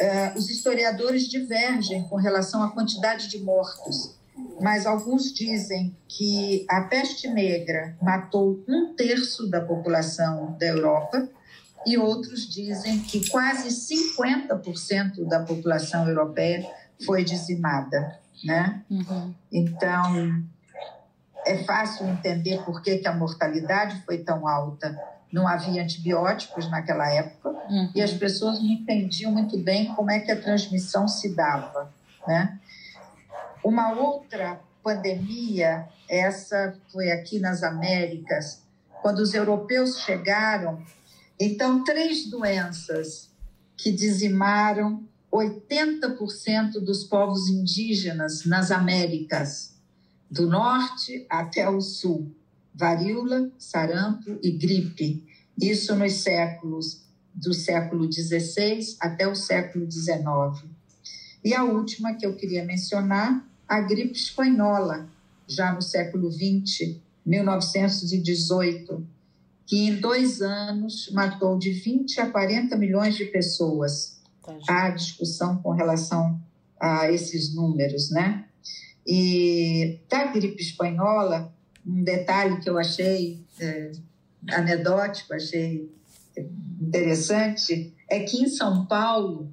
eh, 0.00 0.34
os 0.36 0.50
historiadores 0.50 1.28
divergem 1.28 2.02
com 2.08 2.16
relação 2.16 2.62
à 2.62 2.70
quantidade 2.70 3.28
de 3.28 3.38
mortos, 3.38 4.17
mas 4.60 4.86
alguns 4.86 5.32
dizem 5.32 5.96
que 6.08 6.66
a 6.68 6.82
peste 6.82 7.28
negra 7.28 7.96
matou 8.02 8.62
um 8.68 8.94
terço 8.94 9.48
da 9.48 9.60
população 9.60 10.56
da 10.58 10.66
Europa 10.66 11.28
e 11.86 11.96
outros 11.96 12.48
dizem 12.48 13.00
que 13.00 13.28
quase 13.30 13.68
50% 13.68 15.26
da 15.28 15.40
população 15.40 16.08
europeia 16.08 16.68
foi 17.04 17.24
dizimada, 17.24 18.18
né? 18.44 18.82
Uhum. 18.90 19.34
Então 19.52 20.44
é 21.46 21.58
fácil 21.64 22.06
entender 22.08 22.62
por 22.64 22.82
que, 22.82 22.98
que 22.98 23.08
a 23.08 23.14
mortalidade 23.14 24.02
foi 24.04 24.18
tão 24.18 24.46
alta 24.46 24.98
não 25.32 25.46
havia 25.46 25.82
antibióticos 25.82 26.70
naquela 26.70 27.08
época 27.10 27.50
uhum. 27.50 27.90
e 27.94 28.02
as 28.02 28.12
pessoas 28.12 28.58
não 28.58 28.68
entendiam 28.68 29.30
muito 29.30 29.58
bem 29.58 29.94
como 29.94 30.10
é 30.10 30.20
que 30.20 30.32
a 30.32 30.40
transmissão 30.40 31.06
se 31.06 31.34
dava, 31.34 31.92
né? 32.26 32.58
Uma 33.64 33.92
outra 33.92 34.60
pandemia, 34.82 35.88
essa 36.08 36.76
foi 36.92 37.10
aqui 37.10 37.38
nas 37.38 37.62
Américas, 37.62 38.62
quando 39.02 39.18
os 39.18 39.34
europeus 39.34 39.98
chegaram, 40.00 40.82
então 41.38 41.84
três 41.84 42.28
doenças 42.30 43.30
que 43.76 43.92
dizimaram 43.92 45.04
80% 45.32 46.80
dos 46.80 47.04
povos 47.04 47.48
indígenas 47.48 48.44
nas 48.44 48.70
Américas, 48.70 49.76
do 50.30 50.46
norte 50.46 51.26
até 51.28 51.68
o 51.68 51.80
sul 51.80 52.34
varíola, 52.74 53.50
sarampo 53.58 54.38
e 54.42 54.52
gripe. 54.52 55.26
Isso 55.60 55.96
nos 55.96 56.12
séculos 56.22 57.04
do 57.34 57.52
século 57.52 58.10
XVI 58.10 58.96
até 59.00 59.26
o 59.26 59.34
século 59.34 59.90
XIX. 59.90 60.77
E 61.44 61.54
a 61.54 61.64
última 61.64 62.14
que 62.14 62.26
eu 62.26 62.34
queria 62.34 62.64
mencionar, 62.64 63.46
a 63.66 63.80
gripe 63.80 64.12
espanhola, 64.12 65.08
já 65.46 65.72
no 65.72 65.82
século 65.82 66.30
XX, 66.30 66.96
1918, 67.24 69.06
que 69.66 69.88
em 69.88 69.96
dois 69.96 70.40
anos 70.40 71.10
matou 71.12 71.58
de 71.58 71.70
20 71.72 72.20
a 72.20 72.30
40 72.30 72.76
milhões 72.76 73.16
de 73.16 73.26
pessoas. 73.26 74.18
Tá, 74.42 74.56
Há 74.66 74.90
discussão 74.90 75.58
com 75.58 75.72
relação 75.72 76.40
a 76.80 77.10
esses 77.10 77.54
números, 77.54 78.10
né? 78.10 78.46
E 79.06 80.00
da 80.08 80.26
gripe 80.26 80.62
espanhola, 80.62 81.52
um 81.86 82.02
detalhe 82.02 82.60
que 82.60 82.68
eu 82.68 82.78
achei 82.78 83.44
é, 83.60 83.92
anedótico, 84.50 85.34
achei 85.34 85.90
interessante, 86.80 87.94
é 88.08 88.20
que 88.20 88.42
em 88.42 88.48
São 88.48 88.86
Paulo 88.86 89.52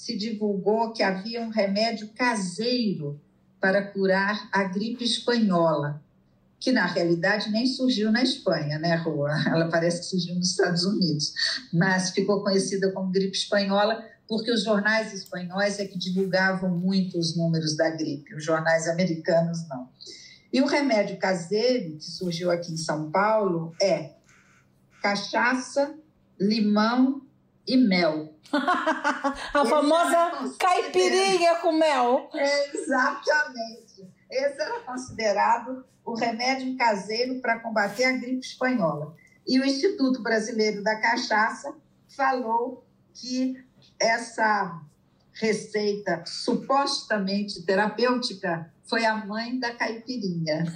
se 0.00 0.16
divulgou 0.16 0.94
que 0.94 1.02
havia 1.02 1.42
um 1.42 1.50
remédio 1.50 2.08
caseiro 2.14 3.20
para 3.60 3.82
curar 3.82 4.48
a 4.50 4.64
gripe 4.64 5.04
espanhola, 5.04 6.02
que 6.58 6.72
na 6.72 6.86
realidade 6.86 7.50
nem 7.50 7.66
surgiu 7.66 8.10
na 8.10 8.22
Espanha, 8.22 8.78
né, 8.78 8.96
Rua? 8.96 9.30
Ela 9.46 9.68
parece 9.68 10.00
que 10.00 10.06
surgiu 10.06 10.34
nos 10.36 10.52
Estados 10.52 10.86
Unidos, 10.86 11.34
mas 11.70 12.12
ficou 12.12 12.42
conhecida 12.42 12.90
como 12.92 13.12
gripe 13.12 13.36
espanhola 13.36 14.02
porque 14.26 14.50
os 14.50 14.64
jornais 14.64 15.12
espanhóis 15.12 15.78
é 15.78 15.86
que 15.86 15.98
divulgavam 15.98 16.70
muito 16.70 17.18
os 17.18 17.36
números 17.36 17.76
da 17.76 17.90
gripe, 17.90 18.34
os 18.34 18.42
jornais 18.42 18.88
americanos 18.88 19.68
não. 19.68 19.86
E 20.50 20.62
o 20.62 20.66
remédio 20.66 21.18
caseiro 21.18 21.98
que 21.98 22.10
surgiu 22.10 22.50
aqui 22.50 22.72
em 22.72 22.78
São 22.78 23.10
Paulo 23.10 23.74
é 23.82 24.12
cachaça, 25.02 25.94
limão 26.40 27.20
e 27.70 27.76
mel. 27.76 28.34
a 28.52 29.64
famosa 29.64 30.54
caipirinha 30.58 31.54
com 31.56 31.72
mel. 31.72 32.28
É, 32.34 32.76
exatamente. 32.76 34.10
Esse 34.28 34.60
era 34.60 34.80
considerado 34.80 35.84
o 36.04 36.14
remédio 36.14 36.76
caseiro 36.76 37.40
para 37.40 37.60
combater 37.60 38.04
a 38.04 38.12
gripe 38.12 38.44
espanhola. 38.44 39.14
E 39.46 39.60
o 39.60 39.64
Instituto 39.64 40.22
Brasileiro 40.22 40.82
da 40.82 41.00
Cachaça 41.00 41.72
falou 42.16 42.84
que 43.14 43.54
essa 43.98 44.80
receita 45.32 46.24
supostamente 46.26 47.62
terapêutica 47.62 48.72
foi 48.84 49.04
a 49.04 49.14
mãe 49.14 49.58
da 49.60 49.72
caipirinha. 49.74 50.64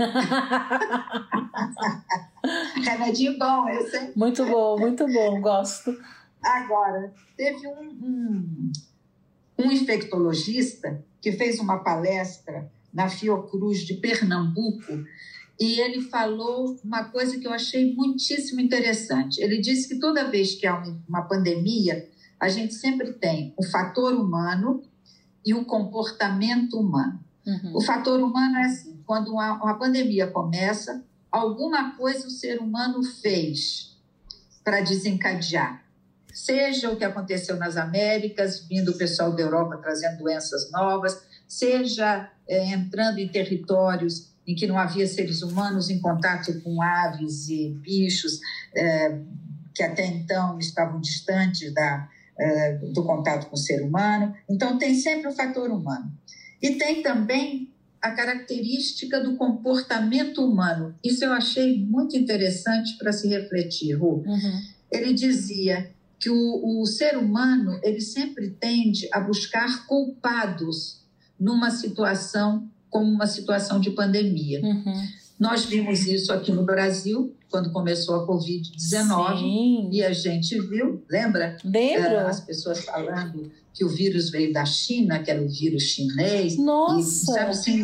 Remedinho 2.85 3.39
bom 3.39 3.69
esse, 3.69 3.97
hein? 3.97 4.13
Muito 4.15 4.45
bom, 4.47 4.79
muito 4.79 5.07
bom, 5.07 5.41
gosto. 5.41 5.97
Agora, 6.45 7.13
teve 7.37 7.67
um, 7.67 7.89
um, 7.89 8.73
um 9.59 9.71
infectologista 9.73 11.03
que 11.21 11.33
fez 11.33 11.59
uma 11.59 11.79
palestra 11.79 12.71
na 12.93 13.09
Fiocruz 13.09 13.81
de 13.81 13.95
Pernambuco 13.95 15.05
e 15.59 15.81
ele 15.81 16.03
falou 16.03 16.77
uma 16.85 17.05
coisa 17.05 17.39
que 17.39 17.47
eu 17.47 17.53
achei 17.53 17.95
muitíssimo 17.95 18.61
interessante. 18.61 19.41
Ele 19.41 19.59
disse 19.59 19.89
que 19.89 19.99
toda 19.99 20.29
vez 20.31 20.55
que 20.55 20.67
há 20.67 20.83
uma 21.09 21.23
pandemia, 21.23 22.09
a 22.39 22.49
gente 22.49 22.75
sempre 22.75 23.13
tem 23.15 23.55
o 23.57 23.65
fator 23.65 24.15
humano 24.15 24.83
e 25.45 25.55
o 25.55 25.65
comportamento 25.65 26.79
humano. 26.79 27.21
Uhum. 27.47 27.77
O 27.77 27.81
fator 27.81 28.21
humano 28.21 28.57
é 28.57 28.65
assim: 28.65 29.01
quando 29.07 29.33
uma, 29.33 29.63
uma 29.63 29.79
pandemia 29.79 30.27
começa, 30.27 31.05
alguma 31.31 31.97
coisa 31.97 32.27
o 32.27 32.31
ser 32.31 32.61
humano 32.61 33.03
fez 33.03 33.97
para 34.65 34.81
desencadear 34.81 35.84
seja 36.35 36.91
o 36.91 36.97
que 36.97 37.05
aconteceu 37.05 37.57
nas 37.57 37.77
Américas, 37.77 38.67
vindo 38.69 38.91
o 38.91 38.99
pessoal 38.99 39.35
da 39.35 39.43
Europa 39.43 39.79
trazendo 39.79 40.19
doenças 40.19 40.71
novas, 40.71 41.23
seja 41.49 42.31
é, 42.47 42.67
entrando 42.67 43.19
em 43.19 43.29
territórios 43.29 44.35
em 44.47 44.55
que 44.55 44.67
não 44.67 44.79
havia 44.79 45.07
seres 45.07 45.43
humanos 45.43 45.89
em 45.89 46.01
contato 46.01 46.61
com 46.61 46.83
aves 46.83 47.49
e 47.49 47.71
bichos 47.81 48.41
é, 48.77 49.19
que 49.75 49.83
até 49.83 50.07
então 50.07 50.59
estavam 50.59 51.01
distantes 51.01 51.73
da, 51.73 52.09
é, 52.39 52.73
do 52.93 53.05
contato 53.05 53.49
com 53.49 53.55
o 53.55 53.59
ser 53.59 53.83
humano. 53.83 54.35
Então, 54.49 54.79
tem 54.79 54.95
sempre 54.95 55.29
o 55.29 55.33
fator 55.33 55.71
humano. 55.71 56.13
E 56.63 56.77
tem 56.77 57.03
também 57.03 57.73
a 58.01 58.11
característica 58.11 59.19
do 59.21 59.37
comportamento 59.37 60.45
humano. 60.45 60.95
Isso 61.03 61.25
eu 61.25 61.33
achei 61.33 61.83
muito 61.85 62.17
interessante 62.17 62.97
para 62.99 63.13
se 63.13 63.29
refletir, 63.29 63.95
Ru. 63.95 64.23
Uhum. 64.27 64.63
Ele 64.93 65.15
dizia 65.15 65.91
que 66.19 66.31
o, 66.31 66.81
o 66.81 66.87
ser 66.87 67.17
humano 67.17 67.79
ele 67.83 68.01
sempre 68.01 68.51
tende 68.51 69.09
a 69.13 69.21
buscar 69.21 69.87
culpados 69.87 71.03
numa 71.39 71.71
situação 71.71 72.69
como 72.89 73.11
uma 73.11 73.27
situação 73.27 73.81
de 73.81 73.91
pandemia. 73.91 74.61
Uhum. 74.63 75.09
Nós 75.39 75.65
vimos 75.65 76.07
isso 76.07 76.33
aqui 76.33 76.53
no 76.53 76.65
Brasil, 76.65 77.35
quando 77.51 77.73
começou 77.73 78.15
a 78.15 78.27
Covid-19, 78.27 79.89
e 79.91 80.03
a 80.03 80.13
gente 80.13 80.59
viu, 80.61 81.03
lembra? 81.11 81.57
Lembro. 81.65 82.15
Uh, 82.15 82.27
as 82.29 82.41
pessoas 82.41 82.85
falando 82.85 83.51
que 83.73 83.85
o 83.85 83.89
vírus 83.89 84.31
veio 84.31 84.53
da 84.53 84.65
China, 84.65 85.19
que 85.19 85.31
era 85.31 85.43
o 85.43 85.49
vírus 85.49 85.83
chinês. 85.83 86.57
Nossa! 86.57 87.33
E, 87.33 87.35
sabe 87.35 87.51
assim, 87.51 87.83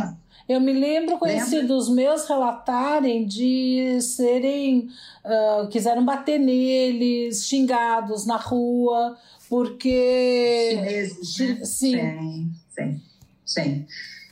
eu 0.50 0.60
me 0.60 0.72
lembro 0.72 1.16
conhecidos 1.16 1.88
meus 1.88 2.26
relatarem 2.26 3.24
de 3.24 4.00
serem. 4.00 4.88
Uh, 5.24 5.68
quiseram 5.68 6.04
bater 6.04 6.40
neles, 6.40 7.46
xingados 7.46 8.26
na 8.26 8.36
rua, 8.36 9.16
porque. 9.48 10.72
Chineses, 10.74 11.38
né? 11.38 11.64
Sim. 11.64 12.50
Sim, 12.68 13.00
sim. 13.46 13.86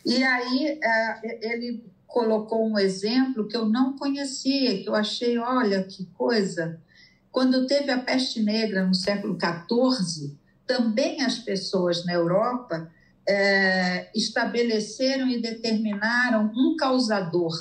E 0.05 0.25
aí 0.25 0.81
uh, 0.83 1.29
ele 1.41 1.85
colocou 2.05 2.69
um 2.69 2.77
exemplo 2.77 3.47
que 3.47 3.57
eu 3.57 3.69
não 3.69 3.97
conhecia, 3.97 4.83
que 4.83 4.89
eu 4.89 4.97
achei, 4.97 5.39
olha 5.39 5.85
que 5.85 6.05
coisa. 6.17 6.81
Quando 7.31 7.65
teve 7.69 7.93
a 7.93 7.99
peste 7.99 8.43
negra 8.43 8.85
no 8.85 8.95
século 8.95 9.39
XIV, 9.39 10.35
também 10.67 11.23
as 11.23 11.39
pessoas 11.39 12.05
na 12.05 12.15
Europa 12.15 12.91
é, 13.29 14.11
estabeleceram 14.15 15.29
e 15.29 15.41
determinaram 15.41 16.51
um 16.57 16.77
causador. 16.77 17.53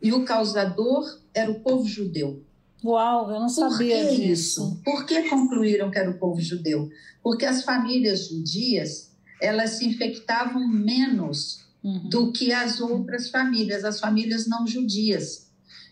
E 0.00 0.12
o 0.12 0.24
causador 0.24 1.18
era 1.34 1.50
o 1.50 1.60
povo 1.60 1.86
judeu. 1.86 2.42
Uau, 2.84 3.30
eu 3.30 3.40
não 3.40 3.48
sabia 3.48 3.96
Por 3.98 4.08
que 4.08 4.16
disso. 4.16 4.30
isso? 4.30 4.80
Por 4.84 5.06
que 5.06 5.28
concluíram 5.28 5.90
que 5.90 5.98
era 5.98 6.10
o 6.10 6.18
povo 6.18 6.40
judeu? 6.40 6.88
Porque 7.22 7.44
as 7.44 7.64
famílias 7.64 8.28
judias 8.28 9.10
elas 9.40 9.70
se 9.70 9.86
infectavam 9.86 10.66
menos 10.68 11.64
uhum. 11.82 12.08
do 12.08 12.32
que 12.32 12.52
as 12.52 12.80
outras 12.80 13.28
famílias, 13.28 13.84
as 13.84 13.98
famílias 13.98 14.46
não 14.46 14.66
judias. 14.66 15.48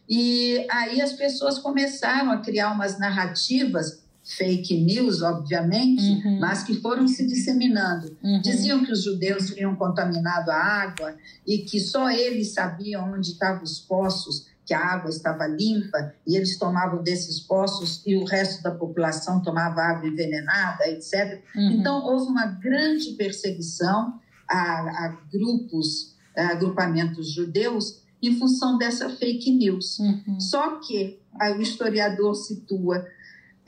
E 0.09 0.67
aí 0.71 1.01
as 1.01 1.13
pessoas 1.13 1.59
começaram 1.59 2.31
a 2.31 2.39
criar 2.39 2.73
umas 2.73 2.99
narrativas 2.99 4.00
fake 4.37 4.81
news, 4.83 5.23
obviamente, 5.23 6.03
uhum. 6.03 6.39
mas 6.39 6.63
que 6.63 6.81
foram 6.81 7.09
se 7.09 7.27
disseminando. 7.27 8.17
Uhum. 8.23 8.41
Diziam 8.41 8.85
que 8.85 8.93
os 8.93 9.03
judeus 9.03 9.51
tinham 9.51 9.75
contaminado 9.75 10.51
a 10.51 10.57
água 10.57 11.17
e 11.47 11.59
que 11.59 11.81
só 11.81 12.09
eles 12.11 12.53
sabiam 12.53 13.13
onde 13.13 13.33
estavam 13.33 13.65
os 13.65 13.81
poços, 13.81 14.47
que 14.65 14.73
a 14.73 14.79
água 14.79 15.11
estava 15.11 15.49
limpa 15.49 16.15
e 16.25 16.37
eles 16.37 16.57
tomavam 16.57 17.03
desses 17.03 17.41
poços 17.41 18.03
e 18.07 18.15
o 18.15 18.25
resto 18.25 18.63
da 18.63 18.71
população 18.71 19.43
tomava 19.43 19.81
água 19.81 20.09
envenenada, 20.09 20.87
etc. 20.89 21.43
Uhum. 21.57 21.71
Então, 21.73 22.05
houve 22.05 22.31
uma 22.31 22.47
grande 22.47 23.11
perseguição 23.15 24.21
a, 24.49 25.07
a 25.07 25.19
grupos, 25.33 26.15
a 26.37 26.53
agrupamentos 26.53 27.33
judeus 27.33 28.01
em 28.23 28.39
função 28.39 28.79
dessa 28.79 29.09
fake 29.09 29.51
news. 29.51 29.99
Uhum. 29.99 30.39
Só 30.39 30.79
que 30.79 31.19
o 31.57 31.61
historiador 31.61 32.35
situa 32.35 33.05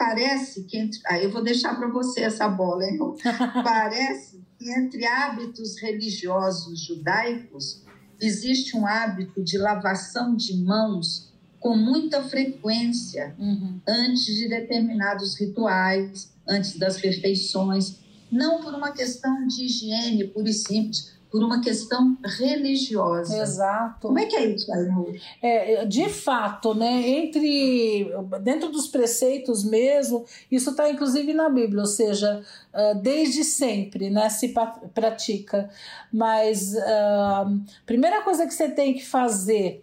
parece 0.02 0.64
que 0.64 0.76
entre, 0.76 1.00
ah, 1.06 1.18
eu 1.18 1.30
vou 1.30 1.44
deixar 1.44 1.76
para 1.76 1.88
você 1.88 2.22
essa 2.22 2.48
bola, 2.48 2.84
hein? 2.84 2.98
parece 3.62 4.42
que 4.58 4.68
entre 4.70 5.06
hábitos 5.06 5.80
religiosos 5.80 6.80
judaicos 6.80 7.84
existe 8.20 8.76
um 8.76 8.84
hábito 8.84 9.42
de 9.42 9.56
lavação 9.58 10.34
de 10.34 10.56
mãos 10.56 11.32
com 11.60 11.76
muita 11.76 12.20
frequência 12.24 13.36
uhum. 13.38 13.80
antes 13.86 14.26
de 14.26 14.48
determinados 14.48 15.38
rituais, 15.38 16.32
antes 16.48 16.76
das 16.76 16.96
refeições, 16.96 18.00
não 18.30 18.60
por 18.60 18.74
uma 18.74 18.90
questão 18.90 19.46
de 19.46 19.66
higiene 19.66 20.26
pura 20.26 20.50
e 20.50 20.52
simples, 20.52 21.12
por 21.32 21.42
uma 21.42 21.62
questão 21.62 22.18
religiosa. 22.22 23.42
Exato. 23.42 24.06
Como 24.06 24.18
é 24.18 24.26
que 24.26 24.36
é 24.36 24.44
isso, 24.44 24.70
Ainu? 24.70 25.14
É, 25.40 25.86
de 25.86 26.10
fato, 26.10 26.74
né, 26.74 27.08
entre 27.08 28.12
dentro 28.42 28.70
dos 28.70 28.86
preceitos 28.86 29.64
mesmo, 29.64 30.26
isso 30.50 30.70
está 30.70 30.90
inclusive 30.90 31.32
na 31.32 31.48
Bíblia, 31.48 31.80
ou 31.80 31.86
seja, 31.86 32.44
uh, 32.74 33.00
desde 33.00 33.44
sempre, 33.44 34.10
né, 34.10 34.28
se 34.28 34.54
pratica. 34.92 35.70
Mas 36.12 36.76
a 36.76 37.46
uh, 37.48 37.60
primeira 37.86 38.22
coisa 38.22 38.46
que 38.46 38.52
você 38.52 38.68
tem 38.68 38.92
que 38.92 39.04
fazer 39.04 39.82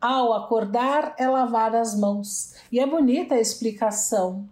ao 0.00 0.32
acordar 0.32 1.14
é 1.16 1.28
lavar 1.28 1.76
as 1.76 1.96
mãos. 1.96 2.54
E 2.72 2.80
é 2.80 2.86
bonita 2.86 3.36
a 3.36 3.40
explicação. 3.40 4.48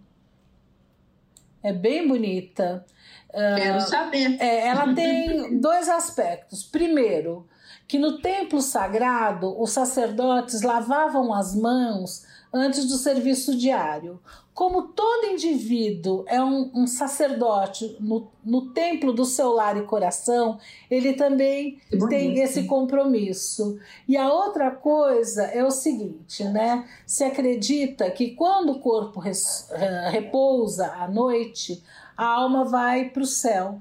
É 1.61 1.73
bem 1.73 2.07
bonita. 2.07 2.85
Quero 3.31 3.81
saber. 3.81 4.37
É, 4.39 4.67
ela 4.67 4.93
tem 4.93 5.57
dois 5.61 5.89
aspectos. 5.89 6.63
Primeiro, 6.63 7.47
que 7.87 7.97
no 7.97 8.19
templo 8.19 8.61
sagrado 8.61 9.59
os 9.59 9.71
sacerdotes 9.71 10.61
lavavam 10.61 11.33
as 11.33 11.55
mãos 11.55 12.25
antes 12.53 12.85
do 12.85 12.97
serviço 12.97 13.57
diário. 13.57 14.19
Como 14.53 14.87
todo 14.87 15.27
indivíduo 15.27 16.25
é 16.27 16.43
um, 16.43 16.71
um 16.73 16.87
sacerdote 16.87 17.95
no, 17.99 18.27
no 18.43 18.73
templo 18.73 19.13
do 19.13 19.23
seu 19.23 19.53
lar 19.53 19.77
e 19.77 19.83
coração, 19.83 20.57
ele 20.89 21.13
também 21.13 21.79
tem 22.09 22.39
esse 22.39 22.63
compromisso. 22.63 23.77
E 24.07 24.17
a 24.17 24.33
outra 24.33 24.71
coisa 24.71 25.43
é 25.43 25.63
o 25.63 25.69
seguinte, 25.69 26.43
né? 26.45 26.87
Se 27.05 27.23
acredita 27.23 28.09
que 28.09 28.31
quando 28.31 28.71
o 28.71 28.79
corpo 28.79 29.19
res, 29.19 29.69
repousa 30.09 30.87
à 30.87 31.07
noite, 31.07 31.83
a 32.17 32.25
alma 32.25 32.65
vai 32.65 33.09
para 33.09 33.21
o 33.21 33.27
céu. 33.27 33.79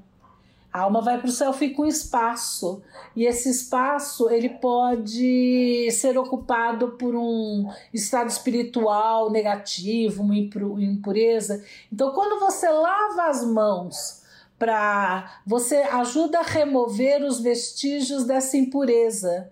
A 0.73 0.81
alma 0.81 1.01
vai 1.01 1.19
para 1.19 1.29
o 1.29 1.33
céu, 1.33 1.55
fica 1.55 1.81
um 1.81 1.87
espaço. 1.87 2.83
E 3.17 3.25
esse 3.25 3.49
espaço 3.49 4.29
ele 4.29 4.51
pode 4.51 5.91
ser 5.91 6.19
ocupado 6.19 6.89
por 6.99 7.17
um 7.17 7.71
estado 7.95 8.29
espiritual 8.29 9.31
negativo, 9.31 10.23
uma 10.23 10.37
impureza. 10.37 11.65
Então, 11.91 12.13
quando 12.13 12.39
você 12.39 12.69
lava 12.69 13.31
as 13.31 13.43
mãos 13.43 14.23
para 14.59 15.41
você 15.47 15.77
ajuda 15.77 16.41
a 16.41 16.43
remover 16.43 17.23
os 17.23 17.41
vestígios 17.41 18.25
dessa 18.25 18.57
impureza 18.59 19.51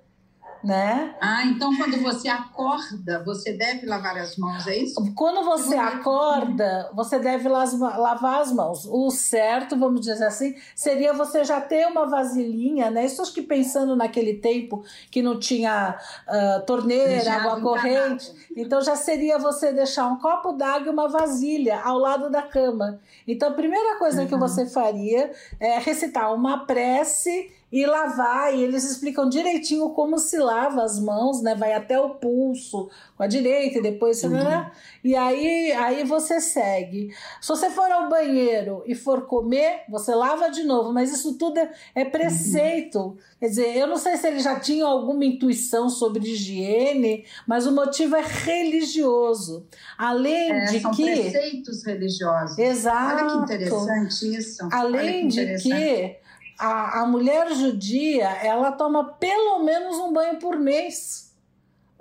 né? 0.65 1.15
Ah, 1.21 1.45
então 1.45 1.77
quando 1.77 2.01
você 2.03 2.27
acorda, 2.27 3.23
você 3.23 3.53
deve 3.53 3.87
lavar 3.87 4.17
as 4.17 4.37
mãos, 4.37 4.67
é 4.67 4.79
isso? 4.79 4.95
Quando 5.15 5.45
você 5.45 5.77
acorda, 5.77 6.91
você 6.95 7.19
deve 7.19 7.49
lavar 7.49 8.41
as 8.41 8.51
mãos. 8.51 8.87
O 8.87 9.11
certo, 9.11 9.77
vamos 9.77 10.01
dizer 10.01 10.25
assim, 10.25 10.55
seria 10.75 11.13
você 11.13 11.45
já 11.45 11.61
ter 11.61 11.87
uma 11.87 12.07
vasilhinha, 12.07 12.91
né? 12.91 13.05
Isso 13.05 13.21
acho 13.21 13.35
que 13.35 13.43
pensando 13.43 13.95
naquele 13.95 14.35
tempo 14.35 14.83
que 15.11 15.21
não 15.21 15.39
tinha 15.39 15.99
uh, 16.27 16.65
torneira, 16.65 17.21
já 17.21 17.43
água 17.43 17.61
corrente. 17.61 18.33
Então 18.57 18.81
já 18.81 18.97
seria 18.97 19.39
você 19.39 19.71
deixar 19.71 20.07
um 20.07 20.19
copo 20.19 20.53
d'água 20.53 20.89
e 20.89 20.91
uma 20.91 21.09
vasilha 21.09 21.81
ao 21.81 21.99
lado 21.99 22.31
da 22.31 22.43
cama. 22.43 23.01
Então 23.29 23.51
a 23.51 23.53
primeira 23.53 23.99
coisa 23.99 24.23
uhum. 24.23 24.29
que 24.29 24.37
você 24.37 24.67
faria 24.67 25.31
é 25.61 25.79
recitar 25.79 26.35
uma 26.35 26.65
prece 26.65 27.53
e 27.75 27.85
lavar, 27.87 28.55
e 28.55 28.63
eles 28.63 28.89
explicam 28.89 29.29
direitinho 29.29 29.91
como 29.91 30.17
se 30.17 30.39
lava 30.39 30.85
as 30.85 30.97
mãos, 30.97 31.43
né? 31.43 31.57
Vai 31.57 31.73
até 31.73 31.99
o 31.99 32.11
pulso 32.11 32.89
com 33.17 33.23
a 33.25 33.27
direita 33.27 33.81
e 33.81 33.83
depois 33.83 34.23
uhum. 34.23 34.31
né? 34.31 34.71
e 35.03 35.17
aí 35.17 35.73
aí 35.73 36.05
você 36.05 36.41
segue. 36.41 37.13
Se 37.41 37.49
você 37.49 37.71
for 37.71 37.91
ao 37.91 38.09
banheiro 38.09 38.85
e 38.87 38.95
for 38.95 39.27
comer, 39.27 39.83
você 39.89 40.15
lava 40.15 40.51
de 40.51 40.63
novo, 40.63 40.93
mas 40.93 41.13
isso 41.13 41.37
tudo 41.37 41.59
é, 41.59 41.73
é 41.97 42.05
preceito. 42.05 43.01
Uhum. 43.01 43.17
Quer 43.41 43.49
dizer, 43.49 43.77
eu 43.77 43.89
não 43.89 43.97
sei 43.97 44.19
se 44.19 44.29
ele 44.29 44.39
já 44.39 44.61
tinha 44.61 44.87
alguma 44.87 45.25
intuição 45.25 45.89
sobre 45.89 46.31
higiene, 46.31 47.25
mas 47.45 47.67
o 47.67 47.73
motivo 47.73 48.15
é 48.15 48.23
religioso. 48.23 49.67
Além 49.99 50.53
é, 50.53 50.65
de 50.67 50.81
são 50.81 50.93
que 50.93 51.03
preceitos 51.03 51.85
religiosos. 51.85 52.57
Exato. 52.57 53.25
Olha 53.25 53.33
que 53.33 53.53
interessante 53.53 54.37
isso. 54.37 54.69
Além 54.71 55.27
que 55.27 55.45
de 55.45 55.61
que 55.61 56.24
a, 56.59 57.03
a 57.03 57.07
mulher 57.07 57.53
judia 57.55 58.29
ela 58.43 58.73
toma 58.73 59.05
pelo 59.15 59.61
menos 59.61 59.97
um 59.99 60.13
banho 60.13 60.39
por 60.39 60.59
mês 60.59 61.35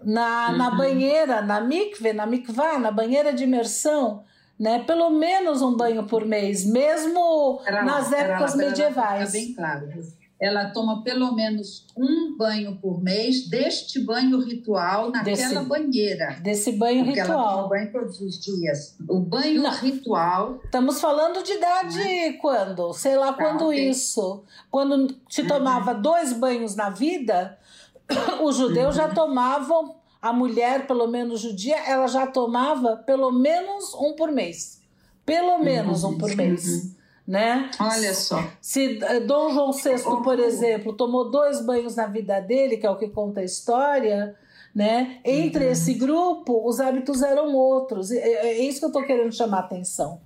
na, 0.04 0.50
uhum. 0.50 0.58
na 0.58 0.72
banheira, 0.72 1.42
na 1.42 1.62
mikve, 1.62 2.14
na 2.14 2.26
mikvah, 2.26 2.78
na 2.78 2.92
banheira 2.92 3.34
de 3.34 3.44
imersão, 3.44 4.24
né? 4.60 4.84
Pelo 4.84 5.10
menos 5.10 5.62
um 5.62 5.76
banho 5.76 6.06
por 6.06 6.26
mês, 6.26 6.66
mesmo 6.66 7.62
nas 7.86 8.12
épocas 8.12 8.56
medievais. 8.56 9.32
bem 9.32 9.54
claro 9.54 9.88
ela 10.40 10.72
toma 10.72 11.04
pelo 11.04 11.34
menos 11.34 11.88
um 11.96 12.36
banho 12.36 12.76
por 12.78 13.02
mês 13.02 13.50
deste 13.50 14.00
banho 14.00 14.40
ritual 14.40 15.10
naquela 15.10 15.36
desse, 15.36 15.60
banheira. 15.60 16.38
Desse 16.42 16.72
banho 16.74 17.06
porque 17.06 17.22
ritual. 17.22 17.40
Ela 17.40 17.52
toma 17.56 17.70
banho 17.70 17.92
todos 17.92 18.20
os 18.20 18.40
dias. 18.40 18.98
O 19.08 19.20
banho 19.20 19.62
Não. 19.62 19.72
ritual. 19.72 20.60
Estamos 20.66 21.00
falando 21.00 21.44
de 21.44 21.54
idade 21.54 21.98
né? 21.98 22.34
quando? 22.34 22.94
Sei 22.94 23.16
lá 23.16 23.32
tá, 23.32 23.44
quando 23.44 23.72
isso. 23.72 24.44
Quando 24.70 25.16
se 25.30 25.44
tomava 25.44 25.94
uhum. 25.94 26.02
dois 26.02 26.34
banhos 26.34 26.76
na 26.76 26.90
vida, 26.90 27.58
os 28.44 28.58
judeus 28.58 28.98
uhum. 28.98 29.02
já 29.02 29.08
tomavam, 29.10 29.96
a 30.22 30.34
mulher, 30.34 30.88
pelo 30.88 31.08
menos 31.08 31.40
judia, 31.42 31.78
ela 31.88 32.08
já 32.08 32.28
tomava 32.28 32.98
pelo 32.98 33.32
menos 33.32 33.94
um 33.94 34.14
por 34.14 34.32
mês. 34.32 34.82
Pelo 35.26 35.60
menos 35.60 36.04
um 36.04 36.18
por 36.18 36.36
mês. 36.36 36.94
Né? 37.26 37.72
Olha 37.80 38.14
só. 38.14 38.44
Se 38.60 39.02
eh, 39.02 39.22
Dom 39.22 39.54
João 39.54 39.72
VI, 39.72 40.04
por 40.24 40.38
exemplo, 40.40 40.92
tomou 40.92 41.32
dois 41.32 41.66
banhos 41.66 41.96
na 41.96 42.06
vida 42.06 42.42
dele, 42.42 42.76
que 42.76 42.86
é 42.86 42.90
o 42.90 42.98
que 42.98 43.08
conta 43.08 43.40
a 43.40 43.46
história, 43.46 44.36
né? 44.76 45.20
Entre 45.24 45.66
uhum. 45.66 45.72
esse 45.72 45.94
grupo, 45.94 46.68
os 46.68 46.82
hábitos 46.82 47.22
eram 47.22 47.56
outros. 47.56 48.12
É, 48.12 48.18
é 48.18 48.64
isso 48.66 48.80
que 48.80 48.86
eu 48.86 48.90
estou 48.90 49.06
querendo 49.06 49.32
chamar 49.32 49.58
a 49.58 49.62
atenção. 49.62 50.20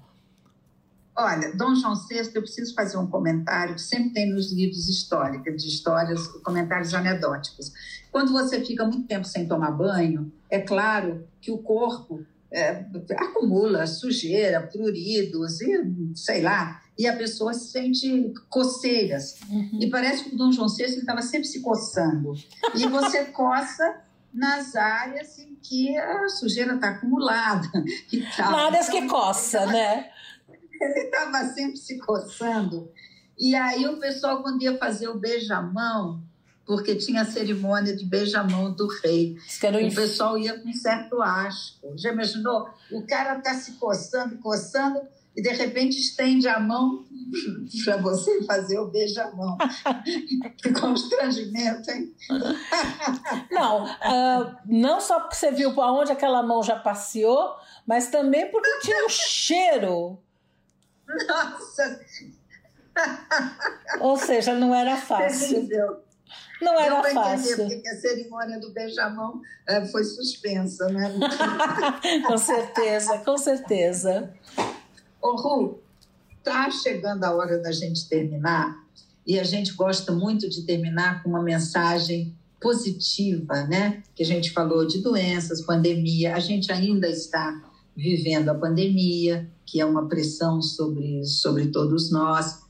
Olha, 1.19 1.51
Dom 1.55 1.73
João 1.73 1.95
VI, 1.95 2.31
eu 2.35 2.43
preciso 2.43 2.75
fazer 2.75 2.95
um 2.97 3.07
comentário 3.07 3.73
que 3.73 3.81
sempre 3.81 4.11
tem 4.11 4.31
nos 4.31 4.51
livros 4.51 4.87
históricos, 4.87 5.63
de 5.63 5.67
histórias, 5.67 6.27
comentários 6.43 6.93
anedóticos. 6.93 7.73
Quando 8.11 8.31
você 8.31 8.63
fica 8.63 8.85
muito 8.85 9.07
tempo 9.07 9.25
sem 9.25 9.47
tomar 9.47 9.71
banho, 9.71 10.31
é 10.47 10.59
claro 10.59 11.27
que 11.41 11.51
o 11.51 11.57
corpo 11.57 12.23
é, 12.51 12.85
acumula 13.17 13.87
sujeira, 13.87 14.61
pruridos 14.61 15.59
e 15.59 15.83
sei 16.15 16.43
lá, 16.43 16.83
e 16.97 17.07
a 17.07 17.15
pessoa 17.15 17.53
sente 17.53 18.33
coceiras. 18.49 19.35
Uhum. 19.49 19.79
E 19.79 19.89
parece 19.89 20.23
que 20.23 20.35
o 20.35 20.37
Dom 20.37 20.51
João 20.51 20.67
VI 20.67 20.83
estava 20.83 21.21
sempre 21.21 21.47
se 21.47 21.61
coçando. 21.61 22.33
E 22.75 22.87
você 22.87 23.25
coça 23.31 24.01
nas 24.33 24.75
áreas 24.75 25.37
em 25.39 25.55
que 25.55 25.95
a 25.97 26.27
sujeira 26.29 26.75
está 26.75 26.89
acumulada. 26.89 27.67
E 28.11 28.21
tal. 28.35 28.55
Áreas 28.55 28.89
então, 28.89 29.01
que 29.01 29.07
coça, 29.07 29.65
né? 29.65 30.09
Ele 30.79 30.99
estava 31.01 31.45
sempre 31.45 31.77
se 31.77 31.97
coçando. 31.99 32.91
E 33.37 33.55
aí 33.55 33.85
o 33.87 33.99
pessoal, 33.99 34.41
quando 34.41 34.61
ia 34.61 34.77
fazer 34.77 35.07
o 35.07 35.19
beijamão, 35.19 36.23
porque 36.65 36.95
tinha 36.95 37.21
a 37.21 37.25
cerimônia 37.25 37.95
de 37.95 38.05
beijamão 38.05 38.73
do 38.73 38.87
rei. 38.87 39.37
O 39.89 39.95
pessoal 39.95 40.37
ia 40.37 40.59
com 40.59 40.73
certo 40.73 41.21
asco. 41.21 41.93
Já 41.95 42.11
imaginou? 42.11 42.67
O 42.91 43.05
cara 43.07 43.37
está 43.37 43.53
se 43.53 43.73
coçando, 43.73 44.37
coçando, 44.39 45.01
e 45.37 45.41
de 45.41 45.49
repente 45.49 45.99
estende 45.99 46.47
a 46.47 46.59
mão 46.59 47.05
para 47.85 47.97
você 47.97 48.43
fazer 48.43 48.79
o 48.79 48.87
beijamão. 48.87 49.55
que 50.57 50.73
constrangimento, 50.73 51.91
hein? 51.91 52.11
não, 53.51 53.85
uh, 53.85 54.57
não 54.65 54.99
só 54.99 55.19
porque 55.19 55.35
você 55.35 55.51
viu 55.51 55.75
para 55.75 55.91
onde 55.91 56.11
aquela 56.11 56.41
mão 56.41 56.63
já 56.63 56.75
passeou, 56.75 57.55
mas 57.85 58.07
também 58.07 58.49
porque 58.49 58.79
tinha 58.79 59.05
um 59.05 59.09
cheiro. 59.09 60.19
Nossa! 61.27 61.99
Ou 63.99 64.17
seja, 64.17 64.55
não 64.55 64.73
era 64.73 64.97
fácil. 64.97 65.69
Não 66.59 66.79
era 66.79 66.99
Deu 67.01 67.13
fácil. 67.13 67.53
Entender 67.53 67.75
porque 67.75 67.89
a 67.89 67.95
cerimônia 68.01 68.59
do 68.59 68.71
beijamão 68.71 69.39
uh, 69.69 69.85
foi 69.91 70.03
suspensa, 70.03 70.89
né? 70.89 71.13
com 72.25 72.37
certeza, 72.39 73.19
com 73.19 73.37
certeza. 73.37 74.33
Ô, 75.27 75.35
Ru, 75.35 75.81
tá 76.41 76.71
chegando 76.71 77.25
a 77.25 77.35
hora 77.35 77.57
da 77.57 77.69
gente 77.69 78.07
terminar 78.07 78.81
e 79.25 79.37
a 79.37 79.43
gente 79.43 79.73
gosta 79.73 80.13
muito 80.13 80.47
de 80.49 80.61
terminar 80.61 81.21
com 81.21 81.31
uma 81.31 81.43
mensagem 81.43 82.33
positiva, 82.61 83.63
né? 83.63 84.01
Que 84.15 84.23
a 84.23 84.25
gente 84.25 84.51
falou 84.51 84.87
de 84.87 84.99
doenças, 84.99 85.61
pandemia, 85.61 86.33
a 86.33 86.39
gente 86.39 86.71
ainda 86.71 87.09
está 87.09 87.61
vivendo 87.93 88.47
a 88.47 88.55
pandemia, 88.55 89.51
que 89.65 89.81
é 89.81 89.85
uma 89.85 90.07
pressão 90.07 90.61
sobre, 90.61 91.25
sobre 91.25 91.67
todos 91.67 92.09
nós, 92.09 92.61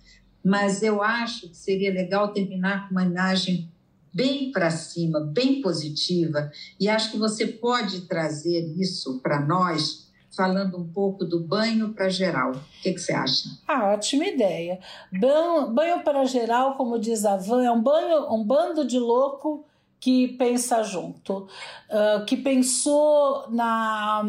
mas 0.44 0.82
eu 0.82 1.04
acho 1.04 1.50
que 1.50 1.58
seria 1.58 1.94
legal 1.94 2.34
terminar 2.34 2.88
com 2.88 2.96
uma 2.96 3.06
imagem 3.06 3.72
bem 4.12 4.52
para 4.52 4.72
cima, 4.72 5.20
bem 5.20 5.62
positiva, 5.62 6.52
e 6.80 6.90
acho 6.90 7.12
que 7.12 7.20
você 7.20 7.46
pode 7.46 8.08
trazer 8.08 8.74
isso 8.80 9.20
para 9.20 9.46
nós 9.46 10.07
falando 10.38 10.78
um 10.78 10.88
pouco 10.88 11.26
do 11.26 11.40
banho 11.40 11.94
para 11.94 12.08
geral. 12.08 12.52
O 12.52 12.82
que, 12.84 12.94
que, 12.94 13.00
você 13.00 13.12
acha? 13.12 13.50
Ah, 13.68 13.94
ótima 13.94 14.26
ideia. 14.26 14.80
Banho, 15.12 15.72
banho 15.72 16.04
para 16.04 16.24
geral, 16.26 16.76
como 16.76 17.00
diz 17.00 17.26
a 17.26 17.36
Van, 17.36 17.64
é 17.64 17.72
um, 17.72 17.82
banho, 17.82 18.32
um 18.32 18.44
bando 18.44 18.86
de 18.86 19.00
louco 19.00 19.66
que 20.00 20.28
pensa 20.28 20.84
junto, 20.84 21.48
uh, 21.90 22.24
que 22.28 22.38
pensou 22.38 23.50
na, 23.50 24.24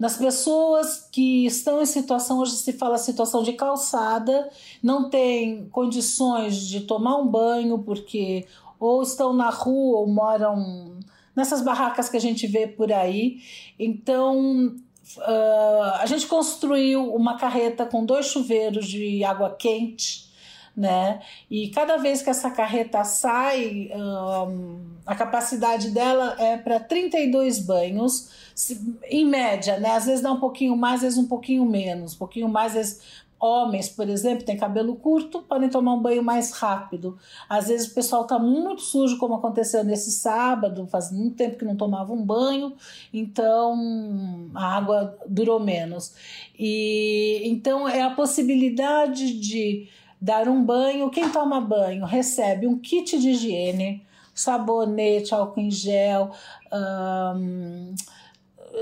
nas 0.00 0.16
pessoas 0.16 1.08
que 1.12 1.46
estão 1.46 1.80
em 1.80 1.86
situação, 1.86 2.40
hoje 2.40 2.52
se 2.52 2.72
fala 2.72 2.98
situação 2.98 3.44
de 3.44 3.52
calçada, 3.52 4.50
não 4.82 5.08
tem 5.08 5.68
condições 5.68 6.66
de 6.66 6.80
tomar 6.80 7.16
um 7.18 7.28
banho 7.28 7.78
porque 7.78 8.48
ou 8.80 9.02
estão 9.02 9.32
na 9.32 9.50
rua 9.50 10.00
ou 10.00 10.08
moram 10.08 10.98
nessas 11.36 11.62
barracas 11.62 12.08
que 12.08 12.16
a 12.16 12.20
gente 12.20 12.46
vê 12.46 12.66
por 12.66 12.92
aí. 12.92 13.38
Então, 13.78 14.74
uh, 15.16 15.94
a 16.00 16.06
gente 16.06 16.26
construiu 16.26 17.14
uma 17.14 17.36
carreta 17.36 17.86
com 17.86 18.04
dois 18.04 18.26
chuveiros 18.26 18.86
de 18.86 19.24
água 19.24 19.50
quente 19.50 20.30
né? 20.76 21.20
E 21.50 21.68
cada 21.68 21.96
vez 21.96 22.22
que 22.22 22.30
essa 22.30 22.50
carreta 22.50 23.04
sai, 23.04 23.90
a 25.04 25.14
capacidade 25.14 25.90
dela 25.90 26.36
é 26.38 26.56
para 26.56 26.80
32 26.80 27.58
banhos, 27.60 28.30
em 29.04 29.26
média, 29.26 29.78
né? 29.78 29.90
Às 29.90 30.06
vezes 30.06 30.22
dá 30.22 30.32
um 30.32 30.40
pouquinho 30.40 30.76
mais, 30.76 30.96
às 30.96 31.02
vezes 31.02 31.18
um 31.18 31.26
pouquinho 31.26 31.64
menos, 31.64 32.14
um 32.14 32.18
pouquinho 32.18 32.48
mais, 32.48 32.68
às 32.68 32.74
vezes 32.74 33.00
homens, 33.40 33.88
por 33.88 34.08
exemplo, 34.08 34.44
têm 34.44 34.56
cabelo 34.56 34.94
curto, 34.96 35.40
podem 35.40 35.70
tomar 35.70 35.94
um 35.94 36.02
banho 36.02 36.22
mais 36.22 36.52
rápido. 36.52 37.18
Às 37.48 37.68
vezes 37.68 37.90
o 37.90 37.94
pessoal 37.94 38.22
está 38.22 38.38
muito 38.38 38.82
sujo, 38.82 39.16
como 39.16 39.34
aconteceu 39.34 39.82
nesse 39.82 40.12
sábado, 40.12 40.86
faz 40.86 41.10
muito 41.10 41.36
tempo 41.36 41.56
que 41.56 41.64
não 41.64 41.74
tomava 41.74 42.12
um 42.12 42.22
banho, 42.22 42.74
então 43.12 44.50
a 44.54 44.76
água 44.76 45.18
durou 45.26 45.58
menos. 45.58 46.14
E 46.58 47.40
então 47.44 47.88
é 47.88 48.02
a 48.02 48.10
possibilidade 48.10 49.40
de 49.40 49.88
dar 50.20 50.46
um 50.46 50.62
banho. 50.62 51.10
Quem 51.10 51.30
toma 51.30 51.60
banho 51.60 52.04
recebe 52.04 52.66
um 52.66 52.78
kit 52.78 53.18
de 53.18 53.30
higiene, 53.30 54.04
sabonete, 54.34 55.34
álcool 55.34 55.60
em 55.60 55.70
gel, 55.70 56.30
um, 56.70 57.94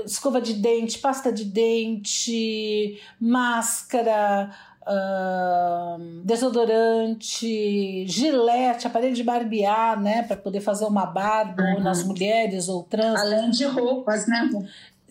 escova 0.05 0.41
de 0.41 0.53
dente, 0.53 0.99
pasta 0.99 1.31
de 1.31 1.45
dente, 1.45 2.99
máscara, 3.19 4.49
uh, 4.89 6.21
desodorante, 6.23 8.05
gilete, 8.07 8.87
aparelho 8.87 9.13
de 9.15 9.23
barbear, 9.23 9.99
né, 10.01 10.23
para 10.23 10.37
poder 10.37 10.61
fazer 10.61 10.85
uma 10.85 11.05
barba 11.05 11.61
uhum. 11.61 11.81
nas 11.81 12.03
mulheres 12.03 12.67
ou 12.67 12.83
trans. 12.83 13.19
Além 13.19 13.49
de 13.49 13.65
roupas, 13.65 14.27
né? 14.27 14.49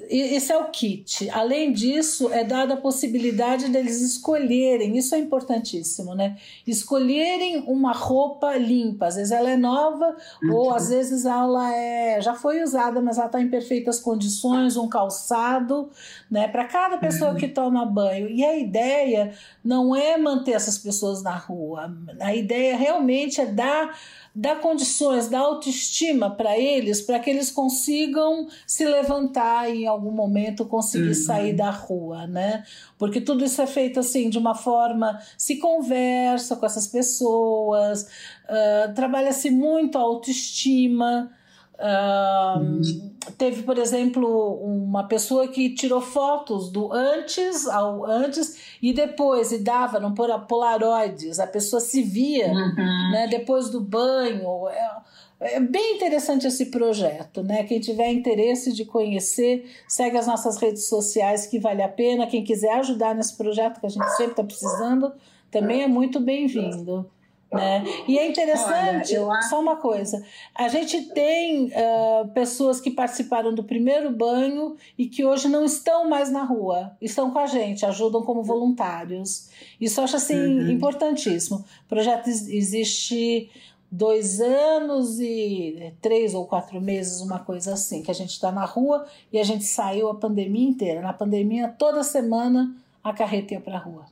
Esse 0.09 0.53
é 0.53 0.57
o 0.57 0.71
kit. 0.71 1.29
Além 1.31 1.73
disso, 1.73 2.33
é 2.33 2.43
dada 2.43 2.75
a 2.75 2.77
possibilidade 2.77 3.69
deles 3.69 4.01
escolherem, 4.01 4.97
isso 4.97 5.15
é 5.15 5.19
importantíssimo, 5.19 6.15
né? 6.15 6.37
Escolherem 6.67 7.65
uma 7.67 7.93
roupa 7.93 8.57
limpa. 8.57 9.07
Às 9.07 9.17
vezes 9.17 9.31
ela 9.31 9.51
é 9.51 9.57
nova, 9.57 10.17
uhum. 10.43 10.55
ou 10.55 10.75
às 10.75 10.89
vezes 10.89 11.25
ela 11.25 11.75
é, 11.75 12.21
já 12.21 12.35
foi 12.35 12.63
usada, 12.63 13.01
mas 13.01 13.19
ela 13.19 13.27
está 13.27 13.41
em 13.41 13.49
perfeitas 13.49 14.01
condições, 14.01 14.77
um 14.77 14.89
calçado, 14.89 15.91
né? 16.31 16.49
Para 16.49 16.65
cada 16.65 16.99
pessoa 16.99 17.33
uhum. 17.33 17.37
que 17.37 17.49
toma 17.49 17.85
banho. 17.85 18.29
E 18.29 18.45
a 18.45 18.57
ideia 18.57 19.33
não 19.63 19.95
é 19.95 20.17
manter 20.17 20.53
essas 20.53 20.79
pessoas 20.79 21.23
na 21.23 21.37
rua. 21.37 21.95
A 22.21 22.35
ideia 22.35 22.77
realmente 22.77 23.41
é 23.41 23.47
dar 23.47 23.97
dar 24.35 24.61
condições, 24.61 25.29
dar 25.29 25.41
autoestima 25.41 26.31
para 26.31 26.59
eles, 26.59 27.01
para 27.01 27.19
que 27.19 27.31
eles 27.31 27.51
consigam 27.51 28.47
se 28.67 28.85
levantar 28.85 29.71
em 29.71 29.87
algum 29.87 30.11
momento, 30.11 30.65
conseguir 30.65 31.09
uhum. 31.09 31.15
sair 31.15 31.53
da 31.53 31.71
rua, 31.71 32.27
né? 32.27 32.65
Porque 32.97 33.21
tudo 33.21 33.45
isso 33.45 33.61
é 33.61 33.67
feito 33.67 34.01
assim 34.01 34.31
de 34.31 34.39
uma 34.39 34.55
forma, 34.55 35.21
se 35.37 35.57
conversa 35.57 36.57
com 36.57 36.67
essas 36.67 36.87
pessoas, 36.87 38.03
uh, 38.45 38.95
trabalha-se 38.95 39.51
muito 39.51 39.99
a 39.99 40.01
autoestima. 40.01 41.31
Uh, 41.79 43.31
teve, 43.39 43.63
por 43.63 43.79
exemplo, 43.79 44.55
uma 44.55 45.05
pessoa 45.05 45.47
que 45.47 45.71
tirou 45.71 46.01
fotos 46.01 46.71
do 46.71 46.93
antes 46.93 47.69
ao 47.69 48.05
antes 48.05 48.77
e 48.83 48.93
depois 48.93 49.53
e 49.53 49.59
dava 49.59 50.01
no 50.01 50.13
polaroides. 50.47 51.39
A 51.39 51.47
pessoa 51.47 51.81
se 51.81 52.03
via, 52.03 52.49
uhum. 52.49 53.11
né, 53.13 53.29
depois 53.31 53.71
do 53.71 53.81
banho. 53.81 54.69
É, 54.69 55.57
é, 55.57 55.61
bem 55.61 55.95
interessante 55.95 56.49
esse 56.49 56.67
projeto, 56.67 57.45
né? 57.45 57.63
Quem 57.63 57.79
tiver 57.79 58.11
interesse 58.11 58.73
de 58.73 58.85
conhecer, 58.85 59.71
segue 59.87 60.17
as 60.17 60.27
nossas 60.27 60.57
redes 60.57 60.89
sociais 60.89 61.47
que 61.47 61.61
vale 61.61 61.83
a 61.83 61.89
pena. 61.89 62.27
Quem 62.27 62.43
quiser 62.43 62.73
ajudar 62.73 63.15
nesse 63.15 63.37
projeto 63.37 63.79
que 63.79 63.87
a 63.87 63.91
gente 63.91 64.09
sempre 64.17 64.33
está 64.33 64.43
precisando, 64.43 65.13
também 65.49 65.83
é 65.83 65.87
muito 65.87 66.19
bem-vindo. 66.19 67.09
Né? 67.51 67.83
E 68.07 68.19
é 68.19 68.29
interessante, 68.29 69.17
Olha, 69.17 69.41
só 69.43 69.59
uma 69.59 69.77
coisa: 69.77 70.23
a 70.55 70.69
gente 70.69 71.01
tem 71.15 71.67
uh, 71.69 72.29
pessoas 72.35 72.79
que 72.79 72.91
participaram 72.91 73.55
do 73.55 73.65
primeiro 73.65 74.11
banho 74.11 74.77
e 74.99 75.07
que 75.07 75.25
hoje 75.25 75.49
não 75.49 75.65
estão 75.65 76.09
mais 76.09 76.31
na 76.31 76.43
rua, 76.43 76.93
estão 77.01 77.31
com 77.31 77.39
a 77.39 77.47
gente, 77.47 77.87
ajudam 77.87 78.23
como 78.23 78.43
voluntários. 78.43 79.49
Isso 79.81 79.99
eu 79.99 80.05
acho 80.05 80.17
assim, 80.17 80.37
uhum. 80.37 80.71
importantíssimo. 80.71 81.65
O 81.87 81.89
projeto 81.89 82.29
existe 82.29 83.51
dois 83.91 84.43
anos 84.43 85.19
e 85.19 85.95
três 86.03 86.35
ou 86.35 86.47
quatro 86.47 86.79
meses, 86.81 87.23
uma 87.23 87.39
coisa 87.39 87.73
assim, 87.73 88.03
que 88.03 88.11
a 88.11 88.15
gente 88.15 88.33
está 88.33 88.53
na 88.53 88.67
rua 88.67 89.07
e 89.33 89.39
a 89.39 89.45
gente 89.45 89.65
saiu 89.65 90.11
a 90.11 90.15
pandemia 90.15 90.69
inteira. 90.69 91.01
Na 91.01 91.15
pandemia, 91.15 91.69
toda 91.69 92.03
semana 92.03 92.77
a 93.03 93.13
carreta 93.15 93.55
ia 93.55 93.61
para 93.61 93.77
a 93.77 93.81
rua. 93.81 94.05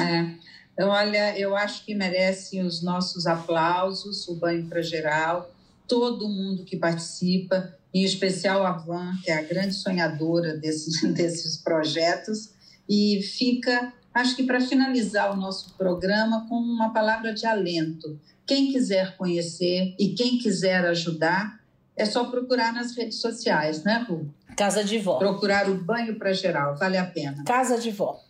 É. 0.00 0.57
Olha, 0.80 1.36
eu 1.38 1.56
acho 1.56 1.84
que 1.84 1.94
merece 1.94 2.60
os 2.60 2.82
nossos 2.82 3.26
aplausos, 3.26 4.28
o 4.28 4.36
Banho 4.36 4.66
para 4.66 4.80
Geral, 4.80 5.50
todo 5.88 6.28
mundo 6.28 6.64
que 6.64 6.76
participa, 6.76 7.74
em 7.92 8.04
especial 8.04 8.64
a 8.64 8.72
Van, 8.72 9.16
que 9.24 9.30
é 9.30 9.38
a 9.38 9.42
grande 9.42 9.74
sonhadora 9.74 10.56
desses, 10.56 11.02
desses 11.12 11.56
projetos. 11.56 12.50
E 12.88 13.20
fica, 13.22 13.92
acho 14.14 14.36
que 14.36 14.44
para 14.44 14.60
finalizar 14.60 15.32
o 15.32 15.36
nosso 15.36 15.74
programa, 15.74 16.46
com 16.48 16.54
uma 16.54 16.92
palavra 16.92 17.34
de 17.34 17.44
alento. 17.44 18.18
Quem 18.46 18.72
quiser 18.72 19.16
conhecer 19.16 19.94
e 19.98 20.14
quem 20.14 20.38
quiser 20.38 20.86
ajudar, 20.86 21.58
é 21.96 22.04
só 22.04 22.24
procurar 22.24 22.72
nas 22.72 22.96
redes 22.96 23.20
sociais, 23.20 23.82
né, 23.82 24.06
Ru? 24.08 24.32
Casa 24.56 24.82
de 24.84 24.98
Vó. 24.98 25.18
Procurar 25.18 25.68
o 25.68 25.74
Banho 25.74 26.16
para 26.16 26.32
Geral, 26.32 26.76
vale 26.76 26.96
a 26.96 27.04
pena. 27.04 27.44
Casa 27.44 27.78
de 27.78 27.90
Vó. 27.90 28.20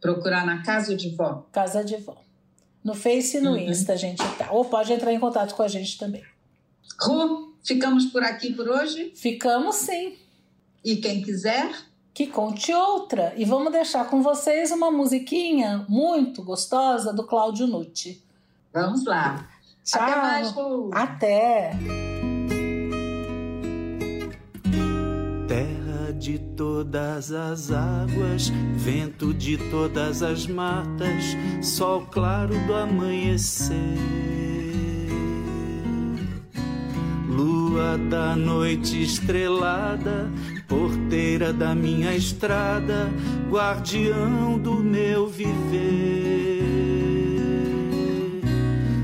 Procurar 0.00 0.46
na 0.46 0.62
Casa 0.62 0.94
de 0.94 1.10
Vó. 1.10 1.46
Casa 1.52 1.84
de 1.84 1.96
Vó. 1.96 2.16
No 2.84 2.94
Face 2.94 3.38
e 3.38 3.40
no 3.40 3.52
uhum. 3.52 3.58
Insta 3.58 3.94
a 3.94 3.96
gente 3.96 4.22
tá. 4.36 4.50
Ou 4.52 4.64
pode 4.64 4.92
entrar 4.92 5.12
em 5.12 5.20
contato 5.20 5.54
com 5.54 5.62
a 5.62 5.68
gente 5.68 5.98
também. 5.98 6.22
Ru, 7.00 7.54
ficamos 7.62 8.06
por 8.06 8.22
aqui 8.22 8.52
por 8.52 8.68
hoje? 8.68 9.12
Ficamos 9.14 9.76
sim. 9.76 10.16
E 10.84 10.96
quem 10.96 11.22
quiser? 11.22 11.70
Que 12.14 12.26
conte 12.26 12.72
outra. 12.72 13.32
E 13.36 13.44
vamos 13.44 13.72
deixar 13.72 14.08
com 14.08 14.22
vocês 14.22 14.70
uma 14.70 14.90
musiquinha 14.90 15.84
muito 15.88 16.42
gostosa 16.42 17.12
do 17.12 17.24
Cláudio 17.24 17.66
Nucci. 17.66 18.22
Vamos 18.72 19.04
lá. 19.04 19.48
Tchau. 19.84 20.02
Até 20.02 20.16
mais, 20.16 20.50
Ru. 20.50 20.90
Até. 20.92 22.17
De 26.28 26.38
todas 26.38 27.32
as 27.32 27.70
águas, 27.70 28.52
vento 28.74 29.32
de 29.32 29.56
todas 29.70 30.22
as 30.22 30.46
matas, 30.46 31.34
sol 31.62 32.02
claro 32.10 32.52
do 32.66 32.74
amanhecer. 32.74 33.96
Lua 37.26 37.96
da 38.10 38.36
noite 38.36 39.02
estrelada, 39.02 40.30
porteira 40.68 41.50
da 41.50 41.74
minha 41.74 42.14
estrada, 42.14 43.08
guardião 43.48 44.58
do 44.58 44.74
meu 44.74 45.28
viver. 45.28 46.58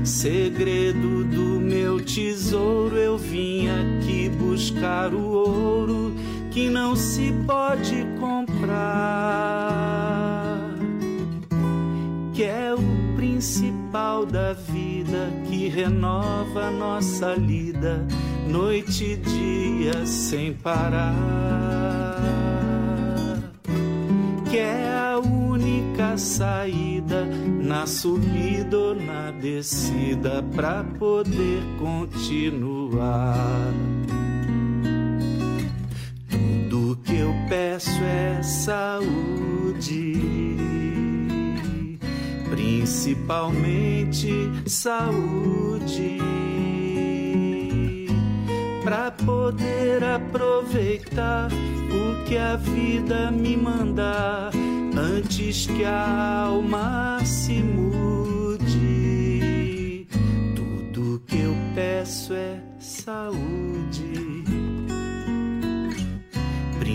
Segredo 0.03 1.23
do 1.23 1.59
meu 1.59 1.99
tesouro, 1.99 2.95
eu 2.95 3.17
vim 3.17 3.67
aqui 3.67 4.29
buscar 4.29 5.11
o 5.11 5.23
ouro 5.23 6.24
que 6.55 6.69
não 6.69 6.95
se 6.95 7.33
pode 7.45 8.07
comprar, 8.17 8.79
que 12.33 12.43
é 12.45 12.73
o 12.73 12.79
principal 13.17 14.25
da 14.25 14.53
vida 14.53 15.33
que 15.49 15.67
renova 15.67 16.71
nossa 16.71 17.33
lida, 17.33 18.07
noite 18.47 19.03
e 19.03 19.17
dia 19.17 20.05
sem 20.05 20.53
parar, 20.53 22.15
que 24.49 24.57
é 24.57 24.93
a 24.95 25.19
única 25.19 26.17
saída 26.17 27.25
na 27.61 27.85
subida 27.85 28.77
ou 28.77 28.95
na 28.95 29.31
descida 29.31 30.41
para 30.55 30.85
poder 30.97 31.61
continuar. 31.77 33.73
Peço 37.47 38.03
é 38.03 38.41
saúde, 38.41 40.13
principalmente 42.49 44.31
saúde, 44.65 46.17
para 48.83 49.11
poder 49.11 50.03
aproveitar 50.03 51.49
o 51.91 52.23
que 52.25 52.37
a 52.37 52.55
vida 52.55 53.31
me 53.31 53.55
mandar 53.55 54.51
antes 54.97 55.67
que 55.67 55.83
a 55.83 56.45
alma 56.47 57.19
se 57.23 57.61
mude. 57.61 58.65
Tudo 60.55 61.21
que 61.27 61.37
eu 61.37 61.55
peço 61.75 62.33
é 62.33 62.59
saúde 62.79 64.34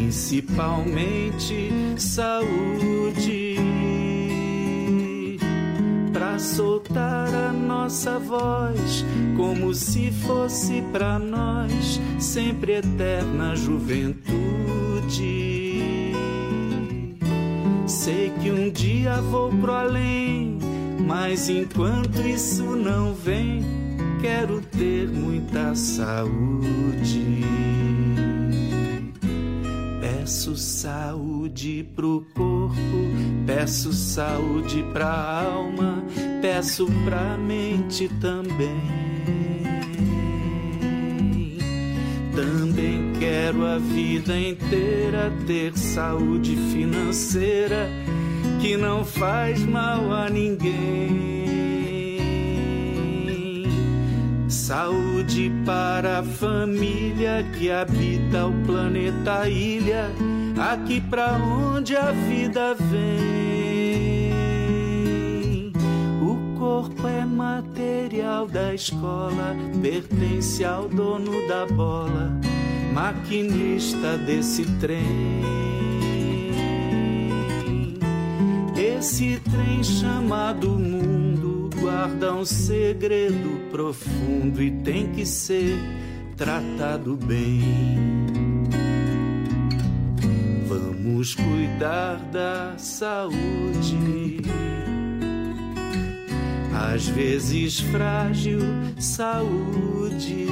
principalmente 0.01 1.71
saúde. 1.99 3.57
Pra 6.11 6.39
soltar 6.39 7.29
a 7.35 7.53
nossa 7.53 8.19
voz, 8.19 9.05
como 9.37 9.75
se 9.75 10.11
fosse 10.11 10.83
pra 10.91 11.19
nós 11.19 12.01
sempre 12.19 12.77
eterna 12.77 13.55
juventude. 13.55 14.23
Sei 17.87 18.33
que 18.41 18.51
um 18.51 18.71
dia 18.71 19.21
vou 19.21 19.51
pro 19.51 19.73
além, 19.73 20.59
mas 21.07 21.51
enquanto 21.51 22.21
isso 22.27 22.65
não 22.65 23.13
vem, 23.13 23.63
quero 24.23 24.63
ter 24.63 25.09
muita 25.09 25.75
saúde. 25.75 27.45
Peço 30.21 30.55
saúde 30.55 31.83
pro 31.97 32.27
corpo, 32.35 32.77
peço 33.47 33.91
saúde 33.91 34.85
pra 34.93 35.09
alma, 35.47 36.05
peço 36.43 36.87
pra 37.07 37.39
mente 37.39 38.07
também. 38.21 38.83
Também 42.37 43.15
quero 43.19 43.65
a 43.65 43.79
vida 43.79 44.39
inteira 44.39 45.33
ter 45.47 45.75
saúde 45.75 46.55
financeira 46.71 47.89
que 48.61 48.77
não 48.77 49.03
faz 49.07 49.65
mal 49.65 50.13
a 50.13 50.29
ninguém. 50.29 51.40
Saúde 54.71 55.51
para 55.67 56.21
a 56.21 56.23
família 56.23 57.45
que 57.59 57.73
habita 57.73 58.47
o 58.47 58.53
planeta 58.65 59.49
Ilha, 59.49 60.09
aqui 60.57 61.01
pra 61.01 61.33
onde 61.33 61.97
a 61.97 62.13
vida 62.13 62.77
vem. 62.77 64.31
O 66.23 66.57
corpo 66.57 67.05
é 67.05 67.25
material 67.25 68.47
da 68.47 68.73
escola, 68.73 69.57
pertence 69.83 70.65
ao 70.65 70.89
dono 70.89 71.49
da 71.49 71.67
bola, 71.67 72.31
maquinista 72.95 74.17
desse 74.19 74.65
trem. 74.79 75.41
Esse 78.77 79.41
trem 79.51 79.83
chamado 79.83 80.69
mundo 80.79 81.69
guarda 81.81 82.35
um 82.35 82.45
segredo 82.45 83.60
profundo 83.71 84.63
e 84.63 84.71
tem 84.71 85.13
que 85.13 85.25
ser 85.25 85.79
tratado 86.37 87.17
bem. 87.17 87.61
Vamos 90.67 91.35
cuidar 91.35 92.17
da 92.33 92.75
saúde. 92.77 94.41
Às 96.73 97.09
vezes 97.09 97.81
frágil 97.81 98.61
saúde. 98.99 100.47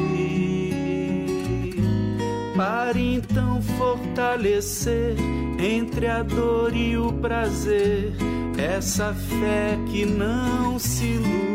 Para 2.57 2.99
então 2.99 3.63
fortalecer 3.63 5.15
entre 5.59 6.07
a 6.07 6.23
dor 6.23 6.75
e 6.75 6.97
o 6.97 7.13
prazer 7.13 8.13
essa 8.59 9.15
fé 9.15 9.79
que 9.91 10.05
não 10.05 10.79
se 10.79 11.05
ilude. 11.05 11.48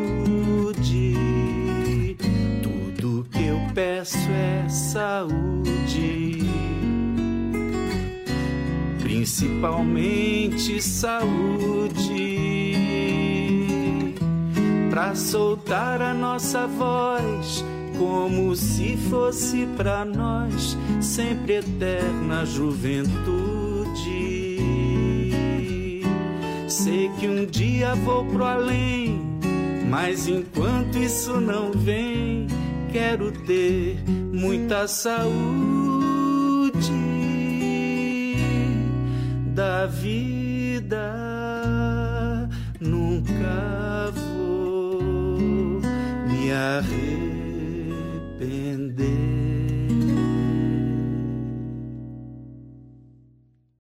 Peço 3.73 4.17
é 4.29 4.67
saúde, 4.69 6.43
principalmente 8.99 10.81
saúde, 10.81 12.13
para 14.89 15.15
soltar 15.15 16.01
a 16.01 16.13
nossa 16.13 16.67
voz. 16.67 17.63
Como 17.97 18.55
se 18.55 18.97
fosse 19.09 19.67
para 19.77 20.03
nós 20.03 20.75
sempre 20.99 21.57
eterna 21.57 22.43
juventude 22.43 23.63
Sei 26.83 27.09
que 27.19 27.29
um 27.29 27.45
dia 27.45 27.95
vou 27.95 28.25
pro 28.25 28.43
além, 28.43 29.21
mas 29.89 30.27
enquanto 30.27 30.97
isso 30.97 31.39
não 31.39 31.71
vem, 31.71 32.47
quero 32.93 33.31
ter 33.31 33.97
muita 34.31 34.87
saúde 34.87 35.33
da 39.55 39.87
vida. 39.87 41.11
Nunca 42.79 44.11
vou 44.13 45.81
me 46.27 46.51
arrepender 46.51 47.22